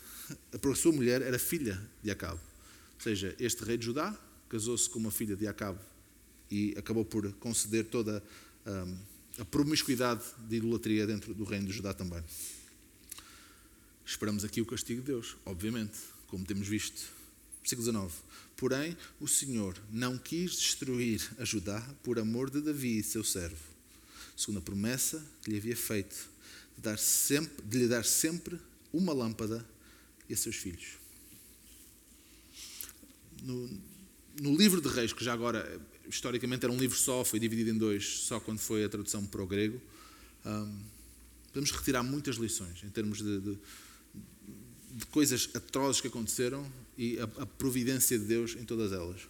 a 0.53 0.75
sua 0.75 0.93
mulher 0.93 1.23
era 1.23 1.39
filha 1.39 1.81
de 2.03 2.11
Acabe. 2.11 2.41
Ou 2.95 3.01
seja, 3.01 3.35
este 3.39 3.65
rei 3.65 3.77
de 3.77 3.87
Judá 3.87 4.17
casou-se 4.49 4.89
com 4.89 4.99
uma 4.99 5.11
filha 5.11 5.37
de 5.37 5.47
Acabe 5.47 5.81
e 6.51 6.75
acabou 6.77 7.05
por 7.05 7.31
conceder 7.35 7.87
toda 7.87 8.23
um, 8.67 8.99
a 9.39 9.45
promiscuidade 9.45 10.23
de 10.49 10.57
idolatria 10.57 11.07
dentro 11.07 11.35
do 11.35 11.45
reino 11.45 11.67
de 11.67 11.73
Judá 11.73 11.93
também. 11.93 12.23
Esperamos 14.05 14.45
aqui 14.45 14.61
o 14.61 14.67
castigo 14.67 15.01
de 15.01 15.09
Deus, 15.09 15.37
obviamente, 15.45 15.99
como 16.29 16.45
temos 16.45 16.67
visto. 16.67 17.03
Versículo 17.61 17.87
19. 17.87 18.15
Porém, 18.57 18.97
o 19.21 19.27
Senhor 19.27 19.77
não 19.91 20.17
quis 20.17 20.53
destruir 20.53 21.21
a 21.39 21.45
Judá 21.45 21.81
por 22.03 22.19
amor 22.19 22.49
de 22.49 22.61
Davi, 22.61 23.03
seu 23.03 23.25
servo, 23.25 23.57
segundo 24.37 24.59
a 24.59 24.62
promessa 24.62 25.23
que 25.43 25.51
lhe 25.51 25.59
havia 25.59 25.77
feito, 25.77 26.17
de, 26.77 26.83
dar 26.83 26.99
sempre, 26.99 27.65
de 27.67 27.79
lhe 27.79 27.89
dar 27.89 28.05
sempre 28.05 28.59
uma 28.93 29.12
lâmpada 29.12 29.67
e 30.29 30.35
a 30.35 30.37
seus 30.37 30.57
filhos. 30.57 30.99
No, 33.43 33.81
no 34.41 34.57
livro 34.57 34.81
de 34.81 34.89
Reis, 34.89 35.12
que 35.12 35.25
já 35.25 35.33
agora, 35.33 35.81
historicamente, 36.09 36.65
era 36.65 36.73
um 36.73 36.79
livro 36.79 36.97
só, 36.97 37.25
foi 37.25 37.39
dividido 37.39 37.71
em 37.71 37.79
dois, 37.79 38.21
só 38.21 38.41
quando 38.41 38.59
foi 38.59 38.85
a 38.85 38.89
tradução 38.89 39.25
para 39.25 39.43
o 39.43 39.47
grego, 39.47 39.81
um, 40.45 40.83
podemos 41.49 41.71
retirar 41.71 42.03
muitas 42.03 42.37
lições 42.37 42.83
em 42.85 42.91
termos 42.91 43.19
de, 43.19 43.41
de, 43.41 43.59
de 44.93 45.07
coisas 45.07 45.49
atrozes 45.55 46.01
que 46.01 46.09
aconteceram 46.09 46.71
e 46.99 47.19
a, 47.19 47.25
a 47.43 47.47
providência 47.47 48.19
de 48.19 48.25
Deus 48.25 48.57
em 48.57 48.65
todas 48.65 48.93
elas. 48.93 49.23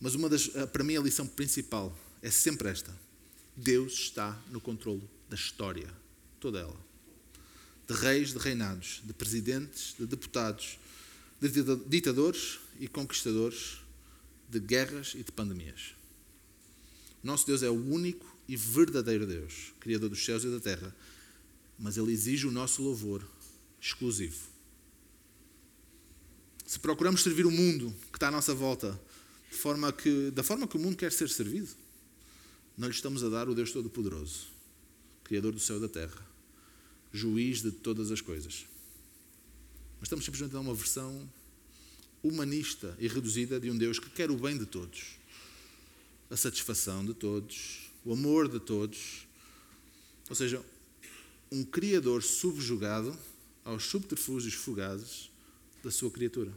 Mas 0.00 0.14
uma 0.14 0.28
das, 0.28 0.48
para 0.72 0.84
mim 0.84 0.96
a 0.96 1.00
lição 1.00 1.26
principal 1.26 1.96
é 2.20 2.30
sempre 2.30 2.68
esta: 2.68 2.96
Deus 3.56 3.92
está 3.94 4.40
no 4.50 4.60
controle 4.60 5.02
da 5.28 5.36
história, 5.36 5.88
toda 6.40 6.60
ela. 6.60 6.91
De 7.92 7.98
reis, 7.98 8.32
de 8.32 8.38
reinados, 8.38 9.02
de 9.04 9.12
presidentes, 9.12 9.94
de 9.98 10.06
deputados, 10.06 10.78
de 11.38 11.48
ditadores 11.86 12.58
e 12.80 12.88
conquistadores, 12.88 13.82
de 14.48 14.58
guerras 14.58 15.12
e 15.14 15.22
de 15.22 15.30
pandemias. 15.30 15.94
Nosso 17.22 17.46
Deus 17.46 17.62
é 17.62 17.68
o 17.68 17.74
único 17.74 18.26
e 18.48 18.56
verdadeiro 18.56 19.26
Deus, 19.26 19.74
Criador 19.78 20.08
dos 20.08 20.24
céus 20.24 20.42
e 20.42 20.48
da 20.48 20.58
terra, 20.58 20.96
mas 21.78 21.98
Ele 21.98 22.12
exige 22.12 22.46
o 22.46 22.50
nosso 22.50 22.82
louvor 22.82 23.22
exclusivo. 23.78 24.40
Se 26.64 26.78
procuramos 26.78 27.22
servir 27.22 27.44
o 27.44 27.50
mundo 27.50 27.94
que 28.10 28.16
está 28.16 28.28
à 28.28 28.30
nossa 28.30 28.54
volta 28.54 28.98
forma 29.50 29.92
que, 29.92 30.30
da 30.30 30.42
forma 30.42 30.66
que 30.66 30.78
o 30.78 30.80
mundo 30.80 30.96
quer 30.96 31.12
ser 31.12 31.28
servido, 31.28 31.68
não 32.74 32.88
lhe 32.88 32.94
estamos 32.94 33.22
a 33.22 33.28
dar 33.28 33.50
o 33.50 33.54
Deus 33.54 33.70
Todo-Poderoso, 33.70 34.46
Criador 35.24 35.52
do 35.52 35.60
céu 35.60 35.76
e 35.76 35.80
da 35.80 35.88
terra, 35.88 36.31
juiz 37.12 37.62
de 37.62 37.70
todas 37.70 38.10
as 38.10 38.20
coisas. 38.20 38.66
Mas 39.98 40.06
estamos 40.06 40.24
simplesmente 40.24 40.52
a 40.52 40.54
dar 40.54 40.60
uma 40.60 40.74
versão 40.74 41.28
humanista 42.22 42.96
e 42.98 43.08
reduzida 43.08 43.60
de 43.60 43.70
um 43.70 43.76
Deus 43.76 43.98
que 43.98 44.08
quer 44.10 44.30
o 44.30 44.36
bem 44.36 44.56
de 44.56 44.66
todos, 44.66 45.16
a 46.30 46.36
satisfação 46.36 47.04
de 47.04 47.14
todos, 47.14 47.90
o 48.04 48.12
amor 48.12 48.48
de 48.48 48.58
todos. 48.58 49.26
Ou 50.28 50.36
seja, 50.36 50.64
um 51.50 51.64
Criador 51.64 52.22
subjugado 52.22 53.16
aos 53.64 53.84
subterfúgios 53.84 54.54
fugazes 54.54 55.30
da 55.82 55.90
sua 55.90 56.10
criatura. 56.10 56.52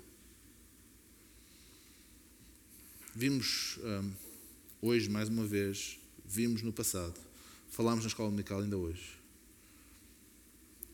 Vimos 3.13 3.77
um, 3.83 4.11
hoje, 4.81 5.09
mais 5.09 5.29
uma 5.29 5.45
vez, 5.45 5.97
vimos 6.25 6.61
no 6.61 6.73
passado, 6.73 7.13
falámos 7.69 8.03
na 8.03 8.07
escola 8.07 8.29
dominical 8.29 8.59
ainda 8.59 8.77
hoje. 8.77 9.14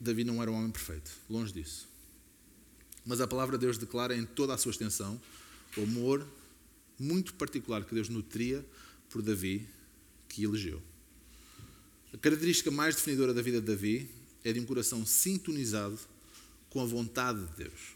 Davi 0.01 0.23
não 0.23 0.41
era 0.41 0.51
um 0.51 0.55
homem 0.55 0.71
perfeito, 0.71 1.11
longe 1.29 1.53
disso. 1.53 1.87
Mas 3.05 3.21
a 3.21 3.27
palavra 3.27 3.57
de 3.57 3.65
Deus 3.65 3.77
declara 3.77 4.15
em 4.15 4.25
toda 4.25 4.53
a 4.53 4.57
sua 4.57 4.71
extensão 4.71 5.21
o 5.77 5.83
amor 5.83 6.25
muito 6.97 7.35
particular 7.35 7.85
que 7.85 7.93
Deus 7.93 8.09
nutria 8.09 8.65
por 9.09 9.21
Davi, 9.21 9.67
que 10.27 10.43
elegeu. 10.43 10.81
A 12.13 12.17
característica 12.17 12.71
mais 12.71 12.95
definidora 12.95 13.33
da 13.33 13.41
vida 13.41 13.61
de 13.61 13.67
Davi 13.67 14.09
é 14.43 14.51
de 14.51 14.59
um 14.59 14.65
coração 14.65 15.05
sintonizado 15.05 15.99
com 16.69 16.81
a 16.81 16.85
vontade 16.85 17.45
de 17.45 17.63
Deus. 17.63 17.95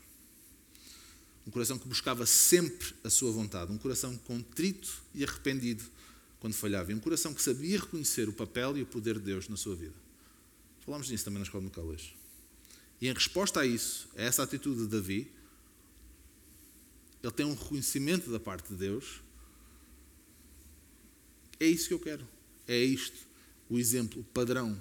Um 1.47 1.51
coração 1.51 1.79
que 1.79 1.87
buscava 1.87 2.25
sempre 2.25 2.93
a 3.03 3.09
sua 3.09 3.31
vontade. 3.31 3.71
Um 3.71 3.77
coração 3.77 4.15
contrito 4.17 5.01
e 5.13 5.23
arrependido 5.23 5.83
quando 6.39 6.53
falhava. 6.53 6.91
E 6.91 6.95
um 6.95 6.99
coração 6.99 7.33
que 7.33 7.41
sabia 7.41 7.79
reconhecer 7.79 8.29
o 8.29 8.33
papel 8.33 8.77
e 8.77 8.81
o 8.81 8.85
poder 8.85 9.15
de 9.15 9.25
Deus 9.25 9.47
na 9.47 9.57
sua 9.57 9.75
vida. 9.75 10.04
Falámos 10.85 11.07
disso 11.07 11.25
também 11.25 11.39
na 11.39 11.45
escola 11.45 11.67
de 11.67 11.79
hoje. 11.79 12.15
E 13.01 13.07
em 13.07 13.13
resposta 13.13 13.61
a 13.61 13.65
isso, 13.65 14.07
a 14.15 14.21
essa 14.21 14.43
atitude 14.43 14.81
de 14.81 14.87
Davi, 14.87 15.31
ele 17.23 17.31
tem 17.33 17.45
um 17.45 17.55
reconhecimento 17.55 18.29
da 18.29 18.39
parte 18.39 18.69
de 18.69 18.75
Deus. 18.75 19.21
É 21.59 21.65
isso 21.65 21.87
que 21.87 21.93
eu 21.93 21.99
quero. 21.99 22.27
É 22.67 22.77
isto. 22.77 23.17
O 23.69 23.79
exemplo, 23.79 24.21
o 24.21 24.23
padrão 24.23 24.79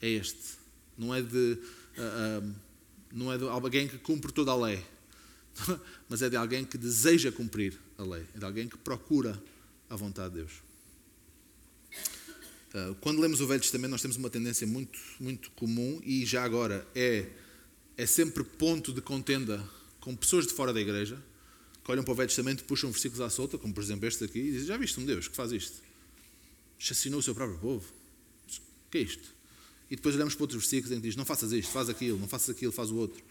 é 0.00 0.08
este. 0.08 0.56
Não 0.96 1.14
é 1.14 1.20
de, 1.20 1.58
uh, 1.98 2.42
uh, 2.42 2.54
não 3.12 3.30
é 3.30 3.36
de 3.36 3.44
alguém 3.44 3.86
que 3.86 3.98
cumpre 3.98 4.32
toda 4.32 4.50
a 4.50 4.56
lei, 4.56 4.82
mas 6.08 6.22
é 6.22 6.30
de 6.30 6.36
alguém 6.36 6.64
que 6.64 6.78
deseja 6.78 7.30
cumprir 7.30 7.78
a 7.98 8.02
lei. 8.02 8.26
É 8.34 8.38
de 8.38 8.44
alguém 8.44 8.66
que 8.66 8.78
procura 8.78 9.40
a 9.90 9.96
vontade 9.96 10.34
de 10.34 10.40
Deus. 10.40 10.65
Uh, 12.74 12.94
quando 12.96 13.20
lemos 13.20 13.40
o 13.40 13.46
Velho 13.46 13.60
Testamento, 13.60 13.90
nós 13.90 14.02
temos 14.02 14.16
uma 14.16 14.28
tendência 14.28 14.66
muito, 14.66 14.98
muito 15.18 15.50
comum 15.52 16.00
e 16.04 16.26
já 16.26 16.44
agora 16.44 16.86
é, 16.94 17.26
é 17.96 18.06
sempre 18.06 18.44
ponto 18.44 18.92
de 18.92 19.00
contenda 19.00 19.66
com 20.00 20.14
pessoas 20.14 20.46
de 20.46 20.52
fora 20.52 20.72
da 20.72 20.80
igreja 20.80 21.22
que 21.86 21.92
olham 21.92 22.02
para 22.02 22.12
o 22.12 22.14
Velho 22.16 22.28
Testamento 22.28 22.60
e 22.60 22.64
puxam 22.64 22.90
versículos 22.90 23.20
à 23.20 23.30
solta, 23.30 23.56
como 23.56 23.72
por 23.72 23.82
exemplo 23.82 24.08
este 24.08 24.24
aqui, 24.24 24.40
e 24.40 24.52
dizem: 24.52 24.66
Já 24.66 24.76
viste 24.76 24.98
um 24.98 25.04
Deus 25.04 25.28
que 25.28 25.36
faz 25.36 25.52
isto? 25.52 25.80
Chacinou 26.78 27.20
o 27.20 27.22
seu 27.22 27.34
próprio 27.34 27.58
povo? 27.58 27.86
O 27.86 28.90
que 28.90 28.98
é 28.98 29.00
isto? 29.02 29.34
E 29.88 29.94
depois 29.94 30.16
olhamos 30.16 30.34
para 30.34 30.42
outros 30.42 30.62
versículos 30.62 30.90
em 30.90 31.00
que 31.00 31.06
diz: 31.06 31.14
Não 31.14 31.24
faças 31.24 31.52
isto, 31.52 31.70
faz 31.70 31.88
aquilo, 31.88 32.18
não 32.18 32.26
faças 32.26 32.50
aquilo, 32.50 32.72
faz 32.72 32.90
o 32.90 32.96
outro. 32.96 33.22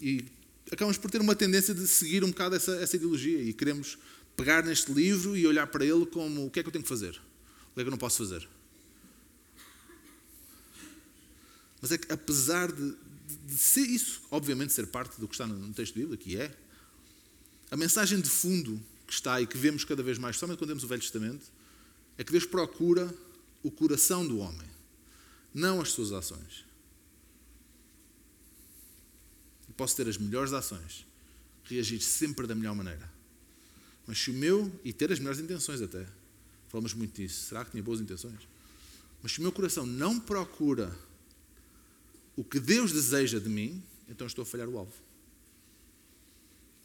E 0.00 0.24
acabamos 0.70 0.96
por 0.96 1.10
ter 1.10 1.20
uma 1.20 1.34
tendência 1.34 1.74
de 1.74 1.88
seguir 1.88 2.22
um 2.22 2.28
bocado 2.28 2.54
essa, 2.54 2.76
essa 2.76 2.94
ideologia 2.94 3.42
e 3.42 3.52
queremos 3.52 3.98
pegar 4.36 4.64
neste 4.64 4.92
livro 4.92 5.36
e 5.36 5.44
olhar 5.44 5.66
para 5.66 5.84
ele 5.84 6.06
como: 6.06 6.46
O 6.46 6.50
que 6.50 6.60
é 6.60 6.62
que 6.62 6.68
eu 6.68 6.72
tenho 6.72 6.84
que 6.84 6.88
fazer? 6.88 7.20
É 7.76 7.80
que 7.80 7.86
eu 7.88 7.90
não 7.90 7.98
posso 7.98 8.18
fazer? 8.18 8.48
Mas 11.80 11.92
é 11.92 11.98
que 11.98 12.12
apesar 12.12 12.70
de, 12.70 12.94
de 13.46 13.58
ser 13.58 13.82
isso, 13.82 14.22
obviamente 14.30 14.72
ser 14.72 14.86
parte 14.86 15.20
do 15.20 15.28
que 15.28 15.34
está 15.34 15.46
no 15.46 15.74
texto 15.74 15.94
bíblico, 15.94 16.22
que 16.22 16.36
é, 16.36 16.56
a 17.70 17.76
mensagem 17.76 18.20
de 18.20 18.30
fundo 18.30 18.80
que 19.06 19.12
está 19.12 19.40
e 19.40 19.46
que 19.46 19.58
vemos 19.58 19.84
cada 19.84 20.02
vez 20.02 20.18
mais, 20.18 20.36
somente 20.36 20.58
quando 20.58 20.68
temos 20.68 20.84
o 20.84 20.88
Velho 20.88 21.02
Testamento, 21.02 21.44
é 22.16 22.24
que 22.24 22.32
Deus 22.32 22.46
procura 22.46 23.12
o 23.62 23.70
coração 23.70 24.26
do 24.26 24.38
homem 24.38 24.74
não 25.54 25.80
as 25.80 25.92
suas 25.92 26.10
ações. 26.10 26.64
Eu 29.68 29.74
posso 29.74 29.94
ter 29.94 30.08
as 30.08 30.18
melhores 30.18 30.52
ações, 30.52 31.06
reagir 31.64 32.00
sempre 32.00 32.46
da 32.46 32.54
melhor 32.54 32.74
maneira. 32.74 33.08
Mas 34.06 34.18
se 34.18 34.30
o 34.30 34.34
meu, 34.34 34.70
e 34.84 34.92
ter 34.92 35.12
as 35.12 35.18
melhores 35.20 35.38
intenções 35.38 35.80
até, 35.80 36.04
falamos 36.74 36.92
muito 36.92 37.14
disso, 37.14 37.44
será 37.44 37.64
que 37.64 37.70
tinha 37.70 37.82
boas 37.84 38.00
intenções? 38.00 38.48
Mas 39.22 39.30
se 39.30 39.38
o 39.38 39.42
meu 39.42 39.52
coração 39.52 39.86
não 39.86 40.18
procura 40.18 40.92
o 42.34 42.42
que 42.42 42.58
Deus 42.58 42.90
deseja 42.90 43.38
de 43.38 43.48
mim, 43.48 43.80
então 44.08 44.26
estou 44.26 44.42
a 44.42 44.44
falhar 44.44 44.68
o 44.68 44.76
alvo. 44.76 44.92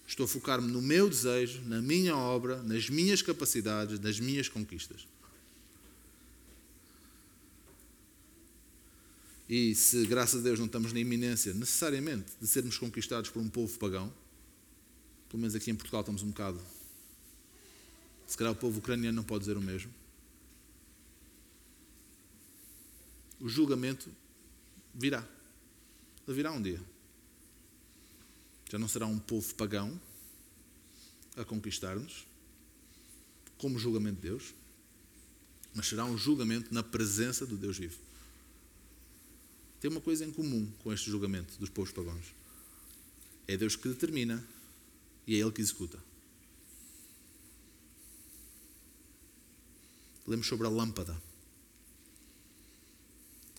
Estou 0.08 0.26
a 0.26 0.28
focar-me 0.28 0.72
no 0.72 0.80
meu 0.80 1.10
desejo, 1.10 1.62
na 1.62 1.82
minha 1.82 2.16
obra, 2.16 2.62
nas 2.62 2.88
minhas 2.88 3.24
capacidades, 3.24 4.00
nas 4.00 4.20
minhas 4.20 4.48
conquistas. 4.48 5.08
E 9.50 9.74
se, 9.74 10.06
graças 10.06 10.42
a 10.42 10.44
Deus, 10.44 10.60
não 10.60 10.68
estamos 10.68 10.94
na 10.94 11.00
iminência 11.00 11.52
necessariamente 11.52 12.34
de 12.40 12.46
sermos 12.46 12.78
conquistados 12.78 13.32
por 13.32 13.42
um 13.42 13.50
povo 13.50 13.76
pagão, 13.80 14.14
pelo 15.30 15.42
menos 15.42 15.56
aqui 15.56 15.72
em 15.72 15.76
Portugal 15.76 16.02
estamos 16.02 16.22
um 16.22 16.28
bocado. 16.28 16.62
Se 18.30 18.38
calhar 18.38 18.54
o 18.54 18.56
povo 18.56 18.78
ucraniano 18.78 19.18
não 19.18 19.24
pode 19.24 19.42
dizer 19.42 19.58
o 19.58 19.62
mesmo. 19.62 19.94
O 23.42 23.50
julgamento 23.50 24.10
virá. 24.94 25.28
Ele 26.26 26.38
virá 26.38 26.52
um 26.52 26.62
dia. 26.62 26.80
Já 28.72 28.78
não 28.78 28.88
será 28.88 29.08
um 29.08 29.18
povo 29.18 29.54
pagão 29.56 30.00
a 31.36 31.44
conquistar-nos, 31.44 32.26
como 33.58 33.80
julgamento 33.80 34.22
de 34.22 34.28
Deus, 34.28 34.54
mas 35.74 35.88
será 35.88 36.06
um 36.06 36.18
julgamento 36.18 36.74
na 36.74 36.84
presença 36.84 37.46
do 37.46 37.58
Deus 37.58 37.78
vivo 37.78 38.10
tem 39.80 39.90
uma 39.90 40.02
coisa 40.02 40.26
em 40.26 40.32
comum 40.32 40.70
com 40.84 40.92
este 40.92 41.10
julgamento 41.10 41.58
dos 41.58 41.70
povos 41.70 41.92
pagãos. 41.92 42.34
É 43.48 43.56
Deus 43.56 43.76
que 43.76 43.88
determina 43.88 44.46
e 45.26 45.36
é 45.36 45.40
Ele 45.40 45.52
que 45.52 45.62
executa. 45.62 45.98
Lemos 50.30 50.46
sobre 50.46 50.68
a 50.68 50.70
lâmpada. 50.70 51.20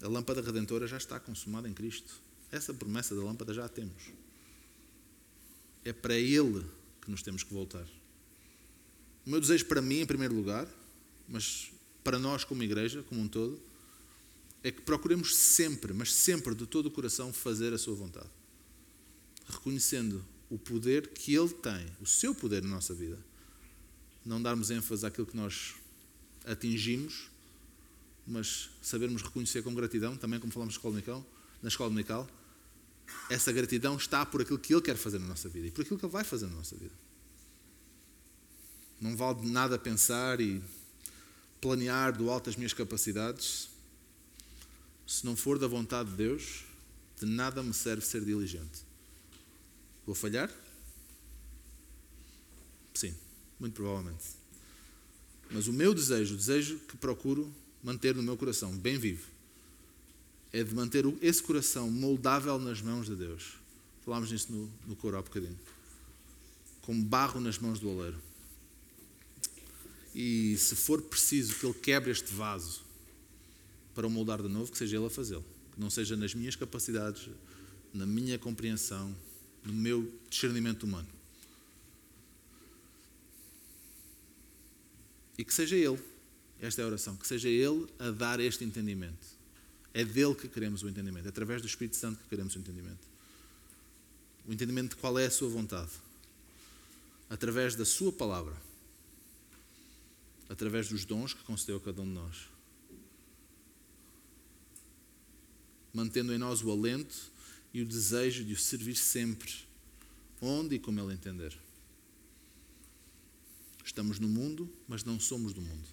A 0.00 0.06
lâmpada 0.06 0.40
redentora 0.40 0.86
já 0.86 0.96
está 0.96 1.18
consumada 1.18 1.68
em 1.68 1.74
Cristo. 1.74 2.22
Essa 2.52 2.72
promessa 2.72 3.12
da 3.12 3.24
lâmpada 3.24 3.52
já 3.52 3.64
a 3.64 3.68
temos. 3.68 4.04
É 5.84 5.92
para 5.92 6.14
Ele 6.14 6.64
que 7.02 7.10
nos 7.10 7.22
temos 7.22 7.42
que 7.42 7.52
voltar. 7.52 7.84
O 9.26 9.30
meu 9.30 9.40
desejo 9.40 9.66
para 9.66 9.82
mim, 9.82 9.98
em 9.98 10.06
primeiro 10.06 10.32
lugar, 10.32 10.68
mas 11.28 11.72
para 12.04 12.20
nós 12.20 12.44
como 12.44 12.62
igreja, 12.62 13.02
como 13.02 13.20
um 13.20 13.26
todo, 13.26 13.60
é 14.62 14.70
que 14.70 14.80
procuremos 14.80 15.34
sempre, 15.34 15.92
mas 15.92 16.14
sempre 16.14 16.54
de 16.54 16.66
todo 16.66 16.86
o 16.86 16.90
coração, 16.92 17.32
fazer 17.32 17.72
a 17.72 17.78
sua 17.78 17.96
vontade. 17.96 18.30
Reconhecendo 19.48 20.24
o 20.48 20.56
poder 20.56 21.08
que 21.08 21.34
Ele 21.34 21.48
tem, 21.48 21.84
o 22.00 22.06
seu 22.06 22.32
poder 22.32 22.62
na 22.62 22.68
nossa 22.68 22.94
vida. 22.94 23.18
Não 24.24 24.40
darmos 24.40 24.70
ênfase 24.70 25.04
àquilo 25.04 25.26
que 25.26 25.36
nós 25.36 25.74
atingimos, 26.50 27.30
mas 28.26 28.70
sabermos 28.82 29.22
reconhecer 29.22 29.62
com 29.62 29.74
gratidão, 29.74 30.16
também 30.16 30.38
como 30.40 30.52
falamos 30.52 30.74
na 30.74 30.78
escola 30.78 30.92
dominical, 30.92 31.26
na 31.62 31.68
escola 31.68 31.90
dominical 31.90 32.28
essa 33.28 33.52
gratidão 33.52 33.96
está 33.96 34.24
por 34.24 34.42
aquilo 34.42 34.58
que 34.58 34.72
Ele 34.72 34.82
quer 34.82 34.96
fazer 34.96 35.18
na 35.18 35.26
nossa 35.26 35.48
vida 35.48 35.66
e 35.68 35.70
por 35.70 35.82
aquilo 35.82 35.98
que 35.98 36.04
Ele 36.04 36.12
vai 36.12 36.24
fazer 36.24 36.46
na 36.46 36.54
nossa 36.54 36.76
vida. 36.76 36.94
Não 39.00 39.16
vale 39.16 39.40
de 39.40 39.50
nada 39.50 39.78
pensar 39.78 40.40
e 40.40 40.62
planear 41.60 42.16
do 42.16 42.30
alto 42.30 42.50
as 42.50 42.56
minhas 42.56 42.72
capacidades 42.72 43.68
se 45.06 45.24
não 45.26 45.34
for 45.34 45.58
da 45.58 45.66
vontade 45.66 46.10
de 46.10 46.16
Deus, 46.16 46.64
de 47.18 47.26
nada 47.26 47.62
me 47.62 47.74
serve 47.74 48.04
ser 48.04 48.24
diligente. 48.24 48.84
Vou 50.06 50.14
falhar? 50.14 50.48
Sim, 52.94 53.14
muito 53.58 53.74
provavelmente. 53.74 54.39
Mas 55.50 55.66
o 55.66 55.72
meu 55.72 55.92
desejo, 55.92 56.34
o 56.34 56.36
desejo 56.36 56.78
que 56.88 56.96
procuro 56.96 57.52
manter 57.82 58.14
no 58.14 58.22
meu 58.22 58.36
coração, 58.36 58.76
bem 58.76 58.98
vivo, 58.98 59.26
é 60.52 60.62
de 60.62 60.74
manter 60.74 61.04
esse 61.20 61.42
coração 61.42 61.90
moldável 61.90 62.58
nas 62.58 62.80
mãos 62.80 63.06
de 63.06 63.16
Deus. 63.16 63.54
Falámos 64.04 64.30
nisso 64.30 64.52
no, 64.52 64.70
no 64.86 64.96
coro 64.96 65.16
há 65.16 65.22
bocadinho. 65.22 65.58
Como 66.82 67.02
barro 67.02 67.40
nas 67.40 67.58
mãos 67.58 67.78
do 67.78 67.88
oleiro. 67.88 68.18
E 70.14 70.56
se 70.56 70.74
for 70.74 71.00
preciso 71.02 71.54
que 71.54 71.66
Ele 71.66 71.74
quebre 71.74 72.10
este 72.10 72.32
vaso 72.32 72.82
para 73.94 74.06
o 74.06 74.10
moldar 74.10 74.42
de 74.42 74.48
novo, 74.48 74.70
que 74.70 74.78
seja 74.78 74.96
Ele 74.96 75.06
a 75.06 75.10
fazê-lo. 75.10 75.44
Que 75.72 75.80
não 75.80 75.90
seja 75.90 76.16
nas 76.16 76.34
minhas 76.34 76.56
capacidades, 76.56 77.28
na 77.92 78.06
minha 78.06 78.38
compreensão, 78.38 79.14
no 79.64 79.72
meu 79.72 80.12
discernimento 80.28 80.84
humano. 80.84 81.08
E 85.40 85.44
que 85.44 85.54
seja 85.54 85.74
Ele, 85.74 85.98
esta 86.60 86.82
é 86.82 86.84
a 86.84 86.86
oração, 86.86 87.16
que 87.16 87.26
seja 87.26 87.48
Ele 87.48 87.86
a 87.98 88.10
dar 88.10 88.38
este 88.40 88.62
entendimento. 88.62 89.26
É 89.94 90.04
dele 90.04 90.34
que 90.34 90.46
queremos 90.46 90.82
o 90.82 90.88
entendimento, 90.90 91.24
é 91.24 91.30
através 91.30 91.62
do 91.62 91.66
Espírito 91.66 91.96
Santo 91.96 92.20
que 92.22 92.28
queremos 92.28 92.54
o 92.54 92.58
entendimento. 92.58 93.08
O 94.46 94.52
entendimento 94.52 94.90
de 94.90 94.96
qual 94.96 95.18
é 95.18 95.24
a 95.24 95.30
sua 95.30 95.48
vontade. 95.48 95.92
Através 97.30 97.74
da 97.74 97.86
sua 97.86 98.12
palavra. 98.12 98.54
Através 100.46 100.90
dos 100.90 101.06
dons 101.06 101.32
que 101.32 101.42
concedeu 101.44 101.78
a 101.78 101.80
cada 101.80 102.02
um 102.02 102.04
de 102.04 102.10
nós. 102.10 102.36
mantendo 105.94 106.34
em 106.34 106.38
nós 106.38 106.62
o 106.62 106.70
alento 106.70 107.32
e 107.72 107.80
o 107.80 107.86
desejo 107.86 108.44
de 108.44 108.52
o 108.52 108.58
servir 108.58 108.94
sempre, 108.94 109.50
onde 110.40 110.76
e 110.76 110.78
como 110.78 111.00
Ele 111.00 111.14
entender. 111.14 111.56
Estamos 113.84 114.18
no 114.18 114.28
mundo, 114.28 114.70
mas 114.86 115.04
não 115.04 115.18
somos 115.18 115.52
do 115.52 115.60
mundo. 115.60 115.88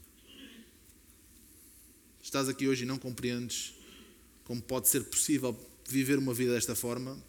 Estás 2.21 2.49
aqui 2.49 2.67
hoje 2.67 2.83
e 2.83 2.85
não 2.85 2.99
compreendes 2.99 3.73
como 4.43 4.61
pode 4.61 4.87
ser 4.87 5.03
possível 5.03 5.57
viver 5.87 6.17
uma 6.17 6.33
vida 6.33 6.53
desta 6.53 6.73
forma, 6.73 7.21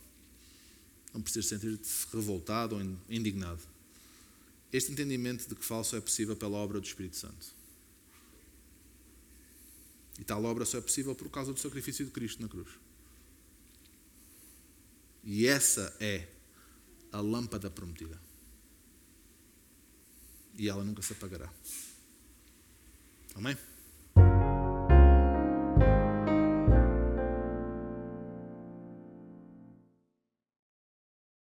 não 1.12 1.20
precisas 1.20 1.46
sentir-te 1.46 1.88
revoltado 2.12 2.76
ou 2.76 2.82
indignado. 3.08 3.60
Este 4.72 4.92
entendimento 4.92 5.48
de 5.48 5.54
que 5.54 5.64
falo 5.64 5.82
só 5.82 5.96
é 5.96 6.00
possível 6.00 6.36
pela 6.36 6.58
obra 6.58 6.80
do 6.80 6.86
Espírito 6.86 7.16
Santo. 7.16 7.58
E 10.18 10.24
tal 10.24 10.44
obra 10.44 10.64
só 10.64 10.78
é 10.78 10.80
possível 10.80 11.14
por 11.14 11.28
causa 11.30 11.52
do 11.52 11.58
sacrifício 11.58 12.04
de 12.04 12.10
Cristo 12.10 12.42
na 12.42 12.48
cruz. 12.48 12.68
E 15.24 15.46
essa 15.46 15.96
é 15.98 16.28
a 17.10 17.20
lâmpada 17.20 17.70
prometida. 17.70 18.27
E 20.58 20.68
ela 20.68 20.82
nunca 20.82 21.00
se 21.00 21.12
apagará. 21.12 21.48
Amém? 23.36 23.56